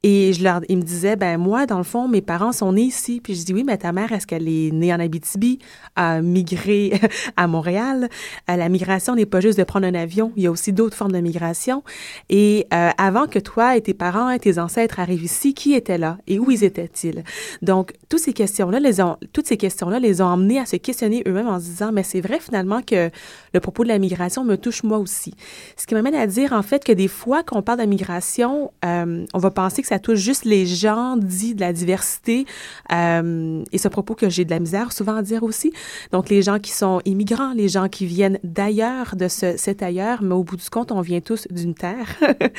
Et 0.03 0.33
je 0.33 0.43
leur, 0.43 0.63
ils 0.71 0.79
me 0.79 0.83
disaient, 0.83 1.17
ben 1.17 1.37
moi, 1.37 1.67
dans 1.67 1.77
le 1.77 1.85
fond, 1.85 2.09
mes 2.09 2.23
parents 2.23 2.53
sont 2.53 2.73
nés 2.73 2.83
ici. 2.83 3.21
Puis 3.23 3.35
je 3.35 3.45
dis, 3.45 3.53
oui, 3.53 3.65
mais 3.65 3.77
ta 3.77 3.93
mère, 3.93 4.13
est-ce 4.13 4.27
qu'elle 4.27 4.49
est 4.49 4.71
née 4.73 4.95
en 4.95 4.99
Abitibi, 4.99 5.59
a 5.95 6.23
migré 6.23 6.99
à 7.37 7.47
Montréal? 7.47 8.09
Euh, 8.49 8.57
la 8.57 8.69
migration 8.71 9.15
n'est 9.15 9.27
pas 9.27 9.41
juste 9.41 9.59
de 9.59 9.65
prendre 9.65 9.87
un 9.87 9.95
avion. 9.95 10.33
Il 10.37 10.45
y 10.45 10.47
a 10.47 10.51
aussi 10.51 10.73
d'autres 10.73 10.97
formes 10.97 11.13
de 11.13 11.19
migration. 11.19 11.83
Et 12.31 12.67
euh, 12.73 12.89
avant 12.97 13.27
que 13.27 13.39
toi 13.39 13.77
et 13.77 13.83
tes 13.83 13.93
parents 13.93 14.31
et 14.31 14.39
tes 14.39 14.59
ancêtres 14.59 15.01
arrivent 15.01 15.23
ici, 15.23 15.53
qui 15.53 15.75
était 15.75 15.99
là 15.99 16.17
et 16.27 16.39
où 16.39 16.51
ils 16.51 16.65
étaient-ils? 16.65 17.23
Donc, 17.61 17.93
toutes 18.09 18.21
ces 18.21 18.33
questions-là, 18.33 18.81
les 18.81 19.03
ont, 19.03 19.19
toutes 19.35 19.47
ces 19.47 19.59
questions-là 19.59 19.99
les 19.99 20.23
ont 20.23 20.27
emmenés 20.27 20.61
à 20.61 20.65
se 20.65 20.77
questionner 20.77 21.23
eux-mêmes 21.27 21.49
en 21.49 21.61
se 21.61 21.67
disant, 21.67 21.93
mais 21.93 22.05
c'est 22.05 22.23
vrai 22.23 22.41
finalement 22.41 22.81
que 22.81 23.11
le 23.53 23.61
propos 23.61 23.83
de 23.83 23.89
la 23.89 23.99
migration 23.99 24.45
me 24.45 24.57
touche 24.57 24.83
moi 24.83 24.97
aussi. 24.97 25.35
Ce 25.77 25.87
qui 25.87 25.95
m'amène 25.95 26.15
à 26.15 26.27
dire, 26.27 26.55
en 26.55 26.63
fait, 26.63 26.85
que 26.85 26.93
des 26.93 27.09
fois, 27.09 27.43
quand 27.43 27.59
on 27.59 27.63
parle 27.63 27.81
de 27.81 27.85
migration, 27.85 28.73
euh, 28.83 29.27
on 29.35 29.39
va 29.39 29.51
penser 29.51 29.83
que 29.83 29.90
ça 29.91 29.99
touche 29.99 30.21
juste 30.21 30.45
les 30.45 30.67
gens 30.67 31.17
dits 31.17 31.57
de 31.57 31.61
la 31.61 31.73
diversité. 31.73 32.47
Euh, 32.93 33.65
et 33.73 33.79
ce 33.79 33.89
propos 33.89 34.15
que 34.15 34.31
j'ai 34.31 34.45
de 34.45 34.51
la 34.51 34.61
misère 34.61 34.93
souvent 34.93 35.17
à 35.17 35.23
dire 35.23 35.43
aussi. 35.43 35.73
Donc, 36.13 36.29
les 36.29 36.43
gens 36.43 36.61
qui 36.61 36.71
sont 36.71 37.01
immigrants, 37.05 37.53
les 37.55 37.69
gens 37.69 37.89
qui 37.89 38.07
viennent 38.07 38.39
d'ailleurs, 38.45 39.17
de 39.17 39.27
ce, 39.27 39.57
cet 39.57 39.83
ailleurs, 39.83 40.23
mais 40.23 40.35
au 40.35 40.45
bout 40.45 40.57
du 40.57 40.71
compte, 40.71 40.93
on 40.93 41.01
vient 41.01 41.21
tous 41.21 41.49
d'une 41.51 41.75
terre. 41.75 42.07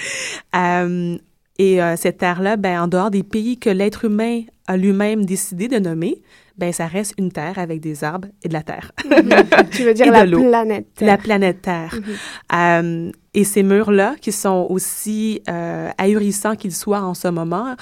euh, 0.56 1.17
et 1.58 1.82
euh, 1.82 1.96
cette 1.96 2.17
terre-là, 2.17 2.58
ben, 2.58 2.82
en 2.82 2.88
dehors 2.89 3.12
des 3.12 3.24
pays 3.24 3.58
que 3.58 3.70
l'être 3.70 4.04
humain 4.04 4.41
a 4.67 4.76
lui-même 4.76 5.24
décidé 5.24 5.70
de 5.70 5.80
nommer, 5.80 6.22
ben 6.57 6.71
ça 6.71 6.87
reste 6.87 7.13
une 7.17 7.31
terre 7.31 7.57
avec 7.59 7.79
des 7.79 8.03
arbres 8.03 8.27
et 8.43 8.47
de 8.47 8.53
la 8.53 8.63
terre. 8.63 8.91
tu 9.71 9.83
veux 9.83 9.93
dire 9.93 10.11
la 10.11 10.25
planète 10.25 10.87
Terre. 10.95 11.07
La 11.07 11.17
planète 11.17 11.61
Terre. 11.61 11.95
Mm-hmm. 11.95 13.07
euh, 13.07 13.11
et 13.33 13.43
ces 13.43 13.63
murs-là, 13.63 14.15
qui 14.19 14.31
sont 14.31 14.67
aussi 14.69 15.41
euh, 15.49 15.89
ahurissants 15.97 16.55
qu'ils 16.55 16.75
soient 16.75 17.01
en 17.01 17.13
ce 17.13 17.27
moment, 17.27 17.75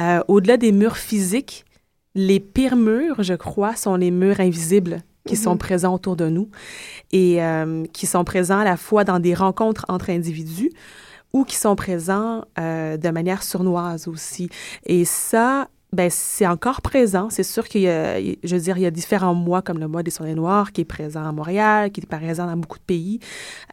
euh, 0.00 0.20
au-delà 0.28 0.56
des 0.56 0.72
murs 0.72 0.96
physiques, 0.96 1.64
les 2.14 2.40
pires 2.40 2.76
murs, 2.76 3.22
je 3.22 3.34
crois, 3.34 3.76
sont 3.76 3.96
les 3.96 4.10
murs 4.10 4.40
invisibles 4.40 5.02
qui 5.26 5.36
sont 5.36 5.56
présents 5.56 5.94
autour 5.94 6.16
de 6.16 6.28
nous 6.28 6.50
et 7.10 7.40
qui 7.94 8.06
sont 8.06 8.24
présents 8.24 8.58
à 8.58 8.64
la 8.64 8.76
fois 8.76 9.04
dans 9.04 9.18
des 9.18 9.32
rencontres 9.32 9.86
entre 9.88 10.10
individus 10.10 10.70
ou 11.34 11.44
qui 11.44 11.56
sont 11.56 11.74
présents 11.76 12.44
euh, 12.58 12.96
de 12.96 13.10
manière 13.10 13.42
sournoise 13.42 14.08
aussi. 14.08 14.48
Et 14.86 15.04
ça, 15.04 15.68
ben 15.94 16.10
c'est 16.10 16.46
encore 16.46 16.82
présent. 16.82 17.30
C'est 17.30 17.42
sûr 17.42 17.68
qu'il 17.68 17.82
y 17.82 17.88
a, 17.88 18.20
je 18.20 18.54
veux 18.54 18.60
dire, 18.60 18.76
il 18.76 18.82
y 18.82 18.86
a 18.86 18.90
différents 18.90 19.34
mois 19.34 19.62
comme 19.62 19.78
le 19.78 19.88
mois 19.88 20.02
des 20.02 20.10
soirées 20.10 20.34
noires 20.34 20.72
qui 20.72 20.82
est 20.82 20.84
présent 20.84 21.24
à 21.24 21.32
Montréal, 21.32 21.90
qui 21.90 22.00
est 22.00 22.06
présent 22.06 22.46
dans 22.46 22.56
beaucoup 22.56 22.78
de 22.78 22.84
pays. 22.84 23.20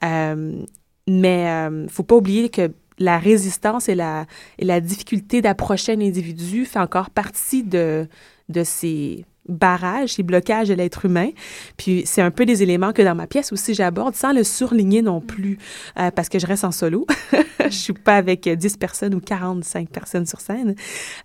Euh, 0.03 0.63
mais 1.07 1.49
euh, 1.49 1.88
faut 1.88 2.03
pas 2.03 2.15
oublier 2.15 2.49
que 2.49 2.71
la 2.99 3.17
résistance 3.17 3.89
et 3.89 3.95
la, 3.95 4.25
et 4.60 4.65
la 4.65 4.79
difficulté 4.79 5.41
d'approcher 5.41 5.93
un 5.93 6.01
individu 6.01 6.65
fait 6.65 6.79
encore 6.79 7.10
partie 7.10 7.63
de, 7.63 8.07
de 8.49 8.63
ces 8.63 9.25
barrages, 9.47 10.13
ces 10.13 10.23
blocages 10.23 10.69
de 10.69 10.73
l'être 10.73 11.06
humain. 11.06 11.30
Puis 11.77 12.04
c'est 12.06 12.21
un 12.21 12.32
peu 12.32 12.45
des 12.45 12.63
éléments 12.63 12.93
que 12.93 13.01
dans 13.01 13.15
ma 13.15 13.27
pièce 13.27 13.51
aussi 13.51 13.73
j'aborde 13.73 14.15
sans 14.15 14.34
le 14.34 14.43
surligner 14.43 15.01
non 15.01 15.21
plus, 15.21 15.58
euh, 15.99 16.12
parce 16.12 16.30
que 16.30 16.39
je 16.39 16.47
reste 16.47 16.63
en 16.63 16.71
solo. 16.71 17.06
je 17.60 17.69
suis 17.69 17.93
pas 17.93 18.15
avec 18.15 18.47
10 18.47 18.77
personnes 18.77 19.15
ou 19.15 19.19
45 19.19 19.89
personnes 19.89 20.25
sur 20.25 20.41
scène. 20.41 20.75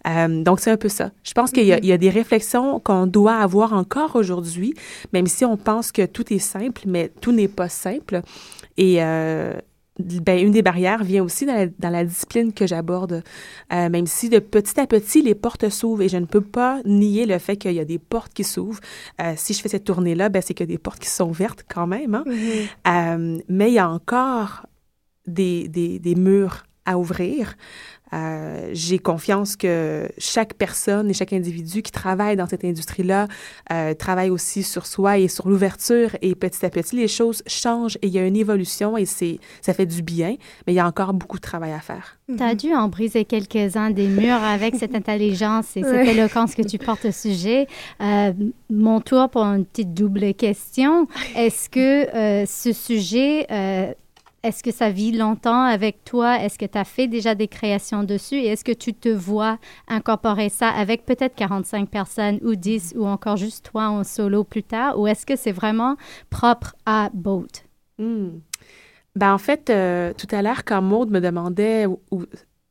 Euh, 0.07 0.43
donc 0.43 0.61
c'est 0.61 0.71
un 0.71 0.77
peu 0.77 0.89
ça. 0.89 1.11
Je 1.23 1.33
pense 1.33 1.51
qu'il 1.51 1.65
y, 1.65 1.87
y, 1.87 1.93
a 1.93 1.99
des 1.99 2.11
réflexions 2.11 2.81
qu'on 2.81 3.07
doit 3.07 3.37
avoir 3.37 3.73
encore 3.73 4.17
aujourd'hui, 4.17 4.75
même 5.13 5.27
si 5.27 5.45
on 5.45 5.57
pense 5.57 5.93
que 5.93 6.07
tout 6.07 6.33
est 6.33 6.39
simple, 6.39 6.83
mais 6.87 7.11
tout 7.21 7.33
n'est 7.33 7.49
pas 7.49 7.69
simple. 7.69 8.23
Et 8.77 9.03
euh, 9.03 9.55
ben, 9.99 10.39
une 10.39 10.53
des 10.53 10.63
barrières 10.63 11.03
vient 11.03 11.23
aussi 11.25 11.47
dans 11.47 11.55
la, 11.55 11.67
dans 11.67 11.91
la 11.91 12.05
discipline 12.05 12.53
que 12.53 12.67
j'aborde, 12.67 13.23
euh, 13.73 13.89
même 13.89 14.07
si 14.07 14.29
de 14.29 14.39
petit 14.39 14.79
à 14.79 14.87
petit, 14.87 15.23
les 15.23 15.35
portes 15.35 15.69
s'ouvrent 15.69 16.03
et 16.03 16.09
je 16.09 16.19
ne 16.19 16.27
peux 16.27 16.41
pas 16.41 16.81
nier 16.85 17.27
le 17.27 17.39
fait 17.39 17.57
qu'il 17.57 17.73
y 17.73 17.81
a 17.81 17.85
des 17.85 17.99
portes 17.99 18.33
qui 18.35 18.45
s'ouvrent. 18.45 18.81
Euh, 19.21 19.33
si 19.37 19.55
je 19.55 19.61
fais 19.61 19.69
cette 19.69 19.85
tournée-là, 19.85 20.29
ben, 20.29 20.43
c'est 20.43 20.55
qu'il 20.55 20.69
y 20.69 20.71
a 20.71 20.75
des 20.75 20.79
portes 20.79 20.99
qui 20.99 21.09
sont 21.09 21.31
vertes 21.31 21.65
quand 21.69 21.87
même. 21.87 22.15
Hein? 22.15 22.25
Mm-hmm. 22.27 22.69
euh, 22.89 23.39
mais 23.49 23.71
il 23.71 23.75
y 23.75 23.79
a 23.79 23.89
encore 23.89 24.67
des, 25.27 25.69
des, 25.69 25.99
des 25.99 26.15
murs 26.15 26.65
à 26.85 26.99
ouvrir. 26.99 27.57
Euh, 28.13 28.71
j'ai 28.73 28.99
confiance 28.99 29.57
que 29.57 30.09
chaque 30.17 30.55
personne 30.55 31.11
et 31.11 31.13
chaque 31.13 31.33
individu 31.33 31.83
qui 31.83 31.91
travaille 31.91 32.37
dans 32.37 32.47
cette 32.47 32.65
industrie-là 32.65 33.27
euh, 33.73 33.95
travaille 33.95 34.31
aussi 34.31 34.63
sur 34.63 34.87
soi 34.87 35.19
et 35.19 35.27
sur 35.27 35.49
l'ouverture 35.49 36.17
et 36.23 36.37
petit 36.37 36.65
à 36.65 36.71
petit 36.71 36.95
les 36.95 37.09
choses 37.09 37.43
changent 37.47 37.97
et 38.03 38.07
il 38.07 38.13
y 38.13 38.19
a 38.19 38.27
une 38.27 38.37
évolution 38.37 38.97
et 38.97 39.07
c'est 39.07 39.41
ça 39.61 39.75
fait 39.75 39.87
du 39.87 40.03
bien, 40.03 40.37
mais 40.67 40.73
il 40.73 40.77
y 40.77 40.81
a 40.81 40.87
encore 40.87 41.15
beaucoup 41.15 41.39
de 41.39 41.43
travail 41.43 41.73
à 41.73 41.81
faire. 41.81 42.19
Tu 42.29 42.43
as 42.43 42.55
dû 42.55 42.75
en 42.75 42.89
briser 42.89 43.25
quelques-uns 43.25 43.91
des 43.91 44.09
murs 44.09 44.43
avec 44.43 44.77
cette 44.77 44.95
intelligence 44.97 45.77
et 45.77 45.83
cette 45.83 45.93
ouais. 45.93 46.17
éloquence 46.17 46.55
que 46.55 46.63
tu 46.63 46.79
portes 46.79 47.05
au 47.05 47.13
sujet. 47.13 47.67
Euh, 48.01 48.33
mon 48.71 49.01
tour 49.01 49.29
pour 49.29 49.43
une 49.43 49.65
petite 49.65 49.95
double 49.95 50.35
question. 50.35 51.09
Est-ce 51.37 51.69
que 51.69 52.15
euh, 52.15 52.47
ce 52.47 52.73
sujet 52.73 53.47
est-ce 54.47 54.63
que 54.63 54.71
ça 54.71 54.91
vit 54.91 55.13
longtemps 55.13 55.63
avec 55.63 56.05
toi? 56.05 56.41
Est-ce 56.41 56.59
que 56.59 56.67
tu 56.67 56.79
as 56.79 56.85
fait 56.85 57.09
déjà 57.09 57.35
des 57.35 57.49
créations 57.49 58.05
dessus? 58.05 58.37
Et 58.37 58.47
est-ce 58.47 58.65
que 58.65 58.73
tu 58.73 58.95
te 58.95 59.09
vois 59.09 59.59
incorporer 59.89 60.49
ça 60.49 60.69
avec 60.69 61.05
peut-être 61.05 61.35
45 61.35 61.89
personnes 61.89 62.39
ou 62.43 62.55
10 62.55 62.95
ou 62.97 63.07
encore 63.07 63.37
juste 63.37 63.67
toi 63.67 63.89
en 63.89 64.05
solo 64.05 64.45
plus 64.45 64.63
tard? 64.63 64.99
Ou 64.99 65.09
est-ce 65.09 65.27
que 65.27 65.35
c'est 65.35 65.53
vraiment 65.53 65.97
propre 66.31 66.77
à 66.87 67.11
Boat? 67.13 67.65
Hmm. 67.99 68.39
Ben, 69.17 69.33
en 69.33 69.39
fait, 69.39 69.69
euh, 69.71 70.13
tout 70.13 70.29
à 70.31 70.43
l'heure, 70.43 70.65
quand 70.65 70.83
Maude 70.83 71.11
me 71.11 71.21
demandait, 71.21 71.87
ou, 71.87 72.01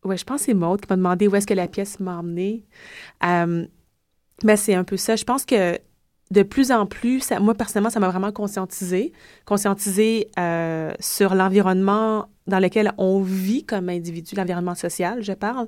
ouais, 0.06 0.16
je 0.16 0.24
pense 0.24 0.42
que 0.42 0.46
c'est 0.46 0.54
Maude 0.54 0.80
qui 0.80 0.88
m'a 0.90 0.96
demandé 0.96 1.28
où 1.28 1.36
est-ce 1.36 1.48
que 1.48 1.54
la 1.54 1.68
pièce 1.68 2.00
m'a 2.00 2.20
emmenée. 2.20 2.64
Euh, 3.26 3.66
ben, 4.44 4.56
c'est 4.56 4.76
un 4.76 4.84
peu 4.84 4.96
ça. 4.96 5.16
Je 5.16 5.26
pense 5.26 5.44
que 5.44 5.78
de 6.32 6.44
plus 6.44 6.72
en 6.72 6.86
plus, 6.86 7.32
moi 7.40 7.54
personnellement, 7.54 7.90
ça 7.90 8.00
m'a 8.00 8.10
vraiment 8.10 8.32
conscientisé, 8.32 9.14
conscientisé 9.46 10.30
euh, 10.40 10.92
sur 11.00 11.36
l'environnement 11.36 12.30
dans 12.48 12.60
lequel 12.60 12.94
on 12.98 13.22
vit 13.22 13.64
comme 13.64 13.90
individu, 13.90 14.36
l'environnement 14.36 14.76
social, 14.76 15.24
je 15.24 15.34
parle, 15.34 15.68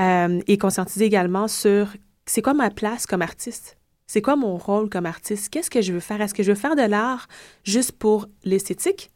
euh, 0.00 0.40
et 0.46 0.58
conscientisé 0.58 1.04
également 1.04 1.48
sur 1.48 1.88
c'est 2.26 2.42
quoi 2.42 2.54
ma 2.54 2.70
place 2.70 3.06
comme 3.06 3.22
artiste? 3.22 3.78
C'est 4.08 4.22
quoi 4.22 4.36
mon 4.36 4.56
rôle 4.56 4.88
comme 4.88 5.06
artiste? 5.06 5.48
Qu'est-ce 5.50 5.70
que 5.70 5.80
je 5.80 5.92
veux 5.92 6.00
faire? 6.00 6.20
Est-ce 6.20 6.34
que 6.34 6.42
je 6.42 6.52
veux 6.52 6.58
faire 6.58 6.76
de 6.76 6.82
l'art 6.82 7.28
juste 7.64 7.92
pour 7.92 8.26
l'esthétique? 8.44 9.10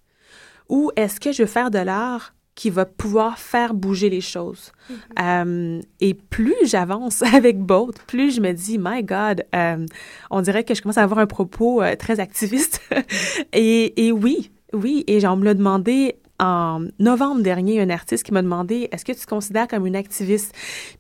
Ou 0.68 0.90
est-ce 0.96 1.20
que 1.20 1.33
je 1.33 1.42
veux 1.42 1.48
faire 1.48 1.70
de 1.70 1.78
l'art 1.78 2.35
qui 2.61 2.68
va 2.68 2.85
pouvoir 2.85 3.38
faire 3.38 3.73
bouger 3.73 4.11
les 4.11 4.20
choses. 4.20 4.64
Mm 4.68 4.94
-hmm. 4.94 5.79
euh, 5.79 5.81
et 6.07 6.12
plus 6.12 6.61
j'avance 6.64 7.23
avec 7.38 7.57
Boat, 7.59 7.94
plus 8.07 8.35
je 8.37 8.40
me 8.42 8.53
dis, 8.53 8.77
my 8.79 9.03
God, 9.03 9.38
euh, 9.55 9.87
on 10.31 10.42
dirait 10.42 10.64
que 10.66 10.75
je 10.75 10.83
commence 10.83 10.99
à 10.99 11.05
avoir 11.09 11.20
un 11.20 11.31
propos 11.38 11.73
euh, 11.81 11.96
très 11.96 12.20
activiste. 12.20 12.75
et, 13.55 14.07
et, 14.07 14.12
oui, 14.12 14.51
oui, 14.75 15.05
et 15.07 15.27
on 15.27 15.37
me 15.37 15.44
l'a 15.46 15.55
demandé 15.55 16.16
en 16.38 16.85
novembre 16.99 17.42
dernier, 17.51 17.81
un 17.81 17.88
artiste 18.01 18.25
qui 18.27 18.33
m'a 18.37 18.42
demandé, 18.42 18.77
est-ce 18.92 19.05
que 19.09 19.14
tu 19.18 19.25
te 19.27 19.31
considères 19.37 19.68
comme 19.73 19.87
une 19.87 19.96
activiste? 20.05 20.51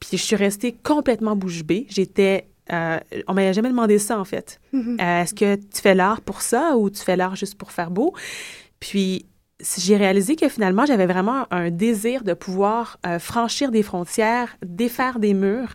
Puis 0.00 0.16
je 0.20 0.24
suis 0.28 0.36
restée 0.46 0.72
complètement 0.92 1.36
bouche 1.36 1.62
bée. 1.70 1.84
J'étais 1.96 2.36
euh, 2.72 2.98
on 3.30 3.34
m'a 3.34 3.52
jamais 3.52 3.72
demandé 3.76 3.98
ça, 3.98 4.14
en 4.24 4.24
fait. 4.32 4.48
Mm 4.72 4.80
-hmm. 4.80 4.96
euh, 5.04 5.22
Est-ce 5.22 5.34
que 5.40 5.50
tu 5.74 5.80
fais 5.84 5.96
l'art 6.02 6.20
pour 6.28 6.40
ça 6.40 6.62
ou 6.78 6.82
tu 6.96 7.02
fais 7.06 7.16
l'art 7.20 7.36
juste 7.42 7.56
pour 7.60 7.70
faire 7.76 7.90
beau? 7.98 8.08
Puis, 8.84 9.26
j'ai 9.78 9.96
réalisé 9.96 10.36
que 10.36 10.48
finalement, 10.48 10.86
j'avais 10.86 11.06
vraiment 11.06 11.46
un 11.50 11.70
désir 11.70 12.24
de 12.24 12.34
pouvoir 12.34 12.98
euh, 13.06 13.18
franchir 13.18 13.70
des 13.70 13.82
frontières, 13.82 14.56
défaire 14.64 15.18
des 15.18 15.34
murs. 15.34 15.74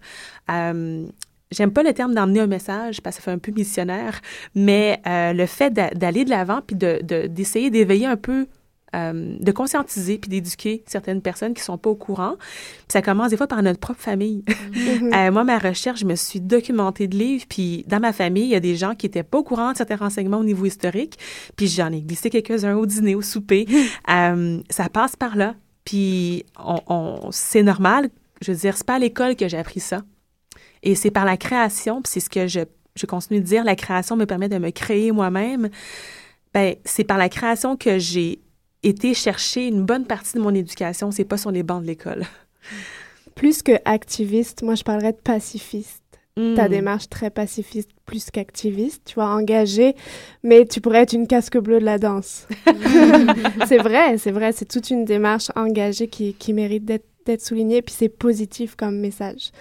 Euh, 0.49 1.05
J'aime 1.51 1.71
pas 1.71 1.83
le 1.83 1.93
terme 1.93 2.13
d'emmener 2.13 2.39
un 2.39 2.47
message 2.47 3.01
parce 3.01 3.17
que 3.17 3.21
ça 3.21 3.25
fait 3.25 3.35
un 3.35 3.37
peu 3.37 3.51
missionnaire, 3.51 4.19
mais 4.55 4.99
euh, 5.07 5.31
le 5.31 5.45
fait 5.45 5.71
d'aller 5.71 6.25
de 6.25 6.29
l'avant 6.31 6.61
puis 6.65 6.75
d'essayer 6.75 7.69
de, 7.69 7.73
d'éveiller 7.77 8.07
un 8.07 8.17
peu 8.17 8.47
euh, 8.95 9.35
de 9.39 9.51
conscientiser 9.51 10.17
puis 10.17 10.29
d'éduquer 10.29 10.83
certaines 10.87 11.21
personnes 11.21 11.53
qui 11.53 11.61
sont 11.61 11.77
pas 11.77 11.89
au 11.89 11.95
courant. 11.95 12.35
Puis 12.37 12.85
ça 12.87 13.01
commence 13.01 13.29
des 13.29 13.37
fois 13.37 13.47
par 13.47 13.61
notre 13.61 13.79
propre 13.79 13.99
famille. 13.99 14.43
Mm-hmm. 14.47 15.15
euh, 15.27 15.31
moi, 15.31 15.43
ma 15.43 15.59
recherche, 15.59 15.99
je 15.99 16.05
me 16.05 16.15
suis 16.15 16.39
documentée 16.39 17.07
de 17.07 17.17
livres, 17.17 17.45
puis 17.49 17.83
dans 17.87 17.99
ma 17.99 18.13
famille, 18.13 18.45
il 18.45 18.49
y 18.49 18.55
a 18.55 18.59
des 18.59 18.75
gens 18.75 18.95
qui 18.95 19.05
étaient 19.05 19.23
pas 19.23 19.39
au 19.39 19.43
courant 19.43 19.73
de 19.73 19.77
certains 19.77 19.97
renseignements 19.97 20.37
au 20.37 20.43
niveau 20.43 20.65
historique, 20.65 21.17
puis 21.55 21.67
j'en 21.67 21.91
ai 21.91 22.01
glissé 22.01 22.29
quelques-uns 22.29 22.75
au 22.75 22.85
dîner, 22.85 23.15
au 23.15 23.21
souper. 23.21 23.67
euh, 24.09 24.61
ça 24.69 24.87
passe 24.89 25.15
par 25.15 25.35
là, 25.35 25.55
puis 25.83 26.45
on, 26.57 26.79
on 26.87 27.29
c'est 27.31 27.63
normal. 27.63 28.09
Je 28.41 28.51
veux 28.51 28.57
dire, 28.57 28.77
c'est 28.77 28.85
pas 28.85 28.95
à 28.95 28.99
l'école 28.99 29.35
que 29.35 29.47
j'ai 29.47 29.57
appris 29.57 29.81
ça. 29.81 30.03
Et 30.83 30.95
c'est 30.95 31.11
par 31.11 31.25
la 31.25 31.35
création, 31.35 32.01
puis 32.01 32.11
c'est 32.13 32.19
ce 32.21 32.29
que 32.29 32.47
je, 32.47 32.61
je 32.95 33.05
continue 33.05 33.41
de 33.41 33.45
dire, 33.45 33.63
la 33.63 33.75
création 33.75 34.15
me 34.15 34.25
permet 34.25 34.47
de 34.47 34.57
me 34.57 34.69
créer 34.69 35.11
moi-même. 35.11 35.69
Ben, 36.53 36.75
c'est 36.85 37.03
par 37.03 37.17
la 37.17 37.27
création 37.27 37.75
que 37.75 37.99
j'ai 37.99 38.39
été 38.87 39.13
chercher 39.13 39.67
une 39.67 39.83
bonne 39.83 40.05
partie 40.05 40.33
de 40.37 40.41
mon 40.41 40.53
éducation, 40.53 41.11
c'est 41.11 41.25
pas 41.25 41.37
sur 41.37 41.51
les 41.51 41.63
bancs 41.63 41.81
de 41.81 41.87
l'école. 41.87 42.23
Plus 43.35 43.61
que 43.61 43.73
activiste, 43.83 44.63
moi 44.63 44.75
je 44.75 44.83
parlerais 44.83 45.11
de 45.11 45.17
pacifiste. 45.17 46.01
Ta 46.57 46.67
démarche 46.67 47.07
très 47.07 47.29
pacifiste 47.29 47.91
plus 48.05 48.29
qu'activiste, 48.29 49.03
tu 49.05 49.15
vois, 49.15 49.27
engagée, 49.27 49.95
mais 50.43 50.65
tu 50.65 50.81
pourrais 50.81 51.03
être 51.03 51.13
une 51.13 51.27
casque 51.27 51.57
bleue 51.57 51.79
de 51.79 51.85
la 51.85 51.97
danse. 51.97 52.45
c'est 53.67 53.77
vrai, 53.77 54.17
c'est 54.17 54.31
vrai, 54.31 54.51
c'est 54.51 54.65
toute 54.65 54.89
une 54.89 55.05
démarche 55.05 55.49
engagée 55.55 56.09
qui, 56.09 56.33
qui 56.33 56.51
mérite 56.51 56.83
d'être 56.83 57.05
d'être 57.25 57.41
souligné, 57.41 57.81
puis 57.81 57.95
c'est 57.97 58.09
positif 58.09 58.75
comme 58.75 58.99
message. 58.99 59.51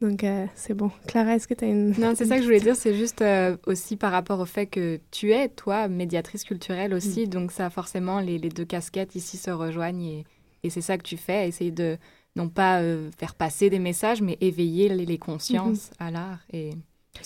Donc, 0.00 0.22
euh, 0.22 0.46
c'est 0.54 0.74
bon. 0.74 0.90
Clara, 1.06 1.34
est-ce 1.34 1.48
que 1.48 1.54
tu 1.54 1.64
as 1.64 1.68
une... 1.68 1.90
Non, 1.98 2.12
c'est 2.14 2.26
ça 2.26 2.36
que 2.36 2.42
je 2.42 2.46
voulais 2.46 2.60
dire. 2.60 2.76
C'est 2.76 2.94
juste 2.94 3.20
euh, 3.20 3.56
aussi 3.66 3.96
par 3.96 4.12
rapport 4.12 4.38
au 4.38 4.44
fait 4.44 4.66
que 4.66 5.00
tu 5.10 5.32
es, 5.32 5.48
toi, 5.48 5.88
médiatrice 5.88 6.44
culturelle 6.44 6.94
aussi. 6.94 7.26
Mm. 7.26 7.30
Donc, 7.30 7.52
ça, 7.52 7.68
forcément, 7.68 8.20
les, 8.20 8.38
les, 8.38 8.48
deux 8.48 8.64
casquettes 8.64 9.16
ici 9.16 9.36
se 9.36 9.50
rejoignent 9.50 10.04
et, 10.04 10.24
et 10.62 10.70
c'est 10.70 10.82
ça 10.82 10.98
que 10.98 11.02
tu 11.02 11.16
fais. 11.16 11.48
Essayer 11.48 11.72
de, 11.72 11.98
non 12.36 12.48
pas 12.48 12.80
euh, 12.80 13.10
faire 13.18 13.34
passer 13.34 13.70
des 13.70 13.80
messages, 13.80 14.22
mais 14.22 14.38
éveiller 14.40 14.88
les, 14.88 15.04
les 15.04 15.18
consciences 15.18 15.90
mm-hmm. 15.90 16.06
à 16.06 16.10
l'art. 16.12 16.40
Et 16.52 16.70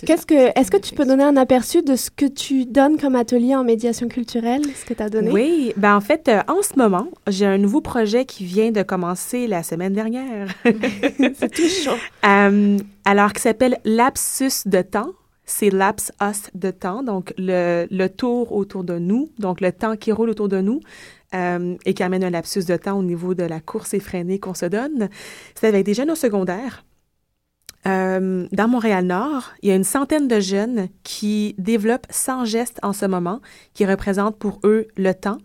Qu'est-ce 0.05 0.27
que, 0.27 0.59
est-ce 0.59 0.71
que 0.71 0.77
tu 0.77 0.95
peux 0.95 1.05
donner 1.05 1.25
un 1.25 1.37
aperçu 1.37 1.83
de 1.83 1.97
ce 1.97 2.11
que 2.11 2.27
tu 2.27 2.67
donnes 2.67 2.99
comme 2.99 3.15
atelier 3.15 3.55
en 3.55 3.65
médiation 3.65 4.09
culturelle, 4.09 4.63
ce 4.75 4.85
que 4.85 4.95
tu 4.95 5.03
as 5.03 5.09
donné? 5.09 5.31
Oui, 5.31 5.73
ben 5.77 5.97
en 5.97 6.01
fait, 6.01 6.29
euh, 6.29 6.41
en 6.49 6.63
ce 6.63 6.77
moment, 6.77 7.09
j'ai 7.29 7.47
un 7.47 7.59
nouveau 7.59 7.81
projet 7.81 8.25
qui 8.25 8.45
vient 8.45 8.73
de 8.73 8.83
commencer 8.83 9.47
la 9.47 9.63
semaine 9.63 9.93
dernière. 9.93 10.49
C'est 10.65 11.53
tout 11.53 11.69
chaud. 11.69 11.97
Euh, 12.25 12.79
alors, 13.05 13.33
qui 13.33 13.43
s'appelle 13.43 13.79
Lapsus 13.85 14.67
de 14.67 14.81
temps. 14.81 15.11
C'est 15.45 15.71
Laps 15.71 16.13
Us 16.23 16.51
de 16.55 16.71
temps, 16.71 17.03
donc 17.03 17.35
le, 17.37 17.87
le, 17.91 18.09
tour 18.09 18.53
autour 18.53 18.85
de 18.85 18.99
nous, 18.99 19.29
donc 19.39 19.61
le 19.61 19.73
temps 19.73 19.97
qui 19.97 20.13
roule 20.13 20.31
autour 20.31 20.49
de 20.49 20.61
nous. 20.61 20.81
Euh, 21.35 21.77
et 21.87 21.95
qui 21.95 22.03
amène 22.03 22.25
un 22.25 22.31
lapsus 22.31 22.65
de 22.65 22.77
temps 22.77 22.99
au 22.99 23.03
niveau 23.03 23.35
de 23.35 23.43
la 23.43 23.59
course 23.59 23.95
effrénée 23.95 24.39
qu'on 24.39 24.53
se 24.53 24.67
donne. 24.67 25.09
C'est 25.55 25.67
avec 25.67 25.87
des 25.87 25.95
jeunes 25.95 26.11
au 26.11 26.15
secondaire 26.15 26.85
euh, 27.87 28.47
dans 28.53 28.69
Montréal-Nord, 28.69 29.53
il 29.63 29.69
y 29.69 29.73
a 29.73 29.75
une 29.75 29.85
centaine 29.85 30.29
de 30.29 30.41
jeunes 30.41 30.89
qui 31.03 31.55
développent 31.59 32.07
100 32.11 32.45
gestes 32.45 32.79
en 32.83 32.93
ce 32.93 33.07
moment, 33.07 33.41
qui 33.75 33.87
représentent 33.87 34.39
pour 34.39 34.61
eux 34.65 34.87
le 34.97 35.13
temps 35.15 35.39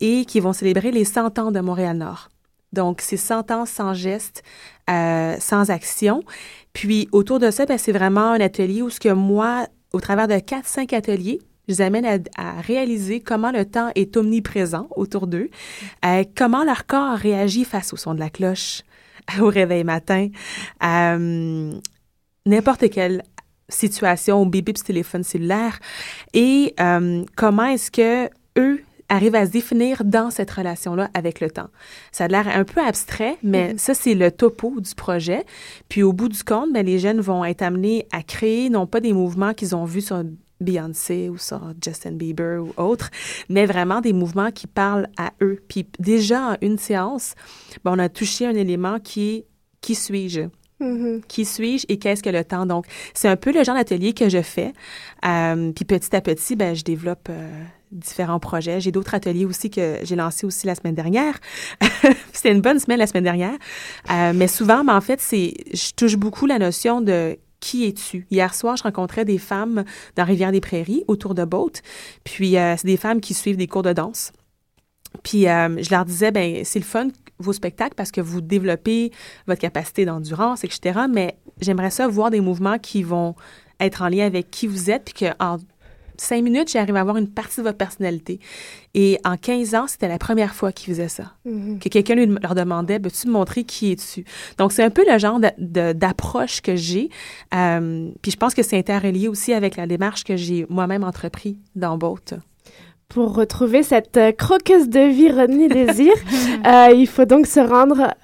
et 0.00 0.24
qui 0.24 0.40
vont 0.40 0.52
célébrer 0.52 0.90
les 0.90 1.04
100 1.04 1.38
ans 1.38 1.52
de 1.52 1.60
Montréal-Nord. 1.60 2.30
Donc, 2.72 3.00
c'est 3.00 3.16
100 3.16 3.50
ans 3.52 3.66
sans 3.66 3.94
gestes, 3.94 4.42
euh, 4.90 5.36
sans 5.38 5.70
action. 5.70 6.22
Puis, 6.72 7.08
autour 7.12 7.38
de 7.38 7.50
ça, 7.50 7.64
ben, 7.66 7.78
c'est 7.78 7.92
vraiment 7.92 8.32
un 8.32 8.40
atelier 8.40 8.82
où 8.82 8.90
ce 8.90 9.00
que 9.00 9.08
moi, 9.08 9.66
au 9.92 10.00
travers 10.00 10.28
de 10.28 10.34
4-5 10.34 10.92
ateliers, 10.94 11.40
je 11.68 11.74
les 11.74 11.82
amène 11.82 12.20
à, 12.36 12.60
réaliser 12.60 13.20
comment 13.20 13.50
le 13.50 13.64
temps 13.64 13.90
est 13.94 14.16
omniprésent 14.16 14.88
autour 14.94 15.26
d'eux, 15.26 15.50
euh, 16.04 16.24
comment 16.36 16.64
leur 16.64 16.86
corps 16.86 17.16
réagit 17.16 17.64
face 17.64 17.92
au 17.92 17.96
son 17.96 18.14
de 18.14 18.20
la 18.20 18.30
cloche, 18.30 18.82
au 19.40 19.48
réveil 19.48 19.84
matin, 19.84 20.28
euh, 20.82 21.72
n'importe 22.44 22.90
quelle 22.90 23.22
situation 23.68 24.40
au 24.42 24.46
bip 24.46 24.72
téléphone 24.74 25.24
cellulaire 25.24 25.78
et 26.32 26.74
euh, 26.80 27.24
comment 27.36 27.66
est-ce 27.66 27.90
que 27.90 28.30
eux 28.58 28.80
arrivent 29.08 29.34
à 29.34 29.46
se 29.46 29.52
définir 29.52 30.04
dans 30.04 30.30
cette 30.30 30.50
relation-là 30.50 31.10
avec 31.14 31.40
le 31.40 31.50
temps? 31.50 31.68
Ça 32.12 32.24
a 32.24 32.28
l'air 32.28 32.48
un 32.48 32.64
peu 32.64 32.80
abstrait, 32.80 33.36
mais 33.42 33.72
mm-hmm. 33.72 33.78
ça, 33.78 33.94
c'est 33.94 34.14
le 34.14 34.30
topo 34.30 34.80
du 34.80 34.94
projet. 34.94 35.44
Puis 35.88 36.02
au 36.02 36.12
bout 36.12 36.28
du 36.28 36.42
compte, 36.42 36.72
ben, 36.72 36.84
les 36.84 36.98
jeunes 36.98 37.20
vont 37.20 37.44
être 37.44 37.62
amenés 37.62 38.06
à 38.12 38.22
créer 38.22 38.68
non 38.68 38.86
pas 38.86 39.00
des 39.00 39.12
mouvements 39.12 39.54
qu'ils 39.54 39.76
ont 39.76 39.84
vus 39.84 40.02
sur 40.02 40.22
Beyoncé 40.60 41.28
ou 41.28 41.38
sur 41.38 41.60
Justin 41.84 42.12
Bieber 42.12 42.62
ou 42.62 42.72
autre, 42.76 43.10
mais 43.48 43.66
vraiment 43.66 44.00
des 44.00 44.12
mouvements 44.12 44.50
qui 44.50 44.66
parlent 44.66 45.08
à 45.18 45.32
eux. 45.42 45.62
Puis 45.68 45.86
déjà 45.98 46.52
en 46.52 46.56
une 46.62 46.78
séance, 46.78 47.34
ben, 47.84 47.92
on 47.94 47.98
a 47.98 48.08
touché 48.08 48.46
un 48.46 48.54
élément 48.54 48.98
qui 48.98 49.28
est 49.28 49.46
qui 49.80 49.94
suis-je? 49.94 50.48
Mm-hmm. 50.80 51.22
Qui 51.26 51.44
suis-je 51.44 51.86
et 51.88 51.98
qu'est-ce 51.98 52.22
que 52.22 52.28
le 52.28 52.44
temps? 52.44 52.66
Donc, 52.66 52.86
c'est 53.14 53.28
un 53.28 53.36
peu 53.36 53.52
le 53.52 53.64
genre 53.64 53.76
d'atelier 53.76 54.12
que 54.12 54.28
je 54.28 54.42
fais. 54.42 54.72
Euh, 55.24 55.72
puis 55.72 55.84
petit 55.84 56.14
à 56.14 56.20
petit, 56.20 56.56
ben, 56.56 56.74
je 56.74 56.82
développe 56.82 57.28
euh, 57.30 57.62
différents 57.92 58.40
projets. 58.40 58.80
J'ai 58.80 58.92
d'autres 58.92 59.14
ateliers 59.14 59.44
aussi 59.44 59.70
que 59.70 59.98
j'ai 60.02 60.16
lancés 60.16 60.44
aussi 60.44 60.66
la 60.66 60.74
semaine 60.74 60.94
dernière. 60.94 61.38
C'était 62.32 62.52
une 62.52 62.60
bonne 62.60 62.78
semaine 62.78 62.98
la 62.98 63.06
semaine 63.06 63.24
dernière. 63.24 63.54
Euh, 64.10 64.32
mais 64.34 64.48
souvent, 64.48 64.84
ben, 64.84 64.96
en 64.96 65.00
fait, 65.00 65.20
c'est, 65.20 65.54
je 65.72 65.92
touche 65.92 66.16
beaucoup 66.16 66.46
la 66.46 66.58
notion 66.58 67.00
de 67.00 67.38
qui 67.60 67.86
es-tu? 67.86 68.26
Hier 68.30 68.54
soir, 68.54 68.76
je 68.76 68.82
rencontrais 68.82 69.24
des 69.24 69.38
femmes 69.38 69.84
dans 70.16 70.24
Rivière-des-Prairies 70.24 71.04
autour 71.08 71.34
de 71.34 71.44
Boat. 71.44 71.72
Puis, 72.24 72.56
euh, 72.56 72.74
c'est 72.76 72.86
des 72.86 72.96
femmes 72.96 73.20
qui 73.20 73.34
suivent 73.34 73.56
des 73.56 73.66
cours 73.66 73.82
de 73.82 73.92
danse. 73.92 74.32
Puis, 75.22 75.48
euh, 75.48 75.82
je 75.82 75.90
leur 75.90 76.04
disais, 76.04 76.30
ben 76.30 76.64
c'est 76.64 76.78
le 76.78 76.84
fun, 76.84 77.08
vos 77.38 77.52
spectacles, 77.52 77.94
parce 77.94 78.10
que 78.10 78.20
vous 78.20 78.40
développez 78.40 79.12
votre 79.46 79.60
capacité 79.60 80.04
d'endurance, 80.04 80.64
etc. 80.64 81.00
Mais 81.12 81.36
j'aimerais 81.60 81.90
ça 81.90 82.06
voir 82.08 82.30
des 82.30 82.40
mouvements 82.40 82.78
qui 82.78 83.02
vont 83.02 83.34
être 83.80 84.02
en 84.02 84.08
lien 84.08 84.26
avec 84.26 84.50
qui 84.50 84.66
vous 84.66 84.90
êtes, 84.90 85.04
puis 85.04 85.26
qu'en 85.26 85.58
cinq 86.20 86.42
minutes, 86.42 86.70
j'arrive 86.70 86.96
à 86.96 87.00
avoir 87.00 87.16
une 87.16 87.28
partie 87.28 87.60
de 87.60 87.62
votre 87.62 87.78
personnalité. 87.78 88.40
Et 88.94 89.18
en 89.24 89.36
15 89.36 89.74
ans, 89.74 89.86
c'était 89.86 90.08
la 90.08 90.18
première 90.18 90.54
fois 90.54 90.72
qu'ils 90.72 90.94
faisaient 90.94 91.08
ça. 91.08 91.32
Mm-hmm. 91.46 91.78
Que 91.78 91.88
quelqu'un 91.88 92.14
leur 92.14 92.54
demandait, 92.54 92.98
peux-tu 92.98 93.26
me 93.26 93.32
montrer 93.32 93.64
qui 93.64 93.92
es-tu? 93.92 94.24
Donc, 94.58 94.72
c'est 94.72 94.82
un 94.82 94.90
peu 94.90 95.04
le 95.10 95.18
genre 95.18 95.40
d'approche 95.58 96.60
que 96.60 96.76
j'ai. 96.76 97.10
Euh, 97.54 98.10
puis 98.22 98.30
je 98.30 98.36
pense 98.36 98.54
que 98.54 98.62
c'est 98.62 98.78
interrelié 98.78 99.28
aussi 99.28 99.52
avec 99.52 99.76
la 99.76 99.86
démarche 99.86 100.24
que 100.24 100.36
j'ai 100.36 100.66
moi-même 100.68 101.04
entrepris 101.04 101.58
dans 101.74 101.98
Boat. 101.98 102.38
Pour 103.08 103.34
retrouver 103.34 103.82
cette 103.82 104.16
euh, 104.16 104.32
croqueuse 104.32 104.88
de 104.88 105.00
vie 105.00 105.30
Rodney 105.30 105.68
Désir, 105.68 106.12
euh, 106.66 106.88
il 106.94 107.06
faut 107.06 107.24
donc 107.24 107.46
se 107.46 107.60
rendre 107.60 108.14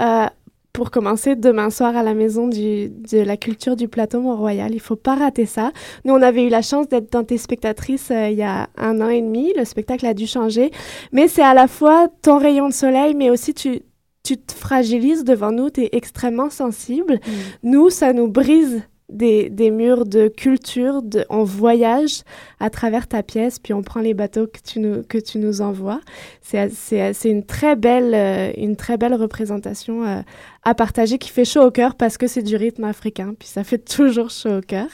pour 0.73 0.91
commencer 0.91 1.37
demain 1.37 1.71
soir 1.71 1.97
à 1.97 2.03
la 2.03 2.15
maison 2.15 2.49
du, 2.49 2.89
de 2.89 3.19
la 3.19 3.37
culture 3.37 3.77
du 3.77 3.89
plateau 3.89 4.21
Mont-Royal. 4.21 4.73
Il 4.73 4.81
faut 4.81 4.97
pas 4.97 5.15
rater 5.15 5.45
ça. 5.45 5.73
Nous, 6.05 6.15
on 6.15 6.23
avait 6.23 6.45
eu 6.45 6.49
la 6.49 6.63
chance 6.63 6.89
d'être 6.89 7.13
dans 7.13 7.25
tes 7.25 7.39
spectatrices 7.39 8.11
euh, 8.11 8.31
il 8.31 8.39
y 8.39 8.43
a 8.43 8.69
un 8.79 9.01
an 9.01 9.09
et 9.09 9.21
demi. 9.21 9.53
Le 9.57 9.65
spectacle 9.65 10.07
a 10.07 10.15
dû 10.15 10.27
changer. 10.27 10.71
Mais 11.13 11.29
c'est 11.29 11.43
à 11.43 11.53
la 11.53 11.69
fois 11.69 12.09
ton 12.23 12.39
rayon 12.39 12.69
de 12.69 12.75
soleil, 12.75 13.15
mais 13.15 13.29
aussi 13.29 13.53
tu, 13.53 13.83
tu 14.23 14.39
te 14.39 14.53
fragilises 14.55 15.25
devant 15.25 15.53
nous. 15.53 15.69
Tu 15.69 15.83
es 15.83 15.91
extrêmement 15.93 16.49
sensible. 16.49 17.15
Mm. 17.15 17.71
Nous, 17.71 17.91
ça 17.91 18.15
nous 18.15 18.29
brise 18.29 18.83
des, 19.13 19.51
des, 19.51 19.71
murs 19.71 20.07
de 20.07 20.29
culture, 20.29 21.03
de, 21.03 21.25
on 21.29 21.45
voyage 21.45 22.23
à 22.61 22.71
travers 22.71 23.07
ta 23.07 23.23
pièce, 23.23 23.59
puis 23.59 23.75
on 23.75 23.83
prend 23.83 24.01
les 24.01 24.15
bateaux 24.15 24.47
que 24.47 24.59
tu 24.65 24.81
nous, 24.81 25.03
que 25.03 25.19
tu 25.19 25.39
nous 25.39 25.61
envoies. 25.61 26.01
C'est 26.41 27.13
une 27.25 27.45
très 27.45 27.77
belle, 27.77 28.15
euh, 28.15 28.53
une 28.57 28.77
très 28.77 28.97
belle 28.97 29.15
représentation 29.15 30.05
euh, 30.05 30.21
à 30.65 30.75
partager 30.75 31.19
qui 31.19 31.31
fait 31.31 31.45
chaud 31.45 31.63
au 31.63 31.71
cœur 31.71 31.97
parce 31.97 32.19
que 32.19 32.27
c'est 32.27 32.43
du 32.43 32.57
rythme 32.57 32.85
africain, 32.85 33.35
puis 33.39 33.49
ça 33.49 33.65
fait 33.65 33.79
toujours 33.85 34.31
chaud 34.31 34.59
au 34.59 34.61
cœur. 34.61 34.87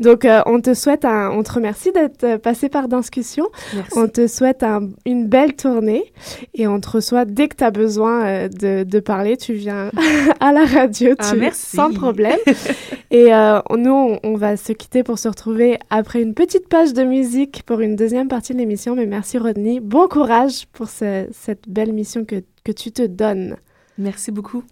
Donc, 0.00 0.24
euh, 0.24 0.40
on 0.46 0.60
te 0.60 0.74
souhaite 0.74 1.04
un, 1.04 1.30
on 1.30 1.42
te 1.42 1.52
remercie 1.52 1.92
d'être 1.92 2.38
passé 2.38 2.68
par 2.68 2.88
Danscussion. 2.88 3.48
On 3.94 4.08
te 4.08 4.26
souhaite 4.26 4.62
un, 4.62 4.88
une 5.06 5.28
belle 5.28 5.54
tournée 5.54 6.12
et 6.54 6.66
on 6.66 6.80
te 6.80 6.90
reçoit 6.90 7.24
dès 7.24 7.48
que 7.48 7.56
tu 7.56 7.64
as 7.64 7.70
besoin 7.70 8.48
de, 8.48 8.82
de, 8.84 9.00
parler. 9.00 9.36
Tu 9.36 9.52
viens 9.52 9.90
à 10.40 10.52
la 10.52 10.64
radio, 10.64 11.14
ah, 11.18 11.34
merci. 11.36 11.76
sans 11.76 11.92
problème. 11.92 12.38
et 13.10 13.32
euh, 13.32 13.60
nous, 13.76 14.16
on, 14.22 14.36
va 14.36 14.56
se 14.56 14.72
quitter 14.72 15.02
pour 15.02 15.18
se 15.18 15.28
retrouver 15.28 15.78
après 15.90 16.22
une 16.22 16.34
petite 16.34 16.68
page 16.68 16.92
de 16.94 17.04
musique 17.04 17.62
pour 17.64 17.80
une 17.80 17.96
deuxième 17.96 18.28
partie 18.28 18.54
de 18.54 18.58
l'émission. 18.58 18.96
Mais 18.96 19.06
merci 19.06 19.38
Rodney. 19.38 19.80
Bon 19.80 20.08
courage 20.08 20.66
pour 20.72 20.88
cette 20.88 21.68
belle 21.68 21.92
mission 21.92 22.24
que, 22.24 22.42
que 22.64 22.72
tu 22.72 22.90
te 22.92 23.06
donnes. 23.06 23.56
Merci 23.98 24.30
beaucoup. 24.30 24.64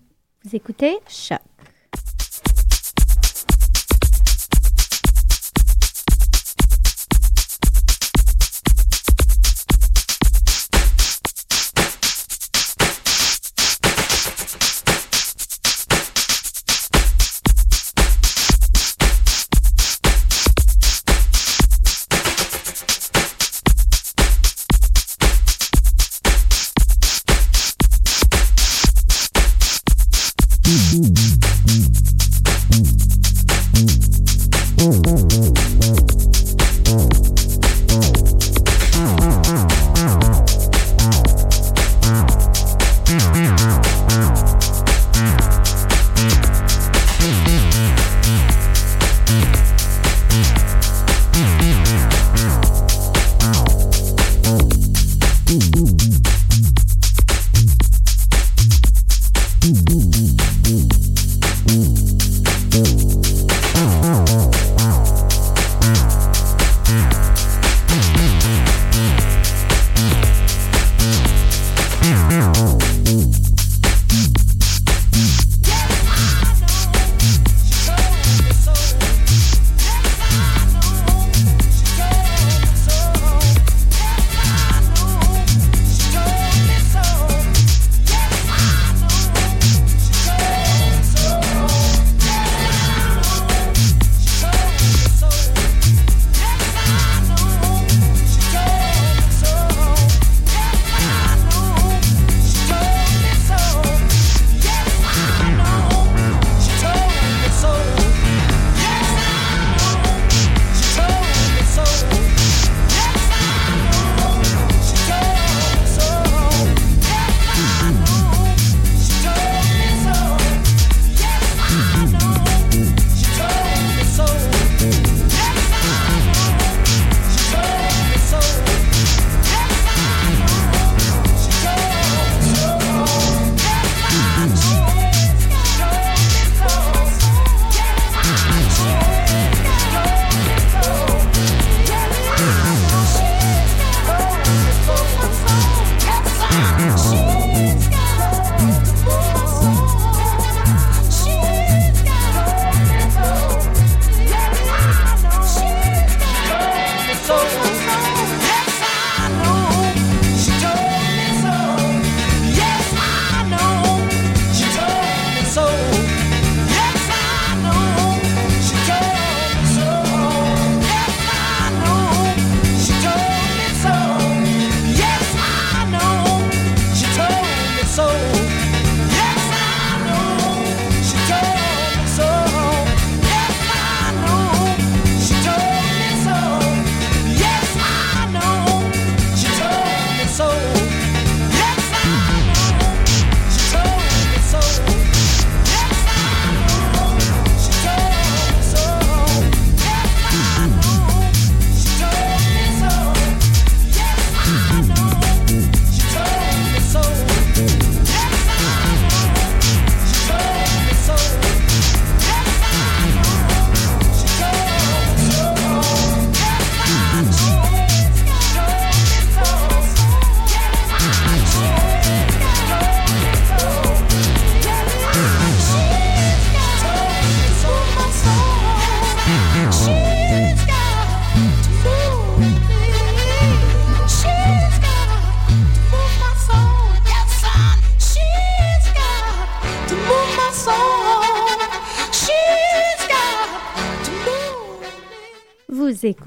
Vous 0.42 0.56
écoutez 0.56 0.98
Choc. 1.06 1.49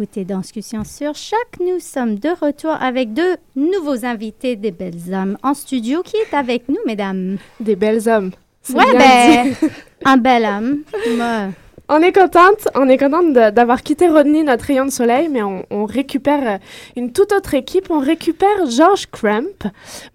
Écoutez 0.03 0.25
Discussion 0.25 0.83
sur 0.83 1.15
Choc. 1.15 1.37
Nous 1.61 1.79
sommes 1.79 2.19
de 2.19 2.27
retour 2.27 2.71
avec 2.71 3.13
deux 3.13 3.37
nouveaux 3.55 4.03
invités 4.03 4.57
des 4.57 4.71
belles 4.71 5.13
hommes 5.13 5.37
en 5.43 5.53
studio. 5.53 6.03
Qui 6.03 6.17
est 6.17 6.35
avec 6.35 6.67
nous, 6.67 6.79
mesdames? 6.85 7.37
Des 7.61 7.77
belles 7.77 8.09
hommes. 8.09 8.31
Ouais, 8.73 8.97
ben, 8.97 9.55
un 10.05 10.17
bel 10.17 10.43
homme. 10.43 10.79
Moi, 11.15 11.51
On 11.87 12.01
est 12.01 12.11
contente, 12.11 12.67
on 12.75 12.89
est 12.89 12.97
contente 12.97 13.31
d'avoir 13.31 13.81
quitté 13.81 14.09
Rodney, 14.09 14.43
notre 14.43 14.65
rayon 14.65 14.83
de 14.83 14.91
soleil, 14.91 15.29
mais 15.29 15.41
on, 15.41 15.65
on 15.69 15.85
récupère 15.85 16.55
euh, 16.55 16.57
une 16.97 17.13
toute 17.13 17.31
autre 17.31 17.53
équipe. 17.53 17.89
On 17.89 17.99
récupère 17.99 18.69
Georges 18.69 19.07
Crump. 19.09 19.63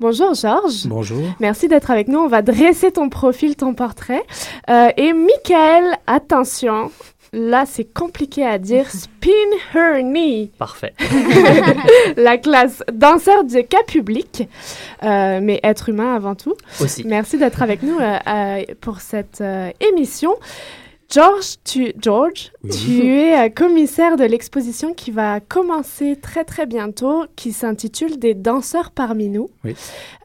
Bonjour 0.01 0.35
Georges. 0.35 0.87
Bonjour. 0.87 1.23
Merci 1.41 1.67
d'être 1.67 1.91
avec 1.91 2.09
nous. 2.09 2.19
On 2.19 2.29
va 2.29 2.43
dresser 2.43 2.93
ton 2.93 3.09
profil, 3.09 3.57
ton 3.57 3.73
portrait. 3.73 4.25
Euh, 4.69 4.91
et 4.99 5.15
Michael, 5.15 5.97
attention, 6.07 6.91
là 7.33 7.65
c'est 7.67 7.85
compliqué 7.85 8.45
à 8.45 8.59
dire. 8.59 8.91
Spin 8.91 9.31
her 9.75 10.03
knee. 10.03 10.51
Parfait. 10.59 10.95
La 12.17 12.39
classe 12.39 12.83
danseur 12.93 13.45
du 13.45 13.65
cas 13.65 13.83
public, 13.87 14.49
euh, 15.03 15.41
mais 15.43 15.61
être 15.63 15.89
humain 15.89 16.15
avant 16.15 16.35
tout. 16.35 16.55
Aussi. 16.81 17.05
Merci 17.05 17.39
d'être 17.39 17.63
avec 17.63 17.83
nous 17.83 17.99
euh, 17.99 18.19
euh, 18.27 18.65
pour 18.81 19.01
cette 19.01 19.43
émission. 19.81 20.35
George, 21.11 21.55
tu, 21.65 21.93
George, 21.99 22.53
tu 22.71 23.01
es 23.03 23.35
euh, 23.35 23.49
commissaire 23.49 24.17
de 24.17 24.25
l'exposition 24.25 24.93
qui 24.93 25.11
va 25.11 25.41
commencer 25.41 26.17
très 26.21 26.45
très 26.45 26.67
bientôt, 26.67 27.25
qui 27.35 27.53
s'intitule 27.53 28.19
Des 28.19 28.35
danseurs 28.35 28.91
parmi 28.91 29.31
nous. 29.31 29.49
Oui. 29.65 29.75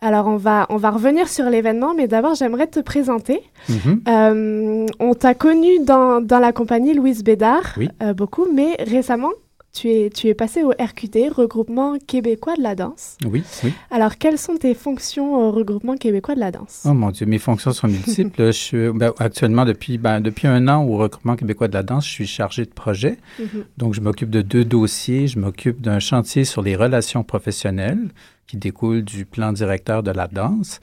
Alors 0.02 0.28
on 0.28 0.36
va, 0.36 0.66
on 0.70 0.76
va 0.76 0.92
revenir 0.92 1.30
sur 1.30 1.46
l'événement, 1.50 1.94
mais 1.94 2.10
d'abord 2.10 2.36
j'aimerais 2.36 2.68
te 2.68 2.82
présenter. 2.82 3.42
Mhm. 3.70 4.02
Euh, 4.10 4.86
on 5.00 5.14
t'a 5.14 5.34
connu 5.34 5.80
dans, 5.80 6.20
dans 6.20 6.40
la 6.40 6.52
compagnie 6.52 6.94
Louise 6.94 7.24
Bédard, 7.24 7.76
Oui. 7.78 7.88
euh, 8.02 8.14
beaucoup, 8.14 8.46
mais 8.54 8.76
récemment, 8.80 9.32
tu 9.74 9.90
es, 9.90 10.10
tu 10.12 10.28
es 10.28 10.36
passé 10.36 10.62
au 10.64 10.70
RQD, 10.70 11.34
Regroupement 11.36 11.98
québécois 11.98 12.56
de 12.56 12.62
la 12.62 12.76
danse. 12.76 13.18
Oui, 13.26 13.44
oui. 13.64 13.74
Alors, 13.90 14.18
quelles 14.18 14.38
sont 14.38 14.56
tes 14.56 14.76
fonctions 14.76 15.36
au 15.36 15.52
Regroupement 15.52 15.98
québécois 15.98 16.36
de 16.36 16.40
la 16.40 16.52
danse? 16.52 16.84
Oh 16.86 16.94
mon 16.94 17.10
Dieu, 17.10 17.26
mes 17.26 17.40
fonctions 17.40 17.74
sont 17.74 17.88
multiples. 17.88 18.46
je 18.46 18.52
suis 18.52 18.90
ben, 18.92 19.12
actuellement 19.18 19.66
depuis 19.66 19.98
ben, 19.98 20.22
depuis 20.22 20.48
un 20.48 20.68
an 20.68 20.84
au 20.84 20.98
regroupement 20.98 21.36
québécois 21.36 21.68
de 21.68 21.74
la 21.74 21.82
danse, 21.82 22.06
je 22.06 22.12
suis 22.12 22.28
chargé 22.28 22.66
de 22.66 22.70
projet. 22.70 23.18
Mhm. 23.40 23.66
Donc, 23.78 23.94
je 23.96 24.02
m'occupe 24.02 24.30
de 24.30 24.42
deux 24.44 24.64
dossiers. 24.64 25.28
Je 25.28 25.40
m'occupe 25.40 25.82
d'un 25.82 26.00
chantier 26.00 26.46
sur 26.46 26.62
les 26.62 26.76
relations 26.76 27.24
professionnelles 27.24 28.10
qui 28.46 28.58
découle 28.58 29.02
du 29.02 29.26
plan 29.26 29.54
directeur 29.54 30.04
de 30.04 30.12
la 30.12 30.28
danse. 30.28 30.82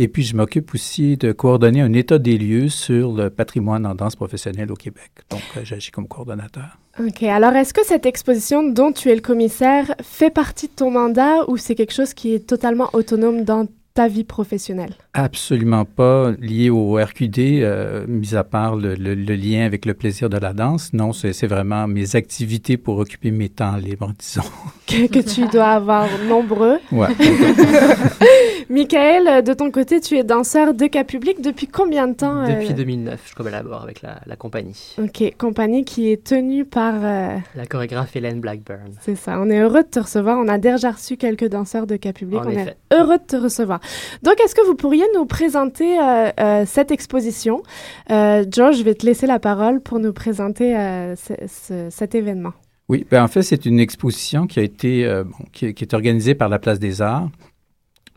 Et 0.00 0.08
puis, 0.08 0.24
je 0.24 0.34
m'occupe 0.34 0.74
aussi 0.74 1.16
de 1.16 1.30
coordonner 1.30 1.80
un 1.80 1.92
état 1.92 2.18
des 2.18 2.38
lieux 2.38 2.68
sur 2.68 3.12
le 3.12 3.30
patrimoine 3.30 3.86
en 3.86 3.94
danse 3.94 4.16
professionnelle 4.16 4.72
au 4.72 4.76
Québec. 4.76 5.10
Donc, 5.30 5.42
euh, 5.56 5.60
j'agis 5.62 5.92
comme 5.92 6.08
coordonnateur. 6.08 6.78
Ok, 7.00 7.22
alors 7.22 7.54
est-ce 7.54 7.72
que 7.72 7.84
cette 7.86 8.04
exposition 8.06 8.62
dont 8.62 8.92
tu 8.92 9.08
es 9.10 9.14
le 9.14 9.20
commissaire 9.22 9.94
fait 10.02 10.30
partie 10.30 10.66
de 10.66 10.72
ton 10.72 10.90
mandat 10.90 11.48
ou 11.48 11.56
c'est 11.56 11.74
quelque 11.74 11.94
chose 11.94 12.12
qui 12.12 12.34
est 12.34 12.46
totalement 12.46 12.90
autonome 12.92 13.44
dans 13.44 13.66
ta 13.94 14.08
vie 14.08 14.24
professionnelle? 14.24 14.92
Absolument 15.14 15.84
pas 15.86 16.32
lié 16.38 16.68
au 16.70 16.96
RQD, 16.96 17.38
euh, 17.62 18.04
mis 18.08 18.34
à 18.34 18.44
part 18.44 18.76
le, 18.76 18.94
le- 18.94 19.14
le 19.14 19.34
lien 19.34 19.64
avec 19.66 19.84
le 19.86 19.94
plaisir 19.94 20.28
de 20.30 20.36
la 20.38 20.52
danse. 20.52 20.92
Non, 20.92 21.12
c'est 21.14 21.32
c'est 21.32 21.46
vraiment 21.46 21.86
mes 21.86 22.14
activités 22.16 22.76
pour 22.78 22.98
occuper 22.98 23.30
mes 23.30 23.48
temps 23.50 23.76
libres, 23.76 24.12
disons. 24.18 24.48
Que, 24.86 25.06
que 25.08 25.18
tu 25.18 25.46
dois 25.48 25.68
avoir 25.72 26.08
nombreux. 26.28 26.78
Ouais. 26.90 27.08
Michael, 28.72 29.44
de 29.44 29.52
ton 29.52 29.70
côté, 29.70 30.00
tu 30.00 30.16
es 30.16 30.24
danseur 30.24 30.72
de 30.72 30.86
cas 30.86 31.04
public 31.04 31.42
depuis 31.42 31.66
combien 31.66 32.08
de 32.08 32.14
temps? 32.14 32.38
euh, 32.42 32.46
Depuis 32.54 32.72
2009, 32.72 33.20
je 33.28 33.34
collabore 33.34 33.82
avec 33.82 34.00
la, 34.00 34.20
la 34.24 34.34
compagnie. 34.34 34.96
Ok, 34.98 35.34
compagnie 35.36 35.84
qui 35.84 36.10
est 36.10 36.24
tenue 36.24 36.64
par... 36.64 36.94
euh, 36.96 37.36
La 37.54 37.66
chorégraphe 37.66 38.16
Hélène 38.16 38.40
Blackburn. 38.40 38.92
C'est 39.02 39.14
ça. 39.16 39.38
On 39.40 39.50
est 39.50 39.60
heureux 39.60 39.82
de 39.82 39.88
te 39.88 40.00
recevoir. 40.00 40.38
On 40.38 40.48
a 40.48 40.56
déjà 40.56 40.90
reçu 40.90 41.18
quelques 41.18 41.48
danseurs 41.48 41.86
de 41.86 41.96
cas 41.96 42.14
public. 42.14 42.40
En 42.40 42.46
On 42.46 42.50
effet. 42.50 42.74
est 42.90 42.94
heureux 42.96 43.18
de 43.18 43.24
te 43.24 43.36
recevoir. 43.36 43.80
Donc, 44.22 44.36
est-ce 44.42 44.54
que 44.54 44.64
vous 44.66 44.74
pourriez 44.74 45.04
nous 45.14 45.26
présenter 45.26 45.98
euh, 46.00 46.30
euh, 46.40 46.64
cette 46.66 46.90
exposition? 46.90 47.62
Euh, 48.10 48.42
George, 48.50 48.78
je 48.78 48.84
vais 48.84 48.94
te 48.94 49.04
laisser 49.04 49.26
la 49.26 49.38
parole 49.38 49.82
pour 49.82 49.98
nous 49.98 50.14
présenter 50.14 50.74
euh, 50.78 51.14
ce- 51.16 51.34
ce- 51.46 51.88
cet 51.90 52.14
événement. 52.14 52.52
Oui, 52.88 53.06
ben 53.10 53.22
en 53.22 53.28
fait, 53.28 53.42
c'est 53.42 53.66
une 53.66 53.80
exposition 53.80 54.46
qui 54.46 54.60
a 54.60 54.62
été, 54.62 55.04
euh, 55.04 55.24
bon, 55.24 55.44
qui, 55.52 55.72
qui 55.74 55.84
est 55.84 55.94
organisée 55.94 56.34
par 56.34 56.48
la 56.48 56.58
Place 56.58 56.78
des 56.78 57.02
Arts. 57.02 57.28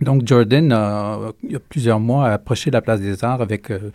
Donc, 0.02 0.28
Jordan, 0.28 0.72
a, 0.72 1.32
il 1.44 1.54
y 1.54 1.56
a 1.56 1.60
plusieurs 1.60 2.00
mois, 2.00 2.28
a 2.28 2.34
approché 2.34 2.72
la 2.72 2.82
Place 2.82 3.02
des 3.02 3.24
Arts 3.24 3.42
avec, 3.42 3.72
euh, 3.72 3.92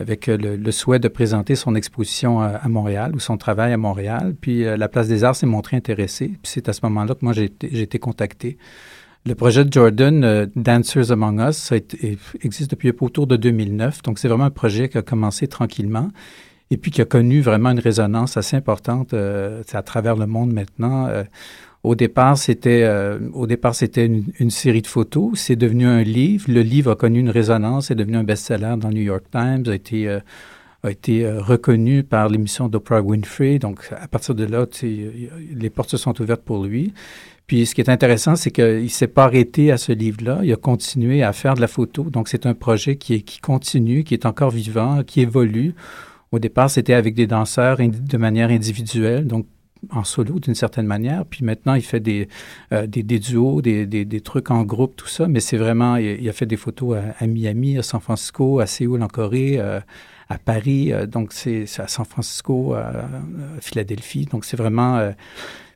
avec 0.00 0.28
euh, 0.28 0.36
le, 0.36 0.72
souhait 0.72 0.98
de 0.98 1.08
présenter 1.08 1.54
son 1.54 1.74
exposition 1.74 2.40
à, 2.40 2.66
Montréal 2.68 3.12
ou 3.14 3.20
son 3.20 3.36
travail 3.36 3.72
à 3.72 3.76
Montréal. 3.76 4.34
Puis, 4.40 4.64
euh, 4.64 4.76
la 4.76 4.88
Place 4.88 5.08
des 5.08 5.24
Arts 5.24 5.36
s'est 5.36 5.46
montrée 5.46 5.76
intéressée. 5.76 6.28
Puis, 6.28 6.52
c'est 6.52 6.68
à 6.68 6.72
ce 6.72 6.80
moment-là 6.84 7.14
que 7.14 7.24
moi, 7.24 7.32
j'ai 7.32 7.44
été, 7.44 7.80
été 7.80 7.98
contacté. 7.98 8.56
Le 9.26 9.34
projet 9.34 9.64
de 9.66 9.72
Jordan, 9.72 10.24
euh, 10.24 10.46
Dancers 10.56 11.12
Among 11.12 11.40
Us, 11.40 11.72
existe 12.42 12.70
depuis 12.70 12.92
autour 12.98 13.26
de 13.26 13.36
2009. 13.36 14.02
Donc, 14.02 14.18
c'est 14.18 14.28
vraiment 14.28 14.44
un 14.44 14.50
projet 14.50 14.88
qui 14.88 14.96
a 14.96 15.02
commencé 15.02 15.46
tranquillement 15.46 16.08
et 16.70 16.76
puis 16.76 16.90
qui 16.90 17.02
a 17.02 17.04
connu 17.04 17.40
vraiment 17.40 17.70
une 17.70 17.80
résonance 17.80 18.36
assez 18.36 18.56
importante 18.56 19.12
à 19.12 19.82
travers 19.82 20.14
le 20.14 20.26
monde 20.26 20.52
maintenant. 20.52 21.08
Au 21.82 21.94
départ, 21.94 22.36
c'était 22.36 22.82
euh, 22.82 23.18
au 23.32 23.46
départ 23.46 23.74
c'était 23.74 24.04
une, 24.04 24.50
série 24.50 24.82
de 24.82 24.86
photos. 24.86 25.38
C'est 25.38 25.56
devenu 25.56 25.86
un 25.86 26.02
livre. 26.02 26.44
Le 26.48 26.60
livre 26.60 26.92
a 26.92 26.96
connu 26.96 27.20
une 27.20 27.30
résonance. 27.30 27.86
C'est 27.86 27.94
devenu 27.94 28.18
un 28.18 28.24
best-seller 28.24 28.74
dans 28.78 28.88
le 28.88 28.94
New 28.94 29.02
York 29.02 29.24
Times. 29.30 29.64
A 29.66 29.74
été 29.74 30.06
euh, 30.06 30.20
a 30.82 30.90
été 30.90 31.24
euh, 31.24 31.40
reconnu 31.40 32.02
par 32.02 32.28
l'émission 32.28 32.68
d'Oprah 32.68 33.00
Winfrey. 33.00 33.58
Donc, 33.58 33.88
à 33.98 34.08
partir 34.08 34.34
de 34.34 34.44
là, 34.44 34.66
les 34.82 35.70
portes 35.70 35.90
se 35.90 35.96
sont 35.96 36.18
ouvertes 36.20 36.42
pour 36.42 36.64
lui. 36.64 36.92
Puis, 37.46 37.66
ce 37.66 37.74
qui 37.74 37.80
est 37.80 37.90
intéressant, 37.90 38.36
c'est 38.36 38.50
qu'il 38.50 38.82
ne 38.84 38.88
s'est 38.88 39.08
pas 39.08 39.24
arrêté 39.24 39.72
à 39.72 39.78
ce 39.78 39.92
livre-là. 39.92 40.40
Il 40.42 40.52
a 40.52 40.56
continué 40.56 41.22
à 41.22 41.32
faire 41.32 41.54
de 41.54 41.60
la 41.60 41.66
photo. 41.66 42.04
Donc, 42.04 42.28
c'est 42.28 42.46
un 42.46 42.54
projet 42.54 42.96
qui, 42.96 43.14
est, 43.14 43.20
qui 43.22 43.40
continue, 43.40 44.04
qui 44.04 44.14
est 44.14 44.24
encore 44.24 44.50
vivant, 44.50 45.02
qui 45.02 45.20
évolue. 45.20 45.74
Au 46.32 46.38
départ, 46.38 46.70
c'était 46.70 46.94
avec 46.94 47.14
des 47.14 47.26
danseurs 47.26 47.78
de 47.78 48.16
manière 48.16 48.50
individuelle, 48.50 49.26
donc 49.26 49.46
en 49.90 50.04
solo 50.04 50.38
d'une 50.38 50.54
certaine 50.54 50.86
manière. 50.86 51.24
Puis 51.24 51.44
maintenant, 51.44 51.74
il 51.74 51.82
fait 51.82 52.00
des, 52.00 52.28
euh, 52.72 52.86
des, 52.86 53.02
des 53.02 53.18
duos, 53.18 53.62
des, 53.62 53.86
des, 53.86 54.04
des 54.04 54.20
trucs 54.20 54.50
en 54.50 54.62
groupe, 54.62 54.96
tout 54.96 55.08
ça. 55.08 55.26
Mais 55.28 55.40
c'est 55.40 55.56
vraiment, 55.56 55.96
il, 55.96 56.28
a 56.28 56.32
fait 56.32 56.46
des 56.46 56.56
photos 56.56 56.98
à, 57.18 57.26
Miami, 57.26 57.78
à 57.78 57.82
San 57.82 58.00
Francisco, 58.00 58.60
à 58.60 58.66
Séoul 58.66 59.02
en 59.02 59.08
Corée, 59.08 59.56
euh, 59.58 59.80
à 60.28 60.38
Paris. 60.38 60.92
euh, 60.92 61.06
donc 61.06 61.32
c'est 61.32 61.64
à 61.78 61.88
San 61.88 62.04
Francisco, 62.04 62.74
à 62.74 62.92
Philadelphie. 63.60 64.26
Donc 64.26 64.44
c'est 64.44 64.56
vraiment... 64.56 65.12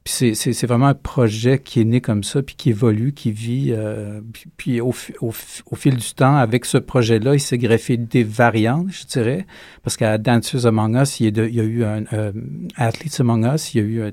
puis 0.05 0.35
c'est- 0.35 0.67
vraiment 0.67 0.89
un 0.89 0.95
projet 0.95 1.59
qui 1.59 1.81
est 1.81 1.85
né 1.85 2.01
comme 2.03 2.23
ça, 2.25 2.43
puis 2.43 2.55
qui 2.57 2.71
évolue, 2.71 3.13
qui 3.15 3.33
vit. 3.33 3.69
euh, 3.73 4.21
puis 4.59 4.81
au, 4.83 4.93
au, 5.23 5.33
au 5.71 5.77
fil 5.77 5.97
du 5.97 6.13
temps, 6.15 6.37
avec 6.37 6.67
ce 6.67 6.77
projet-là, 6.79 7.35
il 7.35 7.41
s'est 7.41 7.57
greffé 7.59 7.97
des 7.97 8.23
variantes, 8.23 8.89
je 8.91 9.07
dirais. 9.07 9.47
Parce 9.83 9.97
qu'à 9.97 10.19
Dancers 10.19 10.67
Among 10.67 10.95
Us, 11.01 11.21
il 11.21 11.35
y 11.37 11.41
a, 11.41 11.65
eu 11.65 11.85
un 11.85 12.05
euh, 12.13 12.33
Athletes 12.77 13.19
Among 13.21 13.47
Us, 13.55 13.75
il 13.75 13.79
y 13.79 13.81
a 13.81 13.87
eu, 13.87 14.03
un- 14.03 14.13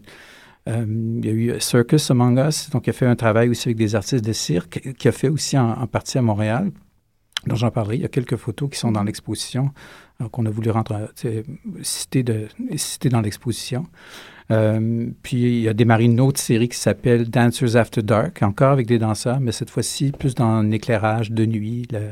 euh, 0.70 0.86
il 1.22 1.26
y 1.26 1.30
a 1.30 1.34
eu 1.34 1.60
Circus 1.60 2.10
Among 2.10 2.40
Us. 2.40 2.70
Donc, 2.70 2.88
il 2.88 2.92
a 2.92 2.94
fait 2.94 3.06
un 3.06 3.16
travail 3.18 3.50
aussi 3.50 3.68
avec 3.68 3.78
des 3.78 3.94
artistes 3.96 4.24
de 4.24 4.34
cirque, 4.34 4.94
qui 4.98 5.08
a 5.08 5.12
fait 5.12 5.28
aussi 5.30 5.58
en, 5.58 5.86
partie 5.88 6.18
à 6.18 6.22
Montréal 6.22 6.72
dont 7.48 7.56
j'en 7.56 7.72
parlerai. 7.72 7.96
Il 7.96 8.02
y 8.02 8.06
a 8.06 8.10
quelques 8.10 8.36
photos 8.38 8.70
qui 8.70 8.78
sont 8.80 8.92
dans 8.92 9.04
l'exposition 9.04 9.72
euh, 10.22 10.30
qu'on 10.30 10.46
a 10.46 10.50
voulu 10.52 10.70
rendre, 10.70 11.10
euh, 11.26 11.42
citer, 11.82 12.22
de, 12.24 12.48
citer 12.78 13.10
dans 13.10 13.20
l'exposition. 13.22 13.88
Euh, 14.52 15.08
puis 15.24 15.62
il 15.62 15.70
a 15.70 15.74
démarré 15.74 16.04
une 16.06 16.20
autre 16.20 16.40
série 16.40 16.68
qui 16.68 16.78
s'appelle 16.78 17.30
Dancers 17.30 17.78
After 17.78 18.02
Dark, 18.02 18.44
encore 18.44 18.72
avec 18.72 18.86
des 18.86 19.00
danseurs, 19.00 19.40
mais 19.40 19.52
cette 19.52 19.70
fois-ci 19.70 20.12
plus 20.12 20.36
dans 20.36 20.62
l'éclairage 20.62 21.32
de 21.32 21.46
nuit, 21.46 21.88
le- 21.92 22.10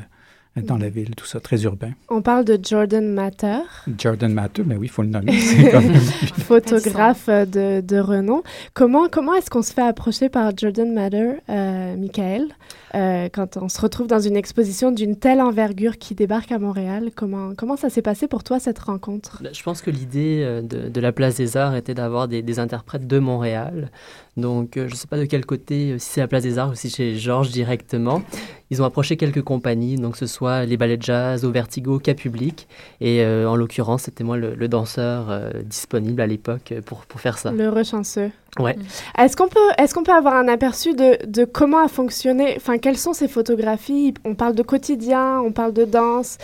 dans 0.56 0.76
la 0.78 0.88
ville, 0.88 1.14
tout 1.14 1.26
ça, 1.26 1.38
très 1.40 1.62
urbain. 1.62 1.92
On 2.08 2.22
parle 2.22 2.44
de 2.44 2.58
Jordan 2.62 3.06
Matter, 3.08 3.60
Jordan 3.98 4.32
Matter, 4.32 4.62
mais 4.66 4.74
oui, 4.76 4.86
il 4.86 4.90
faut 4.90 5.02
le 5.02 5.08
nommer. 5.08 5.32
c'est 5.40 5.70
comme- 5.70 5.94
photographe 5.94 7.28
euh, 7.28 7.46
de, 7.46 7.80
de 7.80 7.98
renom. 8.00 8.42
Comment, 8.74 9.08
comment 9.08 9.34
est-ce 9.34 9.48
qu'on 9.50 9.62
se 9.62 9.72
fait 9.72 9.82
approcher 9.86 10.28
par 10.28 10.50
Jordan 10.56 10.92
Matter, 10.92 11.34
euh, 11.48 11.96
Michael, 11.96 12.48
euh, 12.96 13.28
quand 13.32 13.56
on 13.56 13.68
se 13.68 13.80
retrouve 13.80 14.08
dans 14.08 14.18
une 14.18 14.36
exposition 14.36 14.90
d'une 14.90 15.16
telle 15.16 15.40
envergure 15.40 15.98
qui 15.98 16.14
débarque 16.16 16.50
à 16.50 16.58
Montréal? 16.58 17.10
Comment, 17.14 17.54
comment 17.56 17.76
ça 17.76 17.88
s'est 17.88 18.02
passé 18.02 18.26
pour 18.26 18.42
toi, 18.42 18.58
cette 18.58 18.80
rencontre? 18.80 19.42
Je 19.52 19.62
pense 19.62 19.80
que 19.82 19.90
l'idée 19.90 20.60
de, 20.64 20.88
de 20.88 21.00
la 21.00 21.12
Place 21.12 21.36
des 21.36 21.56
Arts 21.56 21.76
était 21.76 21.94
d'avoir 21.94 22.26
des, 22.26 22.42
des 22.42 22.58
interprètes 22.58 23.06
de 23.06 23.18
Montréal. 23.20 23.90
Donc, 24.36 24.72
je 24.74 24.82
ne 24.82 24.94
sais 24.94 25.06
pas 25.06 25.18
de 25.18 25.24
quel 25.26 25.46
côté, 25.46 25.98
si 25.98 26.10
c'est 26.14 26.20
la 26.20 26.28
Place 26.28 26.42
des 26.42 26.58
Arts 26.58 26.70
ou 26.70 26.74
si 26.74 26.90
c'est 26.90 27.14
Georges 27.14 27.50
directement. 27.50 28.22
Ils 28.70 28.80
ont 28.82 28.84
approché 28.84 29.16
quelques 29.16 29.42
compagnies, 29.42 29.96
donc 29.96 30.16
ce 30.16 30.26
soit 30.26 30.39
les 30.48 30.76
ballets 30.76 30.96
de 30.96 31.02
jazz, 31.02 31.44
au 31.44 31.50
Vertigo, 31.50 31.98
Cas 31.98 32.14
Public. 32.14 32.66
Et 33.00 33.22
euh, 33.22 33.48
en 33.48 33.56
l'occurrence, 33.56 34.02
c'était 34.02 34.24
moi 34.24 34.36
le, 34.36 34.54
le 34.54 34.68
danseur 34.68 35.30
euh, 35.30 35.50
disponible 35.64 36.20
à 36.20 36.26
l'époque 36.26 36.72
euh, 36.72 36.80
pour, 36.82 37.04
pour 37.06 37.20
faire 37.20 37.38
ça. 37.38 37.52
L'heureux 37.52 37.84
chanceux. 37.84 38.30
Ouais. 38.58 38.76
Est-ce 39.18 39.36
qu'on 39.36 39.48
peut, 39.48 39.58
est-ce 39.78 39.94
qu'on 39.94 40.02
peut 40.02 40.12
avoir 40.12 40.34
un 40.34 40.48
aperçu 40.48 40.94
de, 40.94 41.24
de 41.26 41.44
comment 41.44 41.84
a 41.84 41.88
fonctionné, 41.88 42.54
enfin, 42.56 42.78
quelles 42.78 42.98
sont 42.98 43.12
ces 43.12 43.28
photographies? 43.28 44.14
On 44.24 44.34
parle 44.34 44.54
de 44.54 44.62
quotidien, 44.62 45.40
on 45.40 45.52
parle 45.52 45.72
de 45.72 45.84
danse. 45.84 46.38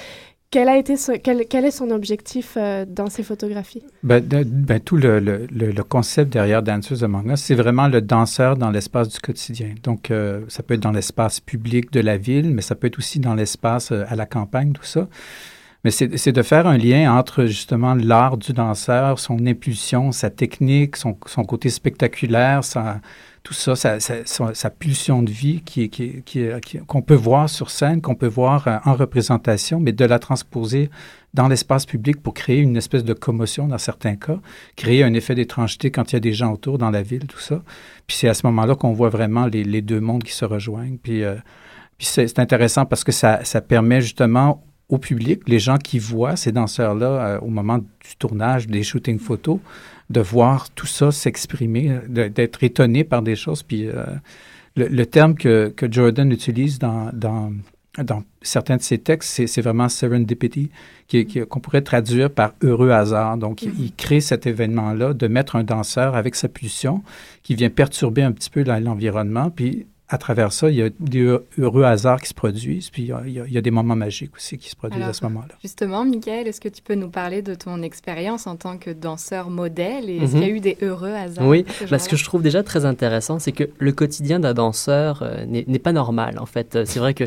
Quel, 0.57 0.71
a 0.71 0.79
été 0.79 0.95
est 0.95 1.71
son 1.71 1.91
objectif 1.91 2.55
euh, 2.57 2.87
dans 2.89 3.11
ses 3.11 3.23
photographies? 3.23 3.83
Ben, 4.03 4.25
ben, 4.27 4.81
tout 4.81 4.97
le, 4.97 5.83
concept 5.83 6.33
derrière 6.33 6.63
Dancers 6.63 7.05
Among 7.05 7.31
Us, 7.31 7.41
c'est 7.41 7.55
vraiment 7.55 7.89
le 7.89 8.01
danseur 8.01 8.57
dans 8.57 8.71
l'espace 8.71 9.11
du 9.11 9.19
quotidien. 9.19 9.75
Donc, 9.83 10.11
euh, 10.11 10.41
ça 10.49 10.63
peut 10.63 10.75
être 10.75 10.81
dans 10.81 10.93
l'espace 10.93 11.41
public 11.41 11.93
de 11.93 12.01
la 12.01 12.17
ville, 12.17 12.55
mais 12.55 12.63
ça 12.63 12.75
peut 12.75 12.87
être 12.87 12.99
aussi 12.99 13.21
dans 13.21 13.35
l'espace 13.35 13.93
euh, 13.93 14.05
à 14.09 14.17
la 14.17 14.25
campagne, 14.25 14.73
tout 14.73 14.85
ça. 14.85 15.09
Mais 15.85 15.91
c'est 15.91 16.33
de 16.33 16.43
faire 16.43 16.67
un 16.67 16.79
lien 16.79 17.17
entre 17.17 17.45
justement 17.45 17.95
l'art 17.95 18.39
du 18.39 18.53
danseur, 18.53 19.21
son 19.21 19.47
impulsion, 19.47 20.11
sa 20.11 20.31
technique, 20.31 20.97
son, 20.97 21.17
son 21.27 21.45
côté 21.45 21.69
spectaculaire, 21.69 22.65
sa, 22.65 23.01
tout 23.47 23.55
ça, 23.55 23.77
sa, 23.77 24.01
sa, 24.01 24.71
pulsion 24.71 25.23
de 25.23 25.31
vie 25.31 25.61
qu'on 25.61 25.87
qui, 25.87 26.23
qui, 26.25 26.81
peut 27.07 27.15
voir 27.15 27.49
sur 27.49 27.71
scène, 27.71 28.01
qu'on 28.01 28.17
peut 28.17 28.27
voir 28.27 28.67
euh, 28.67 28.79
en 28.85 28.95
représentation, 28.95 29.79
mais 29.79 29.93
de 29.93 30.05
la 30.05 30.19
transposer 30.19 30.91
dans 31.33 31.47
l'espace 31.47 31.87
public 31.87 32.21
pour 32.21 32.35
créer 32.35 32.59
une 32.59 32.77
espèce 32.77 33.05
de 33.05 33.13
commotion 33.13 33.69
dans 33.69 33.79
certains 33.79 34.17
cas, 34.17 34.41
créer 34.75 35.05
un 35.05 35.15
effet 35.15 35.37
d'étrangeté 35.37 35.93
quand 35.93 36.11
il 36.11 36.15
y 36.15 36.17
a 36.17 36.21
des 36.21 36.33
gens 36.33 36.53
autour 36.53 36.77
dans 36.77 36.91
la 36.91 37.03
ville, 37.03 37.29
tout 37.29 37.39
ça. 37.39 37.63
Puis 38.09 38.17
c'est 38.17 38.29
à 38.29 38.35
ce 38.35 38.45
moment-là 38.49 38.75
qu'on 38.75 38.93
voit 38.93 39.11
vraiment 39.11 39.47
les, 39.47 39.81
deux 39.81 40.01
mondes 40.01 40.25
qui 40.25 40.33
se 40.33 40.45
rejoignent. 40.45 40.99
Puis, 41.01 41.23
euh, 41.23 41.37
puis 41.99 42.09
c'est 42.09 42.41
intéressant 42.41 42.85
parce 42.85 43.05
que 43.05 43.13
ça, 43.13 43.45
ça 43.45 43.61
permet 43.61 44.01
justement 44.01 44.65
au 44.89 44.99
public, 44.99 45.43
les 45.49 45.61
gens 45.61 45.79
qui 45.79 46.01
voient 46.01 46.35
ces 46.35 46.51
danseurs-là 46.51 47.07
euh, 47.07 47.41
au 47.41 47.49
moment 47.49 47.79
du 47.79 48.17
tournage 48.19 48.67
des 48.67 48.83
shootings 48.83 49.21
photos, 49.21 49.61
de 50.11 50.21
voir 50.21 50.71
tout 50.71 50.87
ça 50.87 51.11
s'exprimer, 51.11 51.99
d'être 52.09 52.63
étonné 52.63 53.05
par 53.05 53.23
des 53.23 53.37
choses. 53.37 53.63
Puis 53.63 53.87
euh, 53.87 54.05
le, 54.77 55.07
terme 55.07 55.35
que, 55.35 55.73
que, 55.75 55.91
Jordan 55.91 56.31
utilise 56.31 56.79
dans, 56.79 57.11
dans, 57.13 57.53
dans, 57.99 58.23
certains 58.43 58.77
de 58.77 58.83
ses 58.83 58.99
textes, 58.99 59.47
c'est 59.47 59.61
vraiment 59.63 59.89
serendipity, 59.89 60.71
qu'on 61.51 61.61
pourrait 61.61 61.83
traduire 61.83 62.31
par 62.31 62.53
heureux 62.63 62.91
hasard. 62.91 63.39
Donc, 63.39 63.63
il 63.63 63.93
crée 63.97 64.21
cet 64.21 64.47
événement-là 64.47 65.15
de 65.15 65.27
mettre 65.29 65.57
un 65.57 65.65
danseur 65.65 66.15
avec 66.15 66.35
sa 66.35 66.49
pulsion 66.49 67.03
qui 67.43 67.55
vient 67.55 67.71
perturber 67.71 68.23
un 68.23 68.33
petit 68.33 68.51
peu 68.51 68.63
l'environnement, 68.63 69.51
puis 69.51 69.87
à 70.09 70.19
travers 70.19 70.53
ça, 70.53 70.71
il 70.71 70.77
y 70.77 70.83
a 70.83 70.89
des 71.01 71.37
heureux 71.59 71.83
hasards 71.83 72.21
qui 72.21 72.29
se 72.29 72.35
produisent, 72.35 72.91
puis 72.91 73.11
il 73.27 73.53
y 73.53 73.59
a, 73.59 73.61
des 73.61 73.71
moments 73.73 73.97
magiques 73.97 74.37
aussi 74.37 74.57
qui 74.57 74.71
se 74.71 74.77
produisent 74.77 75.03
à 75.03 75.13
ce 75.13 75.25
moment-là. 75.25 75.55
Justement, 75.63 76.05
Michael, 76.05 76.47
est-ce 76.47 76.61
que 76.61 76.69
tu 76.69 76.81
peux 76.81 76.95
nous 76.95 77.09
parler 77.09 77.43
de 77.43 77.55
ton 77.55 77.83
expérience 77.83 78.47
en 78.47 78.55
tant 78.55 78.79
que 78.79 78.91
danseur 78.91 79.51
modèle 79.51 80.09
et 80.09 80.19
est-ce 80.19 80.33
qu'il 80.33 80.43
y 80.43 80.45
a 80.45 80.49
mhm. 80.49 80.57
eu 80.57 80.61
des 80.61 80.79
heureux 80.83 81.11
hasards 81.11 81.47
Oui, 81.47 81.65
ce, 81.89 81.99
ce 81.99 82.09
que 82.09 82.17
je 82.17 82.25
trouve 82.25 82.43
déjà 82.43 82.63
très 82.63 82.85
intéressant, 82.85 83.41
c'est 83.41 83.51
que 83.51 83.65
le 83.79 83.93
quotidien 83.93 84.39
d'un 84.39 84.55
danseur 84.55 85.23
euh, 85.23 85.45
n'est 85.47 85.79
pas 85.81 85.93
normal, 85.93 86.39
en 86.39 86.47
fait. 86.47 86.79
C'est 86.85 87.01
vrai 87.01 87.15
que 87.15 87.25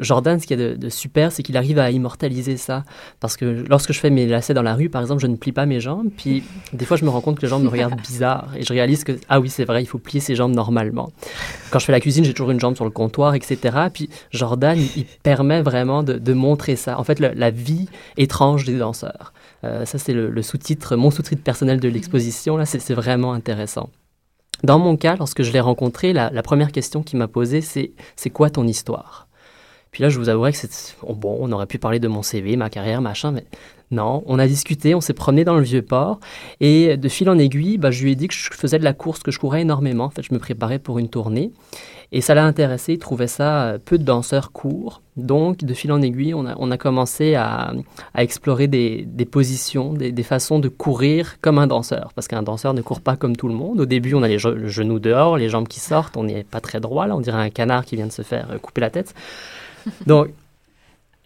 Jordan, 0.00 0.40
ce 0.40 0.46
qu'il 0.46 0.58
y 0.58 0.62
a 0.62 0.74
de, 0.74 0.88
super, 0.88 1.30
c'est 1.30 1.44
qu'il 1.44 1.56
arrive 1.56 1.78
à 1.78 1.90
immortaliser 1.92 2.56
ça. 2.56 2.84
Parce 3.20 3.36
que 3.36 3.64
lorsque 3.68 3.92
je 3.92 4.00
fais 4.00 4.10
mes 4.10 4.26
lacets 4.26 4.54
dans 4.54 4.62
la 4.62 4.74
rue, 4.74 4.88
par 4.88 5.02
exemple, 5.02 5.22
je 5.22 5.28
ne 5.28 5.36
plie 5.36 5.52
pas 5.52 5.66
mes 5.66 5.80
jambes, 5.80 6.08
puis 6.16 6.42
des 6.72 6.84
fois, 6.84 6.96
je 6.96 7.04
me 7.04 7.10
rends 7.10 7.20
compte 7.20 7.36
que 7.36 7.42
les 7.42 7.48
jambes 7.48 7.62
me 7.62 7.68
regardent 7.68 8.00
bizarre 8.08 8.48
et 8.56 8.64
je 8.64 8.72
réalise 8.72 9.04
que, 9.04 9.12
ah 9.28 9.38
oui, 9.38 9.50
c'est 9.50 9.64
vrai, 9.64 9.82
il 9.82 9.86
faut 9.86 9.98
plier 9.98 10.20
ses 10.20 10.34
jambes 10.34 10.52
normalement. 10.52 11.12
Quand 11.70 11.78
je 11.78 11.84
fais 11.84 11.92
la 11.92 12.00
j'ai 12.10 12.34
toujours 12.34 12.50
une 12.50 12.60
jambe 12.60 12.74
sur 12.74 12.84
le 12.84 12.90
comptoir, 12.90 13.34
etc. 13.34 13.58
Puis 13.92 14.08
Jordan, 14.30 14.78
il, 14.96 15.04
permet 15.22 15.62
vraiment 15.62 16.02
de, 16.02 16.32
montrer 16.32 16.76
ça. 16.76 16.98
En 16.98 17.04
fait, 17.04 17.20
la 17.20 17.50
vie 17.50 17.88
étrange 18.16 18.64
des 18.64 18.78
danseurs. 18.78 19.32
Euh, 19.64 19.84
ça, 19.84 19.98
c'est 19.98 20.12
le, 20.12 20.42
sous-titre, 20.42 20.96
mon 20.96 21.10
sous-titre 21.10 21.42
personnel 21.42 21.80
de 21.80 21.88
l'exposition. 21.88 22.56
Là, 22.56 22.66
c'est 22.66 22.94
vraiment 22.94 23.32
intéressant. 23.32 23.90
Dans 24.62 24.78
mon 24.78 24.96
cas, 24.96 25.16
lorsque 25.16 25.42
je 25.42 25.52
l'ai 25.52 25.60
rencontré, 25.60 26.12
la, 26.12 26.30
la 26.30 26.42
première 26.42 26.72
question 26.72 27.02
qu'il 27.02 27.18
m'a 27.18 27.28
posée, 27.28 27.60
c'est 27.60 27.92
c'est 28.16 28.30
quoi 28.30 28.50
ton 28.50 28.66
histoire? 28.66 29.28
Puis 29.90 30.02
là, 30.02 30.10
je 30.10 30.18
vous 30.18 30.28
avouerai 30.28 30.52
que 30.52 30.58
c'est 30.58 30.96
bon, 31.08 31.38
on 31.40 31.50
aurait 31.52 31.66
pu 31.66 31.78
parler 31.78 31.98
de 31.98 32.08
mon 32.08 32.22
CV, 32.22 32.56
ma 32.56 32.68
carrière, 32.68 33.00
machin, 33.00 33.32
mais 33.32 33.44
non, 33.90 34.22
on 34.26 34.38
a 34.38 34.46
discuté, 34.46 34.94
on 34.94 35.00
s'est 35.00 35.14
promené 35.14 35.44
dans 35.44 35.56
le 35.56 35.62
vieux 35.62 35.80
port 35.80 36.20
et 36.60 36.96
de 36.96 37.08
fil 37.08 37.30
en 37.30 37.38
aiguille, 37.38 37.78
bah, 37.78 37.90
je 37.90 38.04
lui 38.04 38.12
ai 38.12 38.14
dit 38.16 38.28
que 38.28 38.34
je 38.34 38.50
faisais 38.52 38.78
de 38.78 38.84
la 38.84 38.92
course, 38.92 39.22
que 39.22 39.30
je 39.30 39.38
courais 39.38 39.62
énormément. 39.62 40.04
En 40.04 40.10
fait, 40.10 40.22
je 40.22 40.34
me 40.34 40.38
préparais 40.38 40.78
pour 40.78 40.98
une 40.98 41.08
tournée 41.08 41.52
et 42.10 42.20
ça 42.20 42.34
l'a 42.34 42.44
intéressé. 42.44 42.94
Il 42.94 42.98
trouvait 42.98 43.26
ça 43.26 43.64
euh, 43.64 43.78
peu 43.82 43.98
de 43.98 44.02
danseurs 44.02 44.52
courts. 44.52 45.02
Donc, 45.16 45.58
de 45.58 45.74
fil 45.74 45.92
en 45.92 46.00
aiguille, 46.00 46.32
on 46.32 46.46
a, 46.46 46.54
on 46.58 46.70
a 46.70 46.78
commencé 46.78 47.34
à, 47.34 47.72
à 48.14 48.22
explorer 48.22 48.66
des, 48.66 49.04
des 49.06 49.24
positions, 49.26 49.92
des, 49.92 50.12
des, 50.12 50.22
façons 50.22 50.58
de 50.58 50.68
courir 50.68 51.36
comme 51.40 51.58
un 51.58 51.66
danseur. 51.66 52.12
Parce 52.14 52.28
qu'un 52.28 52.42
danseur 52.42 52.72
ne 52.72 52.80
court 52.80 53.00
pas 53.00 53.16
comme 53.16 53.36
tout 53.36 53.48
le 53.48 53.54
monde. 53.54 53.80
Au 53.80 53.86
début, 53.86 54.14
on 54.14 54.22
a 54.22 54.28
les 54.28 54.38
le 54.38 54.68
genou 54.68 55.00
dehors, 55.00 55.36
les 55.36 55.48
jambes 55.48 55.68
qui 55.68 55.80
sortent, 55.80 56.16
on 56.16 56.24
n'est 56.24 56.44
pas 56.44 56.60
très 56.60 56.80
droit 56.80 57.06
là, 57.06 57.16
on 57.16 57.20
dirait 57.20 57.42
un 57.42 57.50
canard 57.50 57.84
qui 57.84 57.96
vient 57.96 58.06
de 58.06 58.12
se 58.12 58.22
faire 58.22 58.48
euh, 58.52 58.58
couper 58.58 58.80
la 58.80 58.90
tête. 58.90 59.14
Donc, 60.06 60.28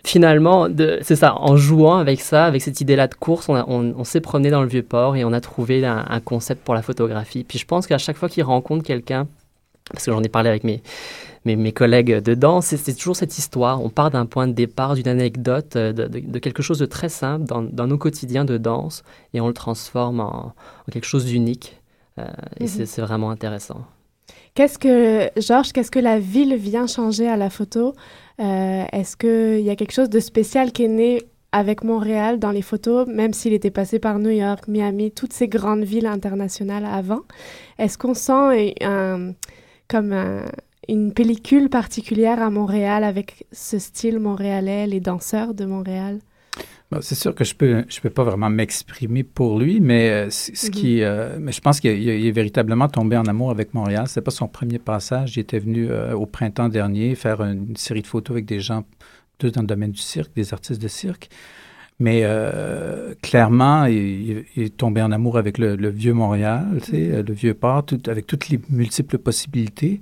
finalement, 0.05 0.69
c'est 1.03 1.17
ça, 1.17 1.37
en 1.37 1.57
jouant 1.57 1.99
avec 1.99 2.21
ça, 2.21 2.47
avec 2.47 2.63
cette 2.63 2.81
idée-là 2.81 3.07
de 3.07 3.15
course, 3.15 3.49
on, 3.49 3.55
on, 3.69 4.05
s'est 4.05 4.21
promené 4.21 4.51
dans 4.51 4.63
le 4.63 4.69
vieux 4.69 4.83
port 4.83 5.15
et 5.17 5.25
on 5.25 5.33
a 5.33 5.41
trouvé 5.41 5.85
un, 5.87 6.21
concept 6.21 6.65
pour 6.65 6.75
la 6.75 6.83
photographie. 6.83 7.45
Puis 7.45 7.59
je 7.59 7.67
pense 7.67 7.87
qu'à 7.87 7.99
chaque 7.99 8.17
fois 8.17 8.29
qu'il 8.29 8.43
rencontre 8.43 8.85
quelqu'un, 8.85 9.29
parce 9.93 10.05
que 10.05 10.13
j'en 10.13 10.23
ai 10.23 10.29
parlé 10.29 10.49
avec 10.49 10.65
mes, 10.65 10.83
mes, 11.45 11.57
mes 11.57 11.73
collègues 11.73 12.19
dedans, 12.21 12.61
c'est 12.61 12.95
toujours 12.95 13.17
cette 13.17 13.37
histoire. 13.39 13.83
On 13.83 13.91
part 13.91 14.11
d'un 14.11 14.27
point 14.27 14.47
de 14.47 14.53
départ, 14.53 14.95
d'une 14.95 15.09
anecdote, 15.09 15.77
euh, 15.77 15.93
de, 15.93 16.39
quelque 16.39 16.63
chose 16.63 16.79
de 16.79 16.87
très 16.87 17.09
simple 17.09 17.45
dans, 17.45 17.63
dans, 17.63 17.87
nos 17.87 17.99
quotidiens 17.99 18.45
de 18.45 18.59
danse 18.59 19.03
et 19.35 19.41
on 19.41 19.49
le 19.49 19.55
transforme 19.55 20.21
en, 20.21 20.55
quelque 20.91 21.07
chose 21.07 21.27
d'unique. 21.27 21.81
Euh, 22.19 22.27
et 22.61 22.65
mhm. 22.65 22.87
c'est 22.87 23.01
vraiment 23.01 23.31
intéressant. 23.31 23.85
Qu'est-ce 24.55 24.79
que, 24.79 25.31
Georges, 25.41 25.73
qu'est-ce 25.73 25.91
que 25.91 25.99
la 25.99 26.19
ville 26.19 26.55
vient 26.57 26.87
changer 26.87 27.27
à 27.27 27.37
la 27.37 27.49
photo? 27.49 27.95
Euh, 28.39 28.85
Est-ce 28.93 29.17
qu'il 29.17 29.65
y 29.65 29.71
a 29.71 29.77
quelque 29.77 29.93
chose 29.93 30.11
de 30.11 30.21
spécial 30.21 30.73
qui 30.73 30.85
est 30.85 30.89
né 30.89 31.23
avec 31.53 31.85
Montréal 31.85 32.39
dans 32.39 32.51
les 32.51 32.63
photos, 32.63 33.07
même 33.07 33.33
s'il 33.33 33.53
était 33.53 33.71
passé 33.71 33.99
par 33.99 34.19
New 34.19 34.31
York, 34.31 34.69
Miami, 34.69 35.11
toutes 35.11 35.33
ces 35.33 35.49
grandes 35.49 35.85
villes 35.85 36.07
internationales 36.07 36.85
avant? 36.85 37.23
Est-ce 37.79 37.97
qu'on 37.97 38.15
sent 38.15 38.75
un, 38.83 39.33
comme 39.93 40.13
une 40.89 41.13
pellicule 41.13 41.69
particulière 41.69 42.43
à 42.43 42.51
Montréal 42.51 43.05
avec 43.05 43.47
ce 43.53 43.79
style 43.79 44.19
montréalais, 44.19 44.87
les 44.87 45.01
danseurs 45.01 45.55
de 45.55 45.65
Montréal? 45.67 46.19
C'est 47.01 47.15
sûr 47.15 47.35
que 47.35 47.45
je 47.45 47.55
peux 47.55 47.85
je 47.89 48.01
peux 48.01 48.11
pas 48.11 48.25
vraiment 48.25 48.51
m'exprimer 48.51 49.23
pour 49.23 49.59
lui, 49.59 49.81
mais 49.81 50.11
euh, 50.11 50.31
ce 50.31 50.71
qui 50.71 50.97
mhm. 50.97 51.03
euh, 51.03 51.37
mais 51.41 51.53
je 51.53 51.61
pense 51.61 51.81
qu'il 51.81 52.09
est 52.09 52.31
véritablement 52.31 52.89
tombé 52.89 53.17
en 53.17 53.25
amour 53.25 53.51
avec 53.51 53.73
Montréal. 53.73 54.05
C'est 54.09 54.21
pas 54.21 54.31
son 54.31 54.49
premier 54.49 54.79
passage. 54.79 55.37
Il 55.37 55.41
était 55.41 55.59
venu 55.59 55.91
euh, 55.91 56.15
au 56.15 56.27
printemps 56.27 56.69
dernier 56.69 57.15
faire 57.15 57.41
une, 57.41 57.77
série 57.77 58.03
de 58.03 58.07
photos 58.07 58.35
avec 58.35 58.45
des 58.45 58.61
gens 58.61 58.85
dans 59.41 59.63
le 59.63 59.67
domaine 59.67 59.91
du 59.91 60.01
cirque, 60.01 60.33
des 60.37 60.53
artistes 60.53 60.81
de 60.81 60.89
cirque. 60.89 61.29
Mais 62.03 62.27
clairement, 63.23 63.85
il, 63.85 64.45
est 64.57 64.77
tombé 64.77 65.01
en 65.03 65.13
amour 65.13 65.39
avec 65.39 65.59
le, 65.59 65.89
vieux 65.89 66.13
Montréal, 66.13 66.67
mhm. 66.93 67.21
le 67.27 67.33
vieux 67.33 67.55
port, 67.55 67.85
avec 68.09 68.27
toutes 68.27 68.49
les 68.49 68.61
multiples 68.69 69.19
possibilités. 69.19 70.01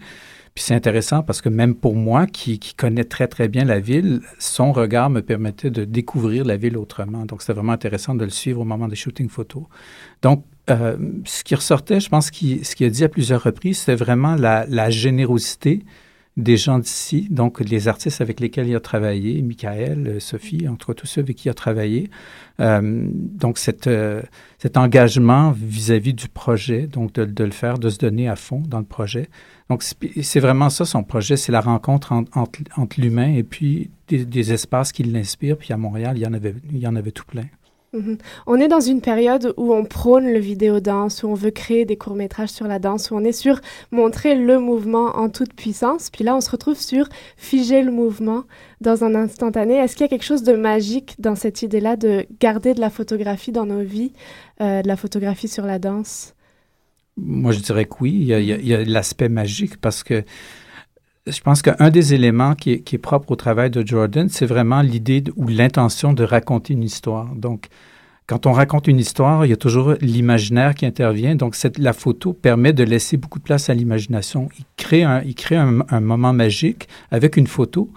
Puis 0.54 0.64
c'est 0.64 0.74
intéressant 0.74 1.22
parce 1.22 1.42
que 1.42 1.48
même 1.48 1.74
pour 1.74 1.94
moi, 1.94 2.26
qui, 2.26 2.58
qui, 2.58 2.74
connais 2.74 3.04
très, 3.04 3.28
très 3.28 3.48
bien 3.48 3.64
la 3.64 3.78
ville, 3.78 4.20
son 4.38 4.72
regard 4.72 5.08
me 5.10 5.20
permettait 5.20 5.70
de 5.70 5.84
découvrir 5.84 6.44
la 6.44 6.56
ville 6.56 6.76
autrement. 6.76 7.24
Donc, 7.24 7.42
c'était 7.42 7.52
vraiment 7.52 7.72
intéressant 7.72 8.14
de 8.14 8.24
le 8.24 8.30
suivre 8.30 8.60
au 8.62 8.64
moment 8.64 8.88
des 8.88 8.96
shootings 8.96 9.28
photos. 9.28 9.64
Donc, 10.22 10.44
euh, 10.70 10.96
ce 11.24 11.44
qui 11.44 11.54
ressortait, 11.54 12.00
je 12.00 12.08
pense, 12.08 12.26
ce 12.26 12.32
qu'il 12.74 12.86
a 12.86 12.90
dit 12.90 13.04
à 13.04 13.08
plusieurs 13.08 13.42
reprises, 13.42 13.78
c'était 13.78 13.94
vraiment 13.94 14.34
la 14.34 14.90
générosité 14.90 15.84
des 16.36 16.56
gens 16.56 16.78
d'ici, 16.78 17.26
donc 17.30 17.60
les 17.60 17.88
artistes 17.88 18.20
avec 18.20 18.40
lesquels 18.40 18.68
il 18.68 18.76
a 18.76 18.80
travaillé, 18.80 19.42
Michael, 19.42 20.06
euh, 20.06 20.20
Sophie, 20.20 20.68
entre 20.68 20.94
tous 20.94 21.06
ceux 21.06 21.22
avec 21.22 21.36
qui 21.36 21.48
il 21.48 21.50
a 21.50 21.54
travaillé. 21.54 22.08
Euh, 22.60 23.08
donc 23.12 23.58
euh, 23.86 24.22
cet 24.58 24.76
engagement 24.76 25.50
vis-à-vis 25.50 26.14
du 26.14 26.28
projet, 26.28 26.86
donc 26.86 27.12
de, 27.14 27.24
de, 27.24 27.44
le 27.44 27.50
faire, 27.50 27.78
de 27.78 27.88
se 27.88 27.98
donner 27.98 28.28
à 28.28 28.36
fond 28.36 28.62
dans 28.66 28.78
le 28.78 28.84
projet. 28.84 29.28
Donc 29.68 29.82
c'est 29.82 30.40
vraiment 30.40 30.70
ça 30.70 30.84
son 30.84 31.02
projet, 31.02 31.36
c'est 31.36 31.52
la 31.52 31.60
rencontre 31.60 32.12
entre, 32.12 32.62
entre, 32.76 33.00
l'humain 33.00 33.34
et 33.34 33.42
puis 33.42 33.90
des, 34.08 34.24
des 34.24 34.52
espaces 34.52 34.92
qui 34.92 35.02
l'inspirent. 35.02 35.58
Puis 35.58 35.72
à 35.72 35.76
Montréal, 35.76 36.16
il 36.16 36.22
y 36.22 36.26
en 36.26 36.32
avait, 36.32 36.54
il 36.70 36.78
y 36.78 36.86
en 36.86 36.96
avait 36.96 37.12
tout 37.12 37.24
plein. 37.24 37.46
Mhm. 37.92 38.18
On 38.46 38.56
est 38.60 38.68
dans 38.68 38.80
une 38.80 39.00
période 39.00 39.52
où 39.56 39.74
on 39.74 39.84
prône 39.84 40.32
le 40.32 40.38
vidéo 40.38 40.78
danse, 40.78 41.24
où 41.24 41.28
on 41.28 41.34
veut 41.34 41.50
créer 41.50 41.84
des 41.84 41.96
courts-métrages 41.96 42.50
sur 42.50 42.68
la 42.68 42.78
danse, 42.78 43.10
où 43.10 43.16
on 43.16 43.24
est 43.24 43.32
sur 43.32 43.60
montrer 43.90 44.36
le 44.36 44.60
mouvement 44.60 45.16
en 45.16 45.28
toute 45.28 45.54
puissance. 45.54 46.08
Puis 46.08 46.22
là, 46.22 46.36
on 46.36 46.40
se 46.40 46.50
retrouve 46.50 46.78
sur 46.78 47.08
figer 47.36 47.82
le 47.82 47.90
mouvement 47.90 48.44
dans 48.80 49.02
un 49.02 49.16
instantané. 49.16 49.74
Est-ce 49.74 49.96
qu'il 49.96 50.04
y 50.04 50.04
a 50.04 50.08
quelque 50.08 50.24
chose 50.24 50.44
de 50.44 50.52
magique 50.52 51.16
dans 51.18 51.34
cette 51.34 51.62
idée-là 51.62 51.96
de 51.96 52.26
garder 52.38 52.74
de 52.74 52.80
la 52.80 52.90
photographie 52.90 53.50
dans 53.50 53.66
nos 53.66 53.82
vies, 53.82 54.12
euh, 54.60 54.82
de 54.82 54.88
la 54.88 54.96
photographie 54.96 55.48
sur 55.48 55.66
la 55.66 55.80
danse? 55.80 56.34
Moi, 57.16 57.50
je 57.50 57.58
dirais 57.58 57.86
que 57.86 57.94
oui. 58.00 58.12
Il 58.12 58.66
y 58.66 58.74
a, 58.74 58.84
l'aspect 58.84 59.28
magique 59.28 59.80
parce 59.80 60.04
que 60.04 60.22
je 61.26 61.40
pense 61.40 61.62
qu'un 61.62 61.90
des 61.90 62.14
éléments 62.14 62.54
qui 62.54 62.72
est, 62.72 62.98
propre 62.98 63.32
au 63.32 63.36
travail 63.36 63.70
de 63.70 63.86
Jordan, 63.86 64.28
c'est 64.28 64.46
vraiment 64.46 64.80
l'idée 64.80 65.22
ou 65.36 65.48
l'intention 65.48 66.12
de 66.12 66.24
raconter 66.24 66.72
une 66.72 66.82
histoire. 66.82 67.34
Donc, 67.34 67.68
quand 68.26 68.46
on 68.46 68.52
raconte 68.52 68.86
une 68.86 68.98
histoire, 68.98 69.44
il 69.44 69.50
y 69.50 69.52
a 69.52 69.56
toujours 69.56 69.94
l'imaginaire 70.00 70.74
qui 70.74 70.86
intervient. 70.86 71.34
Donc, 71.34 71.56
cette, 71.56 71.78
la 71.78 71.92
photo 71.92 72.32
permet 72.32 72.72
de 72.72 72.84
laisser 72.84 73.16
beaucoup 73.16 73.38
de 73.38 73.44
place 73.44 73.68
à 73.68 73.74
l'imagination. 73.74 74.48
Il 74.58 74.64
crée, 74.76 75.02
un, 75.04 76.00
moment 76.00 76.32
magique 76.32 76.88
avec 77.10 77.36
une 77.36 77.46
photo. 77.46 77.90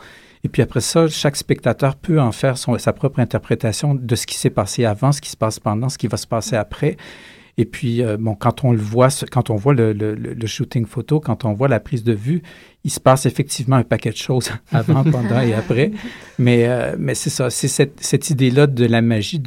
Et 0.44 0.50
puis 0.50 0.62
après 0.62 0.82
ça, 0.82 1.08
chaque 1.08 1.38
spectateur 1.38 1.96
peut 1.96 2.20
en 2.20 2.34
faire 2.34 2.58
sa 2.58 2.94
propre 2.94 3.20
interprétation 3.20 3.96
de 3.96 4.16
ce 4.16 4.28
qui 4.28 4.36
s'est 4.36 4.50
passé 4.50 4.84
avant, 4.84 5.14
ce 5.14 5.22
qui 5.22 5.30
se 5.30 5.38
passe 5.38 5.60
pendant, 5.60 5.88
ce 5.88 5.98
qui 5.98 6.08
va 6.08 6.18
se 6.18 6.28
passer 6.28 6.58
après. 6.58 6.98
Et 7.58 7.66
puis, 7.66 8.02
euh, 8.02 8.18
bon, 8.18 8.36
quand 8.36 8.64
on 8.64 8.72
le 8.72 8.80
voit, 8.80 9.10
quand 9.32 9.50
on 9.50 9.56
voit 9.56 9.74
le, 9.74 10.48
shooting 10.48 10.86
photo, 10.86 11.20
quand 11.20 11.46
on 11.46 11.54
voit 11.54 11.68
la 11.68 11.80
prise 11.80 12.04
de 12.04 12.14
vue, 12.14 12.42
il 12.84 12.92
se 12.92 13.00
passe 13.00 13.26
effectivement 13.26 13.76
un 13.76 13.84
paquet 13.84 14.10
de 14.10 14.18
choses 14.18 14.50
avant, 14.72 15.04
pendant 15.04 15.40
et 15.40 15.54
après. 15.54 15.92
Mais, 16.40 16.68
euh, 16.68 16.96
mais 16.98 17.14
c'est 17.14 17.30
ça, 17.30 17.50
c'est 17.50 17.68
cette, 17.68 18.30
idée-là 18.30 18.66
de 18.66 18.86
la 18.86 19.02
magie, 19.02 19.42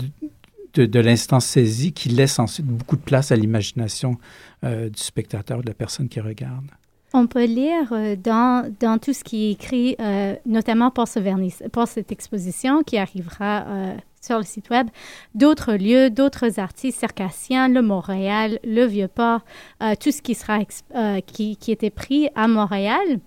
de, 0.75 1.01
l'instant 1.01 1.41
saisi 1.41 1.93
qui 1.93 2.11
laisse 2.11 2.39
ensuite 2.39 2.67
beaucoup 2.67 2.97
de 2.97 3.03
place 3.03 3.33
à 3.33 3.37
l'imagination 3.37 4.19
euh, 4.63 4.89
du 4.89 5.01
spectateur, 5.01 5.63
de 5.63 5.67
la 5.67 5.75
personne 5.75 6.09
qui 6.09 6.21
regarde. 6.21 6.67
On 7.13 7.27
peut 7.27 7.47
lire 7.47 7.93
dans, 8.23 8.71
dans, 8.79 8.99
tout 8.99 9.15
ce 9.15 9.25
qui 9.25 9.47
est 9.47 9.53
écrit, 9.53 9.97
notamment 10.45 10.91
pour, 10.91 11.09
ce 11.09 11.19
vernis, 11.19 11.55
pour 11.73 11.89
cette 11.89 12.13
exposition 12.13 12.83
qui 12.83 12.99
arrivera 12.99 13.97
sur 14.27 14.39
le 14.39 14.45
site 14.45 14.70
web, 14.70 14.89
d'autres 15.35 15.74
lieux, 15.74 16.11
d'autres 16.11 16.59
artistes 16.59 16.99
circassiens, 16.99 17.68
le 17.68 17.83
Montréal, 17.83 18.59
le 18.64 18.85
Vieux-Port, 18.85 19.41
euh, 19.83 19.95
tout 19.99 20.11
ce 20.11 20.20
qui, 20.20 20.35
sera 20.35 20.59
euh, 20.95 21.20
qui, 21.20 21.57
qui 21.57 21.72
était 21.72 21.91
pris 21.91 22.29
à 22.35 22.49
Montréal. 22.49 23.20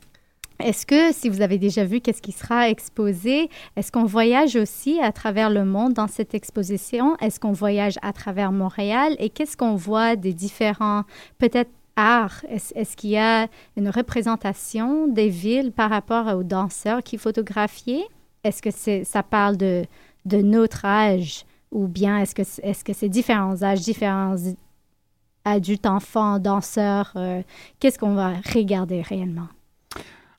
Est-ce 0.59 0.85
que, 0.85 1.13
si 1.13 1.29
vous 1.29 1.39
avez 1.39 1.57
déjà 1.57 1.85
vu 1.85 2.01
qu'est-ce 2.01 2.21
qui 2.21 2.33
sera 2.33 2.69
exposé, 2.69 3.49
est-ce 3.77 3.93
qu'on 3.93 4.03
voyage 4.03 4.57
aussi 4.57 4.99
à 5.01 5.13
travers 5.13 5.49
le 5.49 5.63
monde 5.63 5.93
dans 5.93 6.07
cette 6.07 6.33
exposition? 6.33 7.15
Est-ce 7.21 7.39
qu'on 7.39 7.53
voyage 7.53 7.97
à 8.01 8.11
travers 8.11 8.51
Montréal? 8.51 9.15
Et 9.19 9.29
qu'est-ce 9.29 9.55
qu'on 9.55 9.75
voit 9.75 10.17
des 10.17 10.33
différents, 10.33 11.03
peut-être, 11.37 11.71
arts? 11.95 12.43
Est-ce 12.49 12.73
est 12.75 12.95
qu'il 12.95 13.11
y 13.11 13.17
a 13.17 13.47
une 13.77 13.89
représentation 13.89 15.07
des 15.07 15.29
villes 15.29 15.71
par 15.71 15.89
rapport 15.89 16.27
aux 16.35 16.43
danseurs 16.43 17.03
qui 17.03 17.17
photographiaient? 17.17 18.05
Est-ce 18.43 18.61
que 18.61 18.71
c'est, 18.71 19.05
ça 19.05 19.23
parle 19.23 19.55
de, 19.55 19.85
de 20.25 20.37
notre 20.41 20.85
âge 20.85 21.45
ou 21.71 21.87
bien 21.87 22.17
est-ce 22.19 22.35
que 22.35 22.41
est-ce 22.63 22.83
que 22.83 22.93
c'est 22.93 23.09
différents 23.09 23.61
âges, 23.63 23.81
différents 23.81 24.35
adultes, 25.45 25.85
enfants, 25.85 26.39
danseurs? 26.39 27.11
Euh, 27.15 27.41
qu'est-ce 27.79 27.99
qu'on 27.99 28.13
va 28.15 28.33
regarder 28.53 29.01
réellement? 29.01 29.47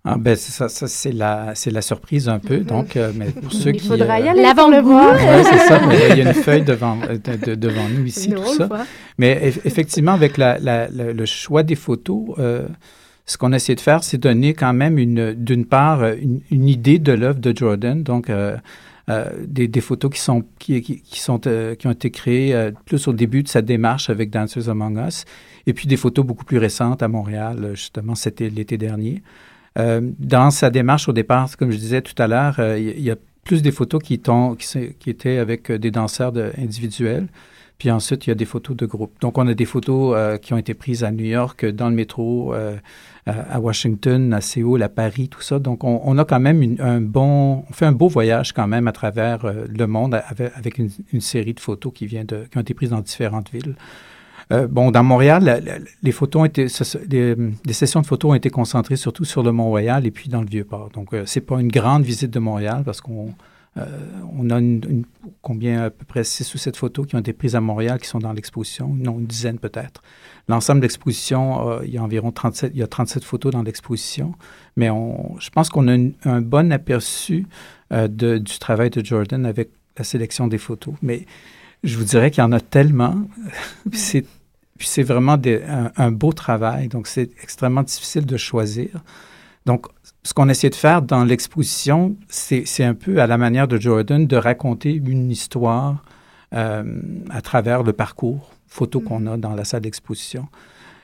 Ah 0.03 0.17
ben 0.17 0.35
ça, 0.35 0.71
ça 0.71 0.89
c'est 0.89 1.13
la 1.13 1.55
c'est 1.55 1.71
la 1.71 1.83
surprise 1.83 2.27
un 2.31 2.39
peu 2.39 2.61
donc 2.61 2.97
euh, 2.97 3.13
mais 3.15 3.27
pour 3.33 3.53
ceux 3.63 3.71
Il 3.71 3.81
qui 3.83 3.87
faudra 3.87 4.19
y 4.19 4.29
euh, 4.29 4.31
aller 4.31 4.55
pour 4.57 4.69
le 4.71 4.79
voir. 4.81 5.13
ouais, 5.15 5.45
c'est 5.45 5.59
ça 5.59 5.79
mais 5.87 6.09
il 6.13 6.17
y 6.17 6.23
a 6.23 6.25
une 6.29 6.33
feuille 6.33 6.63
devant 6.63 6.97
de, 6.97 7.37
de, 7.37 7.55
devant 7.55 7.87
nous 7.91 8.07
ici 8.07 8.31
tout 8.31 8.47
ça 8.55 8.67
mais 9.19 9.51
eff- 9.51 9.61
effectivement 9.67 10.13
avec 10.13 10.39
la, 10.39 10.59
la, 10.59 10.89
la- 10.89 11.13
le 11.13 11.27
choix 11.27 11.63
des 11.63 11.75
photos 11.75 12.31
euh, 12.39 12.67
ce 13.27 13.37
qu'on 13.37 13.53
a 13.53 13.57
essayé 13.57 13.77
de 13.77 13.81
faire 13.83 14.03
c'est 14.03 14.17
donner 14.17 14.55
quand 14.55 14.73
même 14.73 14.97
une 14.99 15.35
d'une 15.35 15.67
part 15.67 16.01
euh, 16.01 16.15
une, 16.19 16.41
une 16.51 16.67
idée 16.67 16.99
de 16.99 17.13
l'œuvre 17.13 17.39
de 17.39 17.55
Jordan 17.55 18.03
donc 18.03 18.31
euh, 18.31 18.57
euh, 18.57 18.57
des, 19.47 19.69
des 19.69 19.81
photos 19.81 20.11
qui 20.11 20.21
sont 20.21 20.45
qui, 20.59 20.81
qui, 20.83 21.21
sont 21.21 21.41
euh, 21.47 21.75
qui 21.75 21.87
ont 21.87 21.93
été 21.93 22.11
créées 22.11 22.55
euh, 22.55 22.71
plus 22.85 23.09
au 23.09 23.13
début 23.13 23.43
de 23.43 23.49
sa 23.49 23.63
démarche 23.63 24.11
avec 24.11 24.31
Dancers 24.31 24.69
Among 24.69 24.99
Us 24.99 25.25
et 25.67 25.73
puis 25.73 25.87
des 25.89 25.97
photos 25.97 26.25
beaucoup 26.25 26.45
plus 26.45 26.59
récentes 26.59 27.03
à 27.03 27.09
Montréal 27.09 27.57
euh, 27.65 27.75
justement 27.75 28.15
c'était 28.15 28.51
l'été 28.51 28.79
dernier 28.79 29.23
euh, 29.79 30.01
dans 30.19 30.51
sa 30.51 30.71
démarche 30.71 31.09
au 31.09 31.13
départ, 31.13 31.57
comme 31.57 31.71
je 31.71 31.77
disais 31.77 32.03
tout 32.03 32.21
à 32.21 32.27
l'heure, 32.27 32.57
euh, 32.59 32.79
il 32.79 33.03
y, 33.03 33.11
a 33.11 33.17
plus 33.45 33.63
des 33.63 33.71
photos 33.71 34.03
qui, 34.03 34.21
qui, 34.21 34.95
qui 34.99 35.11
étaient 35.11 35.39
avec 35.39 35.71
euh, 35.71 35.79
des 35.79 35.91
danseurs 35.91 36.33
individuels. 36.59 37.29
Puis 37.81 37.91
ensuite, 37.91 38.27
il 38.27 38.31
y 38.31 38.33
a 38.33 38.37
des 38.37 38.45
photos 38.45 38.77
de 38.77 38.85
groupe. 38.85 39.13
Donc, 39.23 39.39
on 39.39 39.47
a 39.49 39.55
des 39.55 39.65
photos 39.65 40.15
euh, 40.15 40.37
qui 40.37 40.53
ont 40.53 40.59
été 40.59 40.75
prises 40.75 41.03
à 41.03 41.11
New 41.11 41.25
York, 41.25 41.65
dans 41.65 41.89
le 41.89 41.95
métro, 41.95 42.53
euh, 42.55 42.77
à 43.27 43.59
Washington, 43.59 44.35
à 44.35 44.43
Séoul, 44.43 44.83
à 44.83 44.91
Paris, 44.91 45.29
tout 45.29 45.41
ça. 45.41 45.59
Donc, 45.59 45.83
on, 45.83 45.99
on 46.05 46.19
a 46.19 46.27
quand 46.27 46.41
même 46.41 46.61
une- 46.63 46.81
un 46.81 47.01
bon... 47.01 47.65
On 47.69 47.73
fait 47.73 47.87
un 47.87 47.93
beau 47.93 48.09
voyage 48.09 48.53
quand 48.53 48.67
même 48.69 48.87
à 48.87 48.93
travers 48.93 49.47
euh, 49.47 49.65
le 49.67 49.87
monde 49.87 50.15
avec, 50.15 50.53
avec 50.55 50.79
une, 50.79 50.91
une 51.15 51.23
série 51.23 51.55
de 51.55 51.61
photos 51.61 51.91
qui, 51.95 52.07
vient 52.07 52.25
de, 52.25 52.45
qui 52.51 52.59
ont 52.59 52.61
été 52.61 52.75
prises 52.75 52.91
dans 52.91 53.01
différentes 53.01 53.51
villes. 53.51 53.75
Euh, 54.53 54.67
bon, 54.69 54.91
dans 54.91 55.03
Montréal, 55.05 55.43
les 56.03 56.13
photos 56.13 56.43
ont 56.43 56.45
été, 56.45 56.67
les, 57.09 57.35
les 57.65 57.73
sessions 57.73 58.03
de 58.03 58.07
photos 58.07 58.33
ont 58.33 58.35
été 58.35 58.51
concentrées 58.51 58.97
surtout 58.97 59.25
sur 59.25 59.43
le 59.43 59.53
Mont-Royal 59.53 60.05
et 60.05 60.11
puis 60.11 60.29
dans 60.29 60.43
le 60.43 60.49
Vieux-Port. 60.49 60.91
Donc, 60.93 61.15
euh, 61.15 61.23
c'est 61.25 61.41
pas 61.41 61.59
une 61.61 61.69
grande 61.69 62.03
visite 62.03 62.31
de 62.31 62.41
Montréal 62.41 62.83
parce 62.85 63.01
qu'on 63.01 63.29
euh, 63.29 63.31
on 63.77 64.51
a 64.51 64.61
combien 65.43 65.85
à 65.85 65.91
peu 65.91 66.05
près 66.05 66.25
six 66.25 66.55
ou 66.55 66.59
sept 66.59 66.77
photos 66.77 67.07
qui 67.07 67.15
ont 67.15 67.21
été 67.21 67.33
prises 67.33 67.55
à 67.55 67.61
Montréal 67.61 68.01
qui 68.01 68.09
sont 68.09 68.19
dans 68.19 68.33
l'exposition, 68.33 68.89
non 68.93 69.19
une 69.19 69.27
dizaine 69.27 69.59
peut-être. 69.59 70.03
L'ensemble 70.49 70.81
de 70.81 70.87
l'exposition, 70.87 71.71
euh, 71.71 71.81
il 71.85 71.91
y 71.91 71.99
a 71.99 72.03
environ 72.03 72.33
37, 72.33 72.73
il 72.75 72.81
y 72.81 72.83
a 72.83 72.89
37 72.89 73.23
photos 73.23 73.53
dans 73.53 73.63
l'exposition, 73.63 74.35
mais 74.77 74.89
je 75.39 75.51
pense 75.51 75.69
qu'on 75.69 75.89
a 75.89 75.97
un 76.25 76.41
bon 76.41 76.73
aperçu 76.73 77.47
euh, 77.93 78.09
du 78.09 78.59
travail 78.59 78.91
de 78.91 79.05
Jordan 79.05 79.47
avec 79.47 79.71
la 79.97 80.05
sélection 80.05 80.49
des 80.49 80.59
photos. 80.59 80.95
Mais 81.03 81.27
je 81.85 81.97
vous 81.97 82.05
dirais 82.05 82.31
qu'il 82.31 82.43
y 82.43 82.47
en 82.47 82.53
a 82.53 82.61
tellement, 82.61 83.15
c'est 83.93 85.03
vraiment 85.03 85.39
un, 85.45 85.93
un 85.97 86.11
beau 86.11 86.33
travail, 86.33 86.89
donc 86.89 87.07
c'est 87.07 87.31
extrêmement 87.43 87.83
difficile 87.83 88.27
de 88.27 88.37
choisir. 88.37 88.89
Donc, 89.67 89.87
ce 90.23 90.35
qu'on 90.35 90.49
essaie 90.49 90.71
de 90.71 90.75
faire 90.75 91.03
dans 91.03 91.25
l'exposition, 91.25 92.17
c'est 92.29 92.85
un 92.85 92.95
peu 92.95 93.21
à 93.21 93.27
la 93.27 93.39
manière 93.39 93.69
de 93.69 93.79
Jordan 93.81 94.27
de 94.27 94.37
raconter 94.37 94.93
une 94.95 95.31
histoire 95.31 96.05
euh, 96.55 97.01
à 97.31 97.41
travers 97.41 97.83
le 97.83 97.93
parcours 97.93 98.51
photo 98.67 99.01
qu'on 99.01 99.27
a 99.27 99.37
dans 99.37 99.55
la 99.55 99.65
salle 99.65 99.81
d'exposition. 99.83 100.47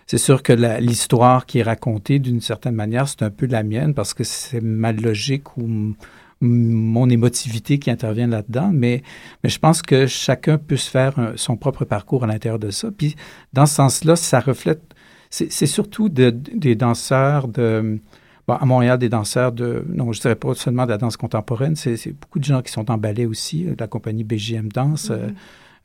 C'est 0.06 0.18
sûr 0.18 0.42
que 0.42 0.52
l'histoire 0.80 1.46
qui 1.46 1.58
est 1.58 1.62
racontée, 1.64 2.18
d'une 2.20 2.40
certaine 2.40 2.74
manière, 2.74 3.08
c'est 3.08 3.22
un 3.22 3.30
peu 3.30 3.46
la 3.46 3.62
mienne 3.64 3.92
parce 3.94 4.14
que 4.14 4.22
c'est 4.22 4.60
ma 4.60 4.92
logique 4.92 5.56
ou 5.56 5.94
mon 6.40 7.08
émotivité 7.08 7.78
qui 7.78 7.90
intervient 7.90 8.26
là-dedans, 8.28 8.70
mais, 8.72 9.02
mais 9.42 9.48
je 9.50 9.58
pense 9.58 9.80
que 9.82 10.06
chacun 10.06 10.58
peut 10.58 10.76
se 10.76 10.90
faire 10.90 11.18
un- 11.18 11.32
son 11.36 11.56
propre 11.56 11.84
parcours 11.86 12.22
à 12.24 12.26
l'intérieur 12.26 12.58
de 12.58 12.70
ça. 12.70 12.90
Puis, 12.96 13.16
dans 13.54 13.64
ce 13.66 13.76
sens-là, 13.76 14.14
ça 14.16 14.38
reflète, 14.40 14.82
c'est 15.30 15.50
c'est 15.50 15.66
surtout 15.66 16.08
de- 16.10 16.30
des 16.30 16.74
danseurs 16.76 17.48
de, 17.48 17.98
bon, 18.47 18.55
à 18.55 18.64
Montréal, 18.64 18.99
des 18.99 19.09
danseurs 19.09 19.53
de, 19.53 19.84
non, 19.88 20.12
je 20.12 20.20
dirais 20.20 20.36
pas 20.36 20.55
seulement 20.55 20.84
de 20.84 20.90
la 20.90 20.99
danse 20.99 21.16
contemporaine, 21.16 21.76
c'est 21.76 22.12
beaucoup 22.12 22.38
de 22.38 22.44
gens 22.44 22.62
qui 22.62 22.72
sont 22.72 22.90
en 22.90 22.99
ballet 22.99 23.26
aussi, 23.26 23.66
euh, 23.66 23.74
la 23.78 23.86
compagnie 23.86 24.24
BGM 24.24 24.68
Danse, 24.72 25.11
euh, 25.11 25.28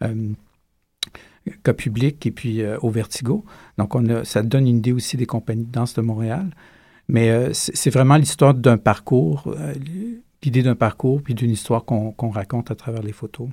euh, 0.03 0.34
cas 1.64 1.74
public 1.74 2.26
et 2.26 2.32
puis 2.32 2.62
euh, 2.62 2.78
au 2.82 2.89
Vertigo. 2.89 3.45
Donc, 3.78 3.95
on 3.95 4.07
a, 4.07 4.24
ça 4.24 4.43
donne 4.43 4.68
une 4.68 4.78
idée 4.78 4.91
aussi 4.91 5.18
des 5.18 5.26
compagnies 5.26 5.66
de 5.66 5.72
danse 5.72 5.93
de 5.93 6.01
Montréal. 6.01 6.49
Mais 7.07 7.30
euh, 7.30 7.49
c'est 7.53 7.89
vraiment 7.89 8.16
l'histoire 8.16 8.53
d'un 8.53 8.78
parcours, 8.78 9.43
euh, 9.47 9.74
l'idée 10.43 10.64
d'un 10.64 10.76
parcours, 10.76 11.22
puis 11.22 11.34
d'une 11.34 11.51
histoire 11.51 11.84
qu'on 11.84 12.12
qu'on 12.12 12.30
raconte 12.30 12.72
à 12.72 12.76
travers 12.76 13.03
les 13.03 13.12
photos. 13.12 13.49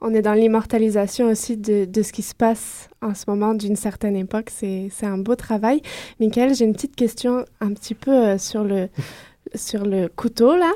On 0.00 0.14
est 0.14 0.22
dans 0.22 0.34
l'immortalisation 0.34 1.30
aussi 1.30 1.56
de, 1.56 1.84
de 1.86 2.02
ce 2.02 2.12
qui 2.12 2.22
se 2.22 2.34
passe 2.34 2.88
en 3.02 3.14
ce 3.14 3.24
moment 3.28 3.54
d'une 3.54 3.76
certaine 3.76 4.14
époque. 4.14 4.50
C'est 4.50 4.88
c'est 4.92 5.06
un 5.06 5.18
beau 5.18 5.36
travail. 5.36 5.80
Michael, 6.20 6.54
j'ai 6.54 6.64
une 6.64 6.74
petite 6.74 6.96
question 6.96 7.44
un 7.60 7.72
petit 7.72 7.94
peu 7.94 8.10
euh, 8.10 8.38
sur 8.38 8.62
le 8.62 8.88
sur 9.54 9.84
le 9.84 10.08
couteau 10.08 10.54
là. 10.56 10.72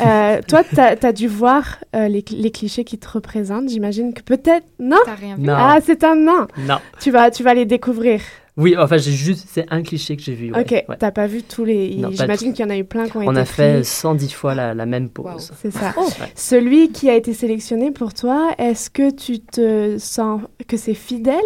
Euh, 0.00 0.40
toi, 0.48 0.64
tu 0.64 0.80
as, 0.80 1.12
dû 1.12 1.28
voir 1.28 1.78
euh, 1.94 2.08
les, 2.08 2.24
les 2.30 2.50
clichés 2.50 2.84
qui 2.84 2.98
te 2.98 3.08
représentent. 3.08 3.68
J'imagine 3.68 4.14
que 4.14 4.22
peut-être 4.22 4.66
non? 4.78 4.96
Rien 5.20 5.36
vu 5.36 5.42
Non. 5.42 5.54
Ah, 5.56 5.78
c'est 5.84 6.02
un 6.02 6.16
non. 6.16 6.46
Non. 6.58 6.78
Tu 7.00 7.10
vas 7.10 7.30
tu 7.30 7.42
vas 7.42 7.54
les 7.54 7.66
découvrir. 7.66 8.20
Oui, 8.58 8.76
enfin, 8.78 8.98
j'ai 8.98 9.12
juste, 9.12 9.46
c'est 9.50 9.64
un 9.70 9.82
cliché 9.82 10.14
que 10.16 10.22
j'ai 10.22 10.34
vu. 10.34 10.52
ouais, 10.52 10.60
ok. 10.60 10.70
ouais. 10.88 10.96
T'as 10.98 11.10
pas 11.10 11.26
vu 11.26 11.42
tous 11.42 11.64
les. 11.64 11.92
J'imagine 12.12 12.52
qu'il 12.52 12.64
y 12.64 12.68
en 12.68 12.70
a 12.70 12.76
eu 12.76 12.84
plein 12.84 13.08
qui 13.08 13.16
ont 13.16 13.20
On 13.20 13.30
été 13.32 13.40
a 13.40 13.44
fait 13.46 13.74
pris. 13.76 13.84
110 13.84 14.30
fois 14.32 14.54
la, 14.54 14.74
la 14.74 14.84
même 14.84 15.08
pause. 15.08 15.52
C'est 15.60 15.70
ça. 15.70 15.94
Ouais. 15.96 16.26
Celui 16.34 16.90
qui 16.92 17.08
a 17.08 17.14
été 17.14 17.32
sélectionné 17.32 17.90
pour 17.92 18.12
toi, 18.12 18.50
est-ce 18.58 18.90
que 18.90 19.10
tu 19.10 19.40
te 19.40 19.96
sens 19.98 20.42
que 20.68 20.76
c'est 20.76 20.92
fidèle 20.94 21.40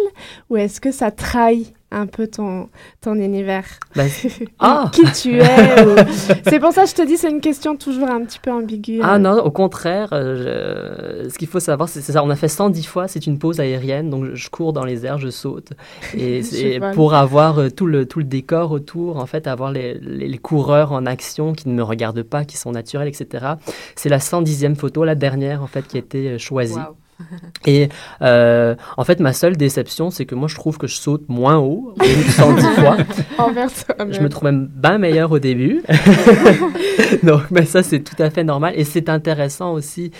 ou 0.49 0.57
est-ce 0.57 0.81
que 0.81 0.91
ça 0.91 1.11
trahit 1.11 1.73
un 1.91 2.05
peu 2.05 2.27
ton, 2.27 2.69
ton 3.01 3.15
univers 3.15 3.65
Ben, 3.95 4.09
Ah 4.59 4.91
Qui 4.91 5.03
tu 5.13 5.37
es 5.39 5.41
ou- 5.85 5.95
C'est 6.47 6.59
pour 6.59 6.73
ça 6.73 6.83
que 6.83 6.89
je 6.89 6.95
te 6.95 7.05
dis, 7.05 7.15
c'est 7.17 7.29
une 7.29 7.39
question 7.41 7.75
toujours 7.77 8.09
un 8.09 8.23
petit 8.25 8.39
peu 8.39 8.51
ambiguë. 8.51 8.99
Ah 9.03 9.17
non, 9.19 9.37
au 9.39 9.51
contraire, 9.51 10.09
euh, 10.11 11.23
je- 11.25 11.29
ce 11.29 11.37
qu'il 11.37 11.47
faut 11.47 11.59
savoir, 11.61 11.87
c'est 11.87 12.01
ça, 12.01 12.23
on 12.23 12.29
a 12.29 12.35
fait 12.35 12.49
110 12.49 12.83
fois, 12.85 13.07
c'est 13.07 13.25
une 13.25 13.39
pause 13.39 13.59
aérienne, 13.59 14.09
donc 14.09 14.25
je, 14.33 14.49
cours 14.49 14.73
dans 14.73 14.83
les 14.83 15.05
airs, 15.05 15.17
je 15.17 15.29
saute. 15.29 15.71
Et 16.17 16.79
vole. 16.79 16.91
pour 16.93 17.13
avoir 17.13 17.59
euh, 17.59 17.69
tout 17.69 17.85
le, 17.87 18.05
tout 18.05 18.19
le 18.19 18.25
décor 18.25 18.71
autour, 18.71 19.17
en 19.17 19.25
fait, 19.25 19.47
avoir 19.47 19.71
les, 19.71 19.93
les, 19.95 20.27
les 20.27 20.37
coureurs 20.37 20.91
en 20.91 21.05
action 21.05 21.53
qui 21.53 21.69
ne 21.69 21.73
me 21.73 21.83
regardent 21.83 22.23
pas, 22.23 22.43
qui 22.43 22.57
sont 22.57 22.71
naturels, 22.73 23.07
etc. 23.07 23.45
C'est 23.95 24.09
la 24.09 24.19
110e 24.19 24.75
photo, 24.75 25.03
la 25.05 25.15
dernière, 25.15 25.63
en 25.63 25.67
fait, 25.67 25.87
qui 25.87 25.95
a 25.97 25.99
été 25.99 26.31
euh, 26.31 26.37
choisie. 26.37 26.75
Wow. 26.75 26.95
Et 27.65 27.89
euh, 28.21 28.75
en 28.95 29.03
fait, 29.03 29.19
ma 29.19 29.33
seule 29.33 29.57
déception, 29.57 30.09
c'est 30.09 30.25
que 30.25 30.35
moi, 30.35 30.47
je 30.47 30.55
trouve 30.55 30.77
que 30.77 30.87
je 30.87 30.95
saute 30.95 31.23
moins 31.27 31.57
haut, 31.57 31.93
110 32.01 32.63
fois. 32.79 32.97
Envers 33.37 33.73
toi-même. 33.73 34.13
Je 34.13 34.21
me 34.21 34.29
trouve 34.29 34.45
même 34.45 34.67
bien 34.67 34.97
meilleur 34.97 35.31
au 35.31 35.39
début. 35.39 35.83
Donc, 37.23 37.43
mais 37.51 37.65
ça, 37.65 37.83
c'est 37.83 37.99
tout 37.99 38.21
à 38.21 38.29
fait 38.29 38.43
normal. 38.43 38.73
Et 38.75 38.83
c'est 38.83 39.09
intéressant 39.09 39.73
aussi 39.73 40.11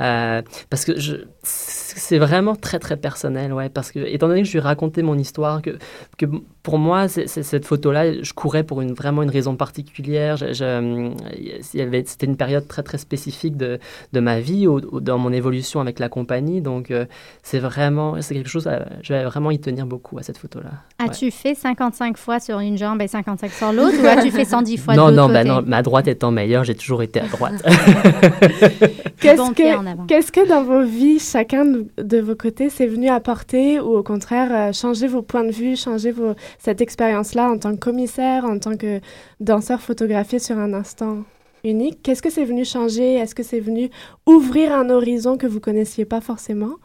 euh, 0.00 0.42
parce 0.70 0.84
que 0.84 0.98
je, 0.98 1.16
c'est 1.44 2.18
vraiment 2.18 2.56
très 2.56 2.78
très 2.78 2.96
personnel, 2.96 3.52
ouais, 3.52 3.68
parce 3.68 3.92
que 3.92 3.98
étant 3.98 4.28
donné 4.28 4.42
que 4.42 4.48
je 4.48 4.52
lui 4.52 4.58
ai 4.58 4.62
raconté 4.62 5.02
mon 5.02 5.18
histoire, 5.18 5.62
que, 5.62 5.78
que 6.18 6.26
pour 6.62 6.78
moi, 6.78 7.08
c'est, 7.08 7.26
cette 7.26 7.66
photo-là, 7.66 8.22
je 8.22 8.32
courais 8.32 8.64
pour 8.64 8.80
une, 8.80 8.94
vraiment 8.94 9.22
une 9.22 9.30
raison 9.30 9.54
particulière. 9.54 10.38
c'était 10.38 12.26
une 12.26 12.36
période 12.36 12.66
très 12.66 12.82
très 12.82 12.98
spécifique 12.98 13.56
de, 13.56 13.78
de 14.12 14.20
ma 14.20 14.40
vie, 14.40 14.66
dans 15.00 15.18
mon 15.18 15.32
évolution 15.32 15.80
avec 15.80 15.98
la 15.98 16.08
compagnie, 16.08 16.60
donc 16.62 16.90
euh, 16.90 17.04
c'est 17.42 17.58
vraiment, 17.58 18.20
c'est 18.22 18.34
quelque 18.34 18.48
chose, 18.48 18.68
je 19.02 19.12
vais 19.12 19.24
vraiment 19.24 19.50
y 19.50 19.58
tenir 19.58 19.86
beaucoup 19.86 20.18
à 20.18 20.22
cette 20.22 20.38
photo-là. 20.38 20.70
As-tu 20.98 21.30
fait 21.30 21.54
55 21.54 22.16
fois 22.16 22.40
sur 22.40 22.60
une 22.60 22.78
jambe 22.78 23.02
et 23.02 23.08
55 23.08 23.50
sur 23.52 23.72
l'autre, 23.72 23.96
ou 24.02 24.06
as-tu 24.06 24.30
fait 24.30 24.44
110 24.46 24.76
fois 24.78 24.94
non, 24.94 25.10
de 25.10 25.16
non, 25.16 25.28
bah 25.28 25.44
non, 25.44 25.62
ma 25.66 25.82
droite 25.82 26.08
étant 26.08 26.30
meilleure, 26.30 26.64
j'ai 26.64 26.74
toujours 26.74 27.02
été 27.02 27.20
à 27.20 27.26
droite. 27.26 27.62
qu'est-ce, 29.20 29.52
que, 29.52 30.06
qu'est-ce 30.06 30.32
que 30.32 30.48
dans 30.48 30.64
vos 30.64 30.82
vies, 30.82 31.20
chacun 31.34 31.64
de 31.64 32.18
vos 32.20 32.36
côtés, 32.36 32.70
c'est 32.70 32.86
venu 32.86 33.08
apporter 33.08 33.80
ou 33.80 33.96
au 33.96 34.04
contraire 34.04 34.50
euh, 34.54 34.72
changer 34.72 35.08
vos 35.08 35.20
points 35.20 35.42
de 35.42 35.50
vue, 35.50 35.74
changer 35.74 36.14
cette 36.60 36.80
expérience-là 36.80 37.50
en 37.50 37.58
tant 37.58 37.72
que 37.72 37.80
commissaire, 37.80 38.44
en 38.44 38.60
tant 38.60 38.76
que 38.76 39.00
danseur 39.40 39.80
photographié 39.80 40.38
sur 40.38 40.56
un 40.58 40.72
instant 40.72 41.24
unique. 41.64 42.04
Qu'est-ce 42.04 42.22
que 42.22 42.30
c'est 42.30 42.44
venu 42.44 42.64
changer? 42.64 43.14
Est-ce 43.14 43.34
que 43.34 43.42
c'est 43.42 43.58
venu 43.58 43.90
ouvrir 44.26 44.72
un 44.72 44.90
horizon 44.90 45.36
que 45.36 45.48
vous 45.48 45.58
connaissiez 45.58 46.04
pas 46.04 46.20
forcément 46.20 46.76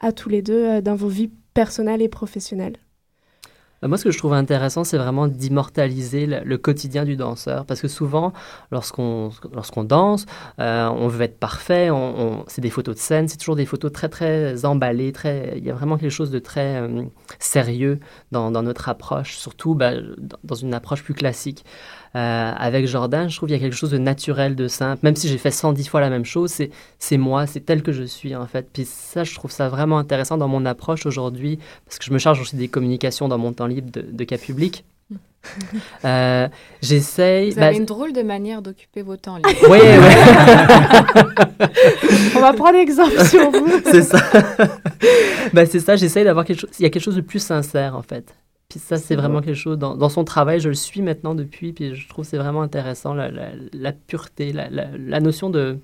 à 0.00 0.10
tous 0.12 0.30
les 0.30 0.40
deux 0.40 0.64
euh, 0.64 0.80
dans 0.80 0.94
vos 0.94 1.08
vies 1.08 1.30
personnelles 1.52 2.00
et 2.00 2.08
professionnelles? 2.08 2.78
Moi, 3.86 3.96
ce 3.96 4.04
que 4.04 4.10
je 4.10 4.18
trouve 4.18 4.32
intéressant, 4.32 4.82
c'est 4.82 4.98
vraiment 4.98 5.28
d'immortaliser 5.28 6.26
le, 6.26 6.58
quotidien 6.58 7.04
du 7.04 7.16
danseur. 7.16 7.64
Parce 7.64 7.80
que 7.80 7.86
souvent, 7.86 8.32
lorsqu'on 8.72 9.30
lorsqu'on 9.52 9.84
danse, 9.84 10.26
euh, 10.58 10.88
on 10.88 11.06
veut 11.06 11.22
être 11.22 11.38
parfait, 11.38 11.88
c'est 12.48 12.60
des 12.60 12.70
photos 12.70 12.96
de 12.96 13.00
scène, 13.00 13.28
c'est 13.28 13.36
toujours 13.36 13.56
des 13.56 13.66
photos 13.66 13.92
très, 13.92 14.08
très 14.08 14.64
emballées. 14.64 15.12
Très, 15.12 15.54
il 15.56 15.64
y 15.64 15.70
a 15.70 15.74
vraiment 15.74 15.96
quelque 15.96 16.10
chose 16.10 16.30
de 16.30 16.40
très 16.40 16.80
euh, 16.80 17.04
sérieux 17.38 18.00
dans, 18.32 18.50
notre 18.50 18.88
approche, 18.88 19.36
surtout 19.36 19.74
bah, 19.74 19.92
dans 20.42 20.56
une 20.56 20.74
approche 20.74 21.04
plus 21.04 21.14
classique. 21.14 21.64
Euh, 22.16 22.52
avec 22.56 22.86
Jordan, 22.86 23.28
je 23.28 23.36
trouve 23.36 23.48
qu'il 23.48 23.56
y 23.56 23.60
a 23.60 23.62
quelque 23.62 23.76
chose 23.76 23.90
de 23.90 23.98
naturel, 23.98 24.56
de 24.56 24.66
simple. 24.66 25.00
Même 25.04 25.14
si 25.14 25.28
j'ai 25.28 25.38
fait 25.38 25.50
110 25.50 25.88
fois 25.88 26.00
la 26.00 26.10
même 26.10 26.24
chose, 26.24 26.52
c'est 26.98 27.16
moi, 27.16 27.46
c'est 27.46 27.60
tel 27.60 27.82
que 27.82 27.92
je 27.92 28.02
suis 28.02 28.34
en 28.34 28.46
fait. 28.46 28.68
Puis 28.72 28.84
ça, 28.84 29.24
je 29.24 29.34
trouve 29.34 29.50
ça 29.50 29.68
vraiment 29.68 29.98
intéressant 29.98 30.36
dans 30.36 30.48
mon 30.48 30.64
approche 30.66 31.06
aujourd'hui, 31.06 31.58
parce 31.84 31.98
que 31.98 32.04
je 32.04 32.12
me 32.12 32.18
charge 32.18 32.40
aussi 32.40 32.56
des 32.56 32.68
communications 32.68 33.28
dans 33.28 33.38
mon 33.38 33.52
temps 33.52 33.67
libre 33.68 33.90
de, 33.92 34.02
de 34.02 34.24
cas 34.24 34.38
public. 34.38 34.84
Euh, 36.04 36.48
J'essaye. 36.82 37.50
Vous 37.50 37.58
avez 37.58 37.72
bah, 37.72 37.76
une 37.78 37.84
drôle 37.84 38.12
de 38.12 38.22
manière 38.22 38.60
d'occuper 38.60 39.02
vos 39.02 39.16
temps 39.16 39.36
libres. 39.36 39.48
Oui, 39.70 39.78
oui. 39.80 40.14
On 42.36 42.40
va 42.40 42.52
prendre 42.52 42.74
l'exemple 42.74 43.24
sur 43.24 43.50
vous. 43.50 43.68
c'est 43.84 44.02
ça. 44.02 44.20
bah, 45.52 45.64
c'est 45.66 45.80
ça, 45.80 45.96
j'essaye 45.96 46.24
d'avoir 46.24 46.44
quelque 46.44 46.60
chose. 46.60 46.70
Il 46.78 46.82
y 46.82 46.86
a 46.86 46.90
quelque 46.90 47.02
chose 47.02 47.16
de 47.16 47.20
plus 47.20 47.38
sincère, 47.38 47.96
en 47.96 48.02
fait. 48.02 48.34
Puis 48.68 48.78
ça, 48.78 48.98
c'est 48.98 49.16
vraiment 49.16 49.40
quelque 49.40 49.56
chose, 49.56 49.78
dans, 49.78 49.96
dans, 49.96 50.10
son 50.10 50.24
travail, 50.24 50.60
je 50.60 50.68
le 50.68 50.74
suis 50.74 51.00
maintenant 51.00 51.34
depuis, 51.34 51.72
puis 51.72 51.94
je 51.94 52.08
trouve 52.08 52.26
c'est 52.26 52.36
vraiment 52.36 52.60
intéressant, 52.60 53.14
la, 53.14 53.30
la, 53.72 53.92
pureté, 53.92 54.52
la, 54.52 54.68
la, 54.68 55.20
notion 55.20 55.48
de, 55.48 55.78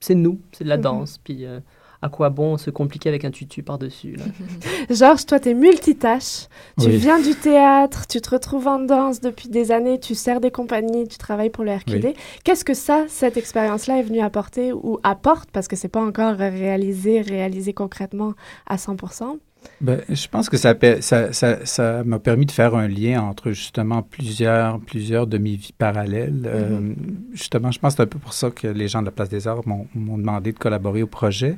c'est 0.00 0.16
nous, 0.16 0.40
c'est 0.50 0.64
de 0.64 0.68
la 0.68 0.76
mhm. 0.76 0.82
danse, 0.82 1.18
puis 1.22 1.46
euh, 1.46 1.60
à 2.04 2.10
quoi 2.10 2.28
bon 2.28 2.58
se 2.58 2.68
compliquer 2.68 3.08
avec 3.08 3.24
un 3.24 3.30
tutu 3.30 3.62
par-dessus. 3.62 4.16
Georges, 4.90 5.24
toi, 5.24 5.40
tu 5.40 5.48
es 5.48 5.54
multitâche, 5.54 6.48
tu 6.78 6.90
viens 6.90 7.18
du 7.18 7.34
théâtre, 7.34 8.06
tu 8.06 8.20
te 8.20 8.28
retrouves 8.28 8.68
en 8.68 8.78
danse 8.78 9.22
depuis 9.22 9.48
des 9.48 9.72
années, 9.72 9.98
tu 9.98 10.14
sers 10.14 10.38
des 10.38 10.50
compagnies, 10.50 11.08
tu 11.08 11.16
travailles 11.16 11.48
pour 11.48 11.64
le 11.64 11.74
RQD. 11.74 12.14
Qu'est-ce 12.44 12.64
que 12.64 12.74
ça, 12.74 13.06
cette 13.08 13.38
expérience-là 13.38 14.00
est 14.00 14.02
venue 14.02 14.20
apporter 14.20 14.74
ou 14.74 14.98
apporte, 15.02 15.50
parce 15.50 15.66
que 15.66 15.76
c'est 15.76 15.88
pas 15.88 16.02
encore 16.02 16.34
réalisé, 16.36 17.22
réalisé 17.22 17.72
concrètement 17.72 18.34
à 18.66 18.76
100%? 18.76 19.38
Ben, 19.80 20.02
je 20.10 20.28
pense 20.28 20.50
que 20.50 20.58
ça 20.58 20.74
ça, 21.00 21.32
ça, 21.32 21.64
ça 21.64 22.04
m'a 22.04 22.18
permis 22.18 22.44
de 22.44 22.50
faire 22.50 22.74
un 22.74 22.86
lien 22.86 23.22
entre 23.22 23.52
justement 23.52 24.02
plusieurs, 24.02 24.78
plusieurs 24.80 25.26
de 25.26 25.38
mes 25.38 25.56
vies 25.56 25.74
parallèles. 25.76 26.42
Euh, 26.46 26.80
mm-hmm. 26.80 26.94
justement, 27.32 27.70
je 27.70 27.78
pense 27.78 27.94
que 27.94 27.96
c'est 27.96 28.02
un 28.02 28.06
peu 28.06 28.18
pour 28.18 28.34
ça 28.34 28.50
que 28.50 28.66
les 28.66 28.88
gens 28.88 29.00
de 29.00 29.06
la 29.06 29.10
Place 29.10 29.30
des 29.30 29.48
Arts 29.48 29.66
m'ont 29.66 29.86
demandé 29.94 30.52
de 30.52 30.58
collaborer 30.58 31.02
au 31.02 31.06
projet. 31.06 31.56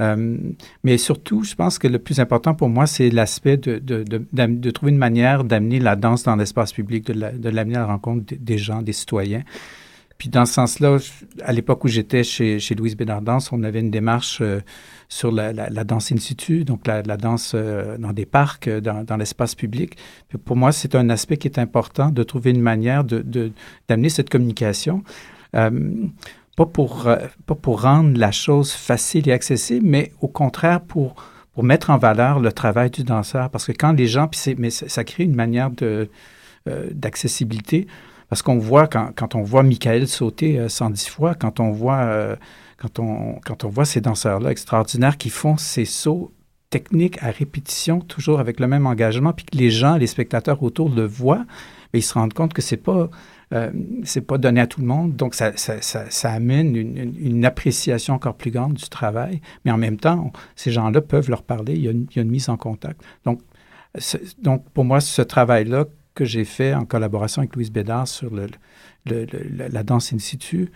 Euh, 0.00 0.36
mais 0.82 0.98
surtout, 0.98 1.42
je 1.44 1.54
pense 1.54 1.78
que 1.78 1.86
le 1.86 1.98
plus 1.98 2.18
important 2.18 2.54
pour 2.54 2.68
moi, 2.68 2.86
c'est 2.86 3.10
l'aspect 3.10 3.56
de, 3.56 3.78
de, 3.78 4.02
de, 4.02 4.24
de, 4.32 4.70
trouver 4.70 4.90
une 4.90 4.98
manière 4.98 5.44
d'amener 5.44 5.78
la 5.78 5.96
danse 5.96 6.22
dans 6.22 6.36
l'espace 6.36 6.72
public, 6.72 7.06
de 7.06 7.48
l'amener 7.48 7.76
à 7.76 7.80
la 7.80 7.86
rencontre 7.86 8.34
des 8.38 8.58
gens, 8.58 8.82
des 8.82 8.92
citoyens. 8.92 9.42
Puis 10.18 10.28
dans 10.28 10.46
ce 10.46 10.54
sens-là, 10.54 10.98
à 11.42 11.52
l'époque 11.52 11.84
où 11.84 11.88
j'étais 11.88 12.22
chez, 12.22 12.60
chez 12.60 12.74
Louise 12.74 12.96
Bénardance, 12.96 13.50
on 13.52 13.62
avait 13.64 13.80
une 13.80 13.90
démarche 13.90 14.38
euh, 14.40 14.60
sur 15.08 15.32
la, 15.32 15.52
la, 15.52 15.84
danse 15.84 16.12
in 16.12 16.16
situ, 16.16 16.64
donc 16.64 16.86
la, 16.86 17.02
danse 17.02 17.52
euh, 17.54 17.98
dans 17.98 18.12
des 18.12 18.24
parcs, 18.24 18.68
dans, 18.68 19.04
dans 19.04 19.16
l'espace 19.16 19.54
public. 19.54 19.96
Pour 20.44 20.56
moi, 20.56 20.70
c'est 20.72 20.94
un 20.94 21.10
aspect 21.10 21.36
qui 21.36 21.48
est 21.48 21.58
important 21.58 22.10
de 22.10 22.22
trouver 22.22 22.50
une 22.50 22.62
manière 22.62 23.02
de, 23.04 23.52
d'amener 23.88 24.08
cette 24.08 24.30
communication. 24.30 25.02
Pas 26.56 26.66
pour, 26.66 27.08
pas 27.46 27.54
pour 27.54 27.82
rendre 27.82 28.18
la 28.18 28.30
chose 28.30 28.72
facile 28.72 29.28
et 29.28 29.32
accessible, 29.32 29.86
mais 29.86 30.12
au 30.20 30.28
contraire 30.28 30.80
pour, 30.80 31.14
pour 31.54 31.64
mettre 31.64 31.90
en 31.90 31.98
valeur 31.98 32.40
le 32.40 32.52
travail 32.52 32.90
du 32.90 33.04
danseur. 33.04 33.50
Parce 33.50 33.66
que 33.66 33.72
quand 33.72 33.92
les 33.92 34.06
gens, 34.06 34.28
puis 34.28 34.54
mais 34.58 34.70
ça, 34.70 35.04
crée 35.04 35.24
une 35.24 35.34
manière 35.34 35.70
de, 35.70 36.10
d'accessibilité. 36.66 37.86
Parce 38.28 38.40
qu'on 38.40 38.56
voit, 38.56 38.86
quand, 38.86 39.10
quand, 39.14 39.34
on 39.34 39.42
voit 39.42 39.62
Michael 39.62 40.08
sauter 40.08 40.66
110 40.66 41.06
euh, 41.06 41.10
fois, 41.10 41.34
quand 41.34 41.60
on 41.60 41.70
voit, 41.70 41.98
euh, 41.98 42.34
quand 42.78 42.98
on, 42.98 43.38
quand 43.44 43.64
on 43.64 43.68
voit 43.68 43.84
ces 43.84 44.00
danseurs-là 44.00 44.50
extraordinaires 44.50 45.18
qui 45.18 45.28
font 45.28 45.58
ces 45.58 45.84
sauts 45.84 46.32
techniques 46.70 47.22
à 47.22 47.30
répétition, 47.30 48.00
toujours 48.00 48.40
avec 48.40 48.58
le 48.58 48.66
même 48.68 48.86
engagement, 48.86 49.34
puis 49.34 49.44
que 49.44 49.58
les 49.58 49.70
gens, 49.70 49.96
les 49.96 50.06
spectateurs 50.06 50.62
autour 50.62 50.88
le 50.88 51.04
voient, 51.04 51.44
ils 51.92 52.02
se 52.02 52.14
rendent 52.14 52.32
compte 52.32 52.54
que 52.54 52.62
c'est 52.62 52.78
pas 52.78 53.10
euh, 53.52 53.70
c'est 54.04 54.22
pas 54.22 54.38
donné 54.38 54.60
à 54.60 54.66
tout 54.66 54.80
le 54.80 54.86
monde, 54.86 55.14
donc 55.14 55.34
ça, 55.34 55.52
ça, 55.56 56.30
amène 56.30 56.74
une, 56.76 57.44
appréciation 57.44 58.14
encore 58.14 58.36
plus 58.36 58.50
grande 58.50 58.74
du 58.74 58.88
travail, 58.88 59.40
mais 59.64 59.70
en 59.70 59.78
même 59.78 59.98
temps, 59.98 60.32
ces 60.56 60.70
gens-là 60.70 61.00
peuvent 61.00 61.28
leur 61.28 61.42
parler, 61.42 61.74
il 61.74 61.82
y, 61.82 61.88
a 61.88 61.90
une, 61.90 62.06
il 62.10 62.16
y 62.16 62.18
a 62.20 62.22
une 62.22 62.30
mise 62.30 62.48
en 62.48 62.56
contact. 62.56 63.02
Donc, 63.24 63.40
donc 64.38 64.64
pour 64.70 64.84
moi, 64.84 65.00
ce 65.00 65.22
travail-là 65.22 65.86
que 66.14 66.24
j'ai 66.24 66.44
fait 66.44 66.74
en 66.74 66.84
collaboration 66.84 67.40
avec 67.40 67.54
Louise 67.56 67.70
Bédard 67.70 68.08
sur 68.08 68.30
le, 68.34 68.46
la 69.06 69.82
danse 69.82 70.12
in 70.12 70.18
situ. 70.18 70.70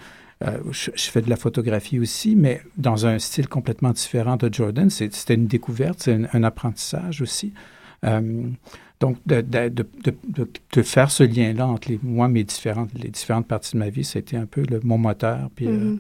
Euh, 0.44 0.58
je, 0.70 0.90
fais 0.96 1.22
de 1.22 1.30
la 1.30 1.36
photographie 1.36 1.98
aussi, 1.98 2.36
mais 2.36 2.60
dans 2.76 3.06
un 3.06 3.18
style 3.18 3.48
complètement 3.48 3.92
différent 3.92 4.36
de 4.36 4.52
Jordan. 4.52 4.90
C'était 4.90 5.34
une 5.34 5.46
découverte, 5.46 6.02
c'est 6.02 6.18
un, 6.32 6.42
apprentissage 6.42 7.22
aussi. 7.22 7.54
Euh, 8.04 8.50
donc, 9.00 9.18
de, 9.26 9.40
de, 9.40 9.68
de, 9.68 10.48
de, 10.72 10.82
faire 10.82 11.10
ce 11.10 11.22
lien-là 11.22 11.66
entre 11.66 11.90
les, 11.90 12.00
moi, 12.02 12.28
mes 12.28 12.44
différentes, 12.44 12.90
les 12.94 13.10
différentes 13.10 13.46
parties 13.46 13.72
de 13.74 13.78
ma 13.78 13.90
vie, 13.90 14.04
c'était 14.04 14.36
un 14.36 14.46
peu 14.46 14.62
le, 14.62 14.80
mon 14.82 14.98
moteur, 14.98 15.50
puis, 15.54 15.66
euh, 15.66 15.70
mm-hmm. 15.70 15.98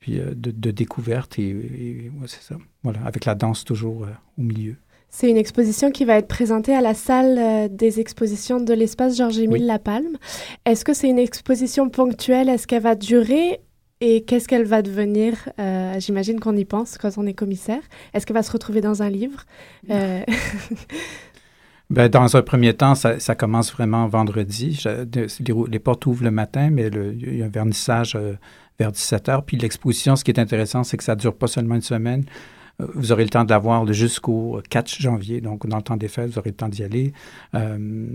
puis 0.00 0.20
de, 0.34 0.70
découverte, 0.70 1.38
et, 1.38 2.10
c'est 2.26 2.42
ça. 2.42 2.56
Voilà, 2.82 3.00
avec 3.04 3.24
la 3.24 3.34
danse 3.34 3.64
toujours 3.64 4.06
au 4.38 4.42
milieu. 4.42 4.76
C'est 5.10 5.28
une 5.28 5.36
exposition 5.36 5.90
qui 5.90 6.04
va 6.04 6.16
être 6.16 6.28
présentée 6.28 6.72
à 6.74 6.80
la 6.80 6.94
salle 6.94 7.36
euh, 7.36 7.68
des 7.68 7.98
expositions 7.98 8.60
de 8.60 8.72
l'espace 8.72 9.16
Georges-Émile 9.16 9.66
Lapalme. 9.66 10.16
Est-ce 10.64 10.84
que 10.84 10.94
c'est 10.94 11.08
une 11.08 11.18
exposition 11.18 11.90
ponctuelle? 11.90 12.48
Est-ce 12.48 12.68
qu'elle 12.68 12.82
va 12.82 12.94
durer? 12.94 13.60
Et 14.00 14.22
qu'est-ce 14.22 14.48
qu'elle 14.48 14.64
va 14.64 14.80
devenir? 14.80 15.50
Euh, 15.58 15.98
j'imagine 15.98 16.40
qu'on 16.40 16.56
y 16.56 16.64
pense 16.64 16.96
quand 16.96 17.10
on 17.18 17.26
est 17.26 17.34
commissaire. 17.34 17.82
Est-ce 18.14 18.24
qu'elle 18.24 18.36
va 18.36 18.42
se 18.42 18.52
retrouver 18.52 18.80
dans 18.80 19.02
un 19.02 19.10
livre? 19.10 19.44
Euh, 19.90 20.22
ben, 21.90 22.08
dans 22.08 22.36
un 22.36 22.42
premier 22.42 22.74
temps, 22.74 22.94
ça, 22.94 23.34
commence 23.34 23.72
vraiment 23.72 24.06
vendredi. 24.06 24.82
les, 25.12 25.78
portes 25.78 26.06
ouvrent 26.06 26.24
le 26.24 26.30
matin, 26.30 26.70
mais 26.70 26.86
il 26.88 27.38
y 27.38 27.42
a 27.42 27.46
un 27.46 27.48
vernissage 27.48 28.16
vers 28.78 28.92
17 28.92 29.28
heures. 29.28 29.44
Puis 29.44 29.56
l'exposition, 29.56 30.16
ce 30.16 30.24
qui 30.24 30.30
est 30.30 30.40
intéressant, 30.40 30.84
c'est 30.84 30.96
que 30.96 31.04
ça 31.04 31.14
ne 31.14 31.20
dure 31.20 31.34
pas 31.34 31.46
seulement 31.46 31.74
une 31.74 31.82
semaine. 31.82 32.24
Vous 32.94 33.12
aurez 33.12 33.24
le 33.24 33.30
temps 33.30 33.44
de 33.44 33.92
jusqu'au 33.92 34.60
4 34.68 35.00
janvier, 35.00 35.40
donc 35.40 35.66
dans 35.66 35.76
le 35.76 35.82
temps 35.82 35.96
des 35.96 36.08
fêtes, 36.08 36.30
vous 36.30 36.38
aurez 36.38 36.50
le 36.50 36.56
temps 36.56 36.68
d'y 36.68 36.82
aller. 36.82 37.12
Euh, 37.54 38.06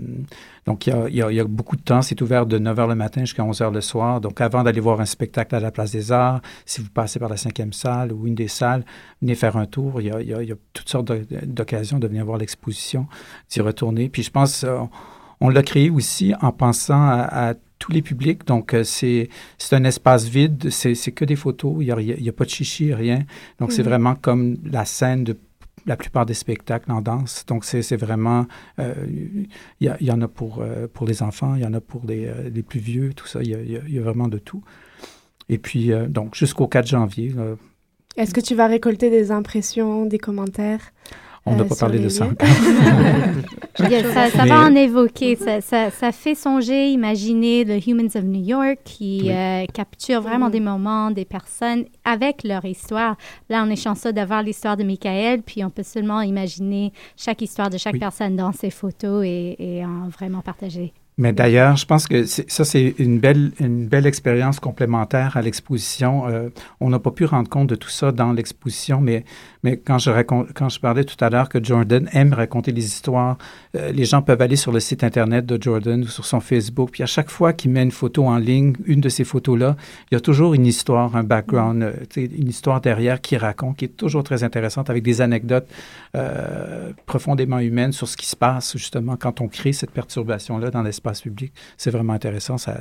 donc, 0.64 0.86
il 0.86 1.14
y, 1.14 1.40
a, 1.40 1.44
beaucoup 1.44 1.76
de 1.76 1.82
temps. 1.82 2.02
C'est 2.02 2.20
ouvert 2.22 2.46
de 2.46 2.58
9 2.58 2.76
h 2.76 2.88
le 2.88 2.94
matin 2.94 3.20
jusqu'à 3.20 3.44
11 3.44 3.60
h 3.60 3.72
le 3.72 3.80
soir. 3.80 4.20
Donc, 4.20 4.40
avant 4.40 4.62
d'aller 4.62 4.80
voir 4.80 5.00
un 5.00 5.04
spectacle 5.04 5.54
à 5.54 5.60
la 5.60 5.70
Place 5.70 5.92
des 5.92 6.12
Arts, 6.12 6.40
si 6.64 6.80
vous 6.80 6.90
passez 6.90 7.18
par 7.18 7.28
la 7.28 7.36
cinquième 7.36 7.72
salle 7.72 8.12
ou 8.12 8.26
une 8.26 8.34
des 8.34 8.48
salles, 8.48 8.84
venez 9.22 9.34
faire 9.34 9.56
un 9.56 9.66
tour. 9.66 10.00
Il 10.00 10.08
y 10.08 10.52
a, 10.52 10.54
toutes 10.72 10.88
sortes 10.88 11.12
d'occasions 11.44 11.98
de 11.98 12.08
venir 12.08 12.24
voir 12.24 12.38
l'exposition, 12.38 13.06
d'y 13.50 13.60
retourner. 13.60 14.08
Puis, 14.08 14.22
je 14.22 14.30
pense, 14.30 14.64
euh, 14.64 14.78
on 15.40 15.48
l'a 15.48 15.62
créé 15.62 15.90
aussi 15.90 16.34
en 16.40 16.52
pensant 16.52 17.08
à 17.08 17.54
tous 17.78 17.92
les 17.92 18.02
publics. 18.02 18.46
Donc, 18.46 18.74
euh, 18.74 18.84
c'est 18.84 19.28
un 19.72 19.84
espace 19.84 20.24
vide, 20.24 20.70
c'est 20.70 21.12
que 21.12 21.24
des 21.24 21.36
photos, 21.36 21.76
il 21.80 21.94
n'y 21.94 22.28
a, 22.28 22.30
a, 22.30 22.32
pas 22.32 22.44
de 22.44 22.50
chichi, 22.50 22.94
rien. 22.94 23.24
Donc, 23.58 23.72
c'est 23.72 23.82
mhm. 23.82 23.88
vraiment 23.88 24.14
comme 24.14 24.56
la 24.64 24.84
scène 24.84 25.24
de 25.24 25.38
la 25.86 25.96
plupart 25.96 26.26
des 26.26 26.34
spectacles 26.34 26.90
en 26.90 27.00
danse. 27.00 27.44
Donc, 27.46 27.64
c'est 27.64 27.96
vraiment, 27.96 28.46
euh, 28.80 28.94
il 29.08 29.48
y, 29.80 30.04
y, 30.04 30.10
en 30.10 30.20
a 30.20 30.26
pour, 30.26 30.60
euh, 30.60 30.88
pour 30.92 31.06
les 31.06 31.22
enfants, 31.22 31.54
il 31.54 31.62
y 31.62 31.66
en 31.66 31.74
a 31.74 31.80
pour 31.80 32.02
les, 32.06 32.28
les, 32.52 32.62
plus 32.62 32.80
vieux, 32.80 33.12
tout 33.14 33.26
ça, 33.26 33.40
il 33.40 33.50
y 33.50 33.54
a, 33.54 33.60
y 33.60 33.98
a, 33.98 34.02
vraiment 34.02 34.26
de 34.26 34.38
tout. 34.38 34.64
Et 35.48 35.58
puis, 35.58 35.92
donc, 36.08 36.34
jusqu'au 36.34 36.66
4 36.66 36.88
janvier, 36.88 37.32
Est-ce 38.16 38.34
que 38.34 38.40
tu 38.40 38.56
vas 38.56 38.66
récolter 38.66 39.10
des 39.10 39.30
impressions, 39.30 40.06
des 40.06 40.18
commentaires? 40.18 40.92
On 41.46 41.54
n'a 41.56 41.62
euh, 41.62 41.64
pas 41.66 41.88
les 41.88 41.98
de 42.00 42.08
ça 42.08 42.28
ça, 43.78 44.30
ça 44.30 44.42
Mais- 44.44 44.48
va 44.48 44.60
en 44.66 44.74
évoquer. 44.74 45.36
Ça, 45.36 45.60
ça- 45.60 45.90
ça 45.90 46.12
fait 46.12 46.34
songer, 46.34 46.90
imaginer 46.90 47.64
le 47.64 47.76
Humans 47.88 48.08
of 48.16 48.24
New 48.24 48.42
York 48.44 48.78
qui 48.84 49.20
Oui. 49.24 49.30
euh, 49.32 49.64
capture 49.72 50.20
vraiment 50.20 50.50
des 50.50 50.60
moments, 50.60 51.10
des 51.10 51.24
personnes 51.24 51.84
avec 52.04 52.42
leur 52.44 52.64
histoire. 52.64 53.16
Là, 53.48 53.64
on 53.66 53.70
est 53.70 53.76
chanceux 53.76 54.12
d'avoir 54.12 54.42
l'histoire 54.42 54.76
de 54.76 54.84
Michael, 54.84 55.42
puis 55.42 55.64
on 55.64 55.70
peut 55.70 55.82
seulement 55.82 56.20
imaginer 56.22 56.92
chaque 57.16 57.42
histoire 57.42 57.70
de 57.70 57.78
chaque 57.78 57.94
Oui. 57.94 58.00
personne 58.00 58.36
dans 58.36 58.52
ses 58.52 58.70
photos 58.70 59.24
et, 59.24 59.56
et 59.58 59.84
en 59.84 60.08
vraiment 60.08 60.40
partager. 60.40 60.92
Mais 61.18 61.32
d'ailleurs, 61.32 61.76
je 61.78 61.86
pense 61.86 62.06
que 62.06 62.24
ça, 62.26 62.66
c'est 62.66 62.94
une 62.98 63.18
belle, 63.18 63.52
une 63.58 63.86
belle 63.86 64.04
expérience 64.06 64.60
complémentaire 64.60 65.38
à 65.38 65.40
l'exposition. 65.40 66.28
Euh, 66.28 66.50
on 66.78 66.90
n'a 66.90 66.98
pas 66.98 67.10
pu 67.10 67.24
rendre 67.24 67.48
compte 67.48 67.68
de 67.68 67.74
tout 67.74 67.88
ça 67.88 68.12
dans 68.12 68.34
l'exposition, 68.34 69.00
mais, 69.00 69.24
mais 69.66 69.78
quand, 69.78 69.98
je 69.98 70.78
parlais 70.78 71.02
tout 71.02 71.16
à 71.24 71.28
l'heure 71.28 71.48
que 71.48 71.58
Jordan 71.60 72.08
aime 72.12 72.32
raconter 72.32 72.70
les 72.70 72.84
histoires, 72.84 73.36
euh, 73.74 73.90
les 73.90 74.04
gens 74.04 74.22
peuvent 74.22 74.40
aller 74.40 74.54
sur 74.54 74.70
le 74.70 74.78
site 74.78 75.02
Internet 75.02 75.44
de 75.44 75.60
Jordan 75.60 76.04
ou 76.04 76.06
sur 76.06 76.24
son 76.24 76.38
Facebook, 76.38 76.90
puis 76.92 77.02
à 77.02 77.06
chaque 77.06 77.30
fois 77.30 77.52
qu'il 77.52 77.72
met 77.72 77.82
une 77.82 77.90
photo 77.90 78.26
en 78.26 78.36
ligne, 78.36 78.74
une 78.84 79.00
de 79.00 79.08
ces 79.08 79.24
photos-là, 79.24 79.74
il 80.08 80.14
y 80.14 80.16
a 80.16 80.20
toujours 80.20 80.54
une 80.54 80.66
histoire, 80.66 81.16
un 81.16 81.24
background, 81.24 81.82
euh, 81.82 81.94
une 82.16 82.46
histoire 82.48 82.80
derrière 82.80 83.20
qui 83.20 83.36
raconte, 83.36 83.78
qui 83.78 83.86
est 83.86 83.96
toujours 83.96 84.22
très 84.22 84.44
intéressante, 84.44 84.88
avec 84.88 85.02
des 85.02 85.20
anecdotes 85.20 85.66
euh, 86.14 86.92
profondément 87.06 87.58
humaines 87.58 87.90
sur 87.90 88.06
ce 88.06 88.16
qui 88.16 88.26
se 88.26 88.36
passe 88.36 88.76
justement 88.76 89.16
quand 89.16 89.40
on 89.40 89.48
crée 89.48 89.72
cette 89.72 89.90
perturbation-là 89.90 90.70
dans 90.70 90.82
l'espace 90.82 91.22
public. 91.22 91.52
C'est 91.76 91.90
vraiment 91.90 92.12
intéressant. 92.12 92.56
Ça, 92.56 92.78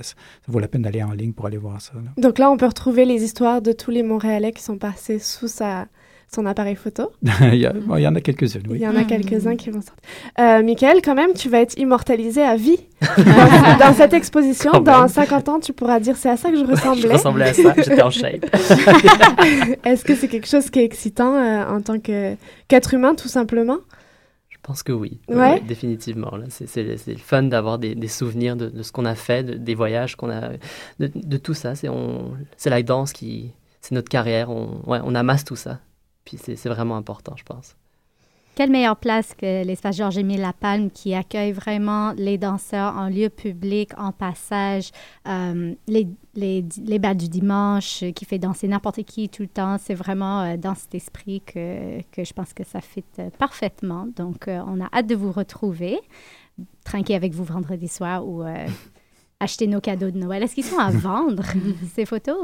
vaut 0.48 0.60
la 0.60 0.68
peine 0.68 0.84
d'aller 0.84 1.02
en 1.02 1.14
ligne 1.14 1.34
pour 1.34 1.48
aller 1.48 1.58
voir 1.58 1.82
ça. 1.82 1.94
Donc 2.18 2.38
là, 2.38 2.52
on 2.52 2.58
peut 2.58 2.68
retrouver 2.68 3.06
les 3.06 3.24
histoires 3.24 3.64
de 3.64 3.72
tous 3.72 3.90
les 3.90 4.04
Montréalais 4.04 4.52
qui 4.52 4.62
sont 4.62 4.78
passés 4.78 5.18
sous 5.18 5.48
sa, 5.48 5.88
son 6.34 6.46
appareil 6.46 6.76
photo. 6.76 7.12
il, 7.42 7.56
y 7.56 7.66
a- 7.66 7.74
bon, 7.74 7.96
il 7.98 8.02
y 8.04 8.08
en 8.08 8.16
a 8.16 8.22
quelques-unes, 8.22 8.64
oui. 8.70 8.78
Il 8.80 8.82
y 8.82 8.88
en 8.88 8.96
a 8.96 9.04
quelques-uns 9.04 9.56
qui 9.56 9.70
vont 9.70 9.82
sortir. 9.82 10.04
Euh, 10.40 10.64
Michael, 10.64 11.02
quand 11.04 11.16
même, 11.16 11.34
tu 11.34 11.50
vas 11.50 11.60
être 11.62 11.78
immortalisé 11.78 12.42
à 12.42 12.56
vie 12.56 12.80
dans, 13.18 13.78
dans 13.88 13.94
cette 13.94 14.14
exposition. 14.14 14.72
Quand 14.72 14.82
Dans 14.82 15.00
même. 15.02 15.08
50 15.08 15.50
ans, 15.50 15.60
tu 15.60 15.72
pourras 15.74 16.00
dire 16.00 16.18
c'est 16.18 16.30
à 16.30 16.38
ça 16.38 16.50
que 16.52 16.58
je 16.58 16.66
ressemblais. 16.66 17.02
Je 17.02 17.08
ressemblais 17.08 17.46
à 17.50 17.54
ça, 17.54 17.74
j'étais 17.78 18.02
en 18.02 18.10
shape. 18.10 18.46
Est-ce 19.86 20.04
que 20.04 20.16
c'est 20.16 20.28
quelque 20.28 20.48
chose 20.48 20.70
qui 20.70 20.80
est 20.80 20.84
excitant 20.84 21.36
euh, 21.36 21.66
en 21.66 21.82
tant 21.82 22.00
que- 22.00 22.36
qu'être 22.68 22.94
humain, 22.94 23.16
tout 23.16 23.28
simplement? 23.28 23.78
Je 24.50 24.58
pense 24.62 24.82
que 24.84 24.92
oui, 24.92 25.20
Ouais. 25.30 25.36
Ouais, 25.36 25.60
définitivement. 25.62 26.36
là. 26.36 26.46
C'est, 26.50 26.68
c'est, 26.68 26.98
c'est 26.98 27.12
le 27.12 27.18
fun 27.20 27.44
d'avoir 27.44 27.78
des, 27.78 27.94
des 27.94 28.08
souvenirs 28.08 28.56
de, 28.56 28.68
de 28.68 28.82
ce 28.82 28.92
qu'on 28.92 29.06
a 29.06 29.14
fait, 29.16 29.44
de- 29.44 29.54
des 29.54 29.76
voyages 29.76 30.16
qu'on 30.16 30.32
a, 30.32 30.50
de, 31.00 31.12
de 31.14 31.38
tout 31.38 31.54
ça. 31.54 31.76
C'est, 31.76 31.88
on, 31.88 32.32
c'est 32.58 32.72
la 32.72 32.82
danse 32.82 33.14
qui, 33.14 33.52
c'est 33.82 33.94
notre 33.94 34.10
carrière. 34.10 34.50
On, 34.50 34.82
ouais, 34.88 35.00
on 35.04 35.14
amasse 35.14 35.46
tout 35.46 35.56
ça. 35.56 35.80
Puis 36.26 36.38
c'est, 36.38 36.70
vraiment 36.70 36.98
important, 36.98 37.36
je 37.38 37.44
pense. 37.44 37.76
Quelle 38.56 38.72
meilleure 38.72 38.96
place 38.96 39.34
que 39.34 39.66
l'espace 39.66 39.98
Georges-Émile 39.98 40.40
Lapalme 40.40 40.90
qui 40.90 41.14
accueille 41.14 41.52
vraiment 41.52 42.14
les 42.14 42.38
danseurs 42.38 42.96
en 42.96 43.10
lieu 43.10 43.30
public, 43.30 43.92
en 43.98 44.14
passage, 44.14 44.92
euh, 45.28 45.76
les, 45.88 46.08
les, 46.36 46.64
les 46.86 47.00
du 47.16 47.28
dimanche, 47.28 48.02
euh, 48.02 48.12
qui 48.12 48.24
fait 48.24 48.40
danser 48.40 48.70
n'importe 48.70 49.04
qui 49.04 49.28
tout 49.28 49.42
le 49.42 49.50
temps. 49.50 49.78
C'est 49.78 49.94
vraiment 49.94 50.42
euh, 50.42 50.58
dans 50.58 50.74
cet 50.74 50.96
esprit 50.96 51.42
que, 51.42 52.02
que 52.14 52.24
je 52.24 52.32
pense 52.32 52.54
que 52.54 52.64
ça 52.64 52.80
fit 52.80 53.04
parfaitement. 53.38 54.08
Donc, 54.16 54.46
on 54.48 54.80
a 54.80 54.88
hâte 54.94 55.08
de 55.08 55.16
vous 55.16 55.34
retrouver, 55.34 56.00
trinquer 56.86 57.16
avec 57.16 57.34
vous 57.34 57.44
vendredi 57.44 57.90
soir 57.90 58.26
ou 58.26 58.42
acheter 59.46 59.66
nos 59.68 59.80
cadeaux 59.82 60.12
de 60.12 60.18
Noël. 60.18 60.44
Est-ce 60.44 60.54
qu'ils 60.56 60.66
sont 60.66 60.78
à 60.78 60.92
vendre, 61.08 61.44
ces 61.96 62.06
photos? 62.06 62.38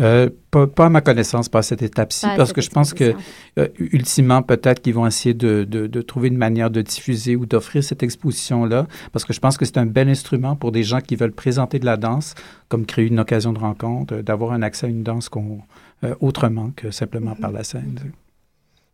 Euh, 0.00 0.30
pas, 0.50 0.66
pas 0.66 0.86
à 0.86 0.88
ma 0.88 1.00
connaissance, 1.02 1.48
pas 1.48 1.58
à 1.58 1.62
cette 1.62 1.82
étape-ci, 1.82 2.26
parce 2.36 2.52
que 2.54 2.60
je 2.62 2.70
pense 2.70 2.94
que, 2.94 3.14
euh, 3.58 3.68
ultimement, 3.78 4.40
peut-être 4.42 4.80
qu'ils 4.80 4.94
vont 4.94 5.06
essayer 5.06 5.34
de, 5.34 5.64
de, 5.64 5.86
de 5.86 6.02
trouver 6.02 6.28
une 6.28 6.38
manière 6.38 6.70
de 6.70 6.80
diffuser 6.80 7.36
ou 7.36 7.44
d'offrir 7.44 7.84
cette 7.84 8.02
exposition-là, 8.02 8.86
parce 9.12 9.24
que 9.26 9.32
je 9.34 9.40
pense 9.40 9.58
que 9.58 9.64
c'est 9.66 9.76
un 9.78 9.84
bel 9.86 10.08
instrument 10.08 10.56
pour 10.56 10.72
des 10.72 10.84
gens 10.84 11.00
qui 11.00 11.16
veulent 11.16 11.32
présenter 11.32 11.78
de 11.78 11.84
la 11.86 11.96
danse, 11.98 12.34
comme 12.68 12.86
créer 12.86 13.06
une 13.08 13.20
occasion 13.20 13.52
de 13.52 13.58
rencontre, 13.58 14.14
euh, 14.14 14.22
d'avoir 14.22 14.52
un 14.52 14.62
accès 14.62 14.86
à 14.86 14.88
une 14.88 15.02
danse 15.02 15.28
qu'on, 15.28 15.58
euh, 16.04 16.14
autrement 16.20 16.70
que 16.74 16.90
simplement 16.90 17.34
par 17.34 17.52
la 17.52 17.62
scène. 17.62 17.98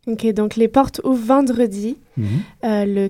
Ok, 0.08 0.26
donc 0.34 0.56
les 0.56 0.68
portes 0.68 1.00
ouvrent 1.04 1.24
vendredi, 1.24 1.96
Mhm. 2.16 2.26
euh, 2.64 2.84
le 2.84 3.08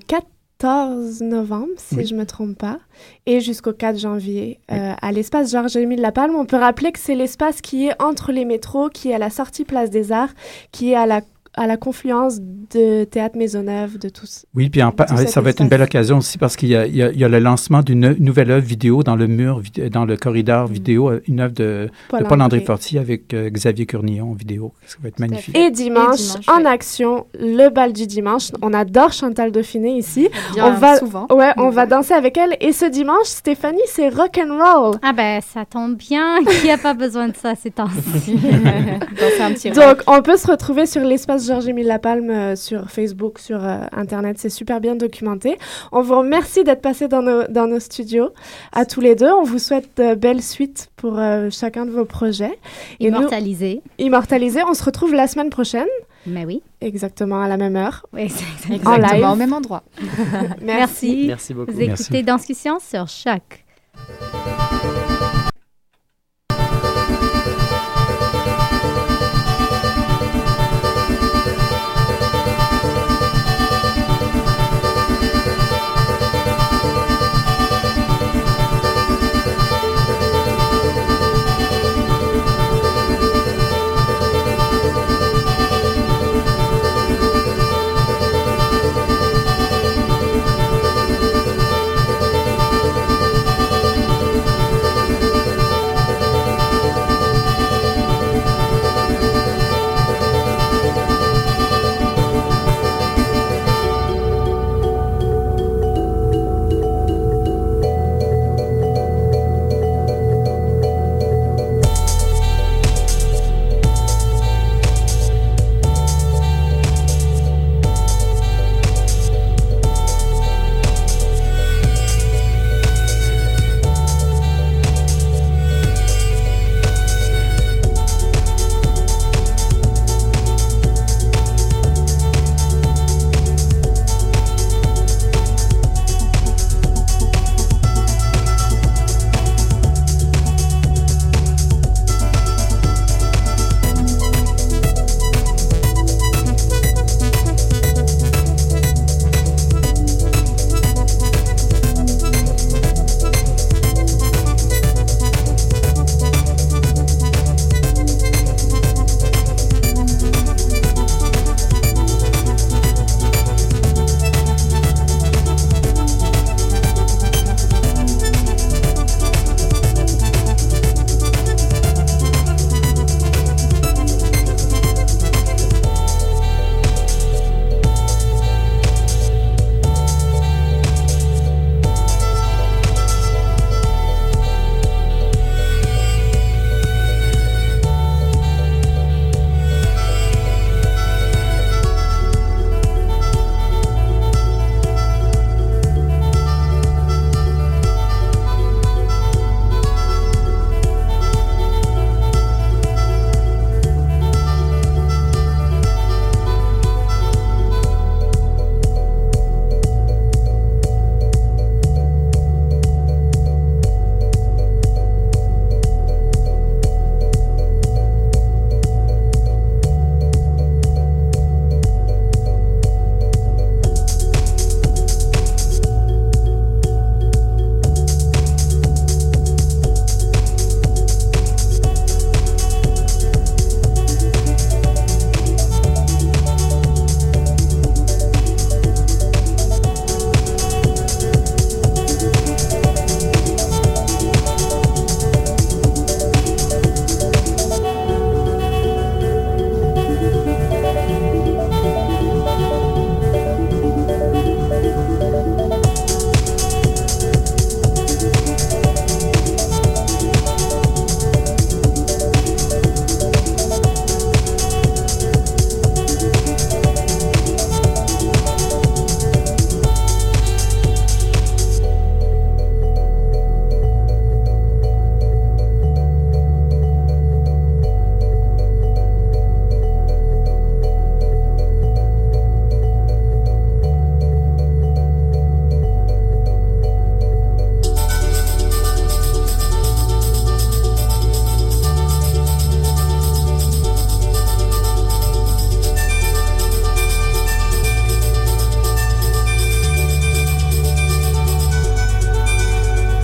14 0.58 1.20
novembre, 1.22 1.72
si 1.76 1.96
Oui. 1.96 2.06
je 2.06 2.14
ne 2.14 2.20
me 2.20 2.26
trompe 2.26 2.56
pas, 2.56 2.78
et 3.26 3.40
jusqu'au 3.40 3.72
4 3.72 3.98
janvier 3.98 4.58
euh, 4.72 4.92
à 5.00 5.12
l'espace 5.12 5.50
Georges-Émile 5.52 6.00
Lapalme. 6.00 6.34
On 6.34 6.46
peut 6.46 6.56
rappeler 6.56 6.92
que 6.92 6.98
c'est 6.98 7.14
l'espace 7.14 7.60
qui 7.60 7.86
est 7.88 8.02
entre 8.02 8.32
les 8.32 8.44
métros, 8.44 8.88
qui 8.88 9.10
est 9.10 9.14
à 9.14 9.18
la 9.18 9.30
sortie 9.30 9.64
Place 9.64 9.90
des 9.90 10.12
Arts, 10.12 10.32
qui 10.72 10.92
est 10.92 10.96
à 10.96 11.06
la, 11.06 11.20
à 11.56 11.66
la 11.66 11.76
confluence 11.76 12.38
de 12.40 13.04
Théâtre 13.04 13.38
Maisonneuve, 13.38 13.98
de 13.98 14.08
tous. 14.08 14.44
Oui, 14.54 14.68
puis 14.68 14.82
en 14.82 14.92
ça 15.26 15.40
va 15.40 15.50
être 15.50 15.60
une 15.62 15.68
belle 15.68 15.82
occasion 15.82 16.18
aussi 16.18 16.36
parce 16.38 16.56
qu'il 16.56 16.68
y 16.68 16.76
a, 16.76 16.86
y 16.86 16.96
y 16.98 17.28
le 17.28 17.38
lancement 17.38 17.82
d'une 17.82 18.14
nouvelle 18.18 18.50
œuvre 18.50 18.66
vidéo 18.66 19.02
dans 19.02 19.16
le 19.16 19.26
mur, 19.26 19.60
vid- 19.60 19.88
dans 19.88 20.04
le 20.04 20.16
corridor 20.16 20.66
vidéo, 20.66 21.10
euh, 21.10 21.22
une 21.26 21.40
œuvre 21.40 21.54
de 21.54 21.88
Paul 22.08 22.24
Paul-André 22.24 22.58
André. 22.58 22.60
Fortier 22.66 22.98
avec 22.98 23.32
euh, 23.34 23.48
Xavier 23.50 23.86
Cournillon 23.86 24.30
en 24.30 24.34
vidéo. 24.34 24.72
Ça 24.86 24.96
va 25.02 25.08
être 25.08 25.18
magnifique. 25.18 25.56
Et 25.56 25.70
dimanche, 25.70 26.20
Et 26.20 26.40
dimanche, 26.40 26.48
en 26.48 26.64
action, 26.64 27.26
le 27.38 27.68
bal 27.70 27.92
du 27.92 28.06
dimanche. 28.06 28.50
On 28.62 28.72
adore 28.74 29.12
Chantal 29.12 29.50
Dauphiné 29.52 29.96
ici. 29.96 30.28
on 30.60 30.72
va, 30.72 30.98
souvent. 30.98 31.26
Ouais, 31.30 31.52
on 31.56 31.70
va 31.70 31.86
danser 31.86 32.14
avec 32.14 32.36
elle. 32.36 32.56
Et 32.60 32.72
ce 32.72 32.84
dimanche, 32.84 33.26
Stéphanie, 33.26 33.80
c'est 33.86 34.08
rock 34.08 34.38
and 34.38 34.52
roll. 34.58 34.96
Ah 35.02 35.12
ben, 35.12 35.40
ça 35.40 35.64
tombe 35.64 35.96
bien. 35.96 36.38
Qui 36.62 36.70
a 36.70 36.78
pas 36.78 36.94
besoin 36.94 37.28
de 37.28 37.36
ça 37.36 37.54
ces 37.54 37.70
temps-ci? 37.70 38.36
Donc, 39.74 40.02
on 40.06 40.22
peut 40.22 40.36
se 40.36 40.46
retrouver 40.46 40.86
sur 40.86 41.02
l'espace 41.02 41.45
Georges-Émile 41.46 41.86
Lapalme 41.86 42.30
euh, 42.30 42.56
sur 42.56 42.90
Facebook, 42.90 43.38
sur 43.38 43.64
euh, 43.64 43.78
Internet. 43.92 44.36
C'est 44.38 44.48
super 44.50 44.80
bien 44.80 44.94
documenté. 44.96 45.56
On 45.92 46.02
vous 46.02 46.18
remercie 46.18 46.64
d'être 46.64 46.82
passé 46.82 47.08
dans 47.08 47.22
nos, 47.22 47.44
dans 47.48 47.66
nos 47.66 47.80
studios 47.80 48.30
à 48.72 48.84
tous 48.84 49.00
les 49.00 49.14
deux. 49.14 49.30
On 49.32 49.44
vous 49.44 49.58
souhaite 49.58 49.96
de 49.96 50.14
belles 50.14 50.42
suites 50.42 50.88
pour 50.96 51.18
euh, 51.18 51.48
chacun 51.50 51.86
de 51.86 51.90
vos 51.90 52.04
projets. 52.04 52.58
Et 53.00 53.10
nous- 53.10 53.18
Immortalisé. 53.18 53.80
Immortalisé. 53.98 54.60
On 54.68 54.74
se 54.74 54.84
retrouve 54.84 55.14
la 55.14 55.26
semaine 55.28 55.50
prochaine. 55.50 55.86
Mais 56.26 56.44
oui. 56.44 56.62
Exactement 56.80 57.40
à 57.40 57.48
la 57.48 57.56
même 57.56 57.76
heure. 57.76 58.04
Oui, 58.12 58.28
c'est 58.28 58.44
En 58.86 58.92
live. 58.96 59.04
Exactement, 59.04 59.32
au 59.32 59.36
même 59.36 59.52
endroit. 59.52 59.84
Merci. 60.62 61.24
Merci 61.28 61.54
beaucoup. 61.54 61.70
Vous 61.72 61.80
écoutez 61.80 62.22
Danscussion 62.22 62.78
sur 62.80 63.06
Choc. 63.08 63.64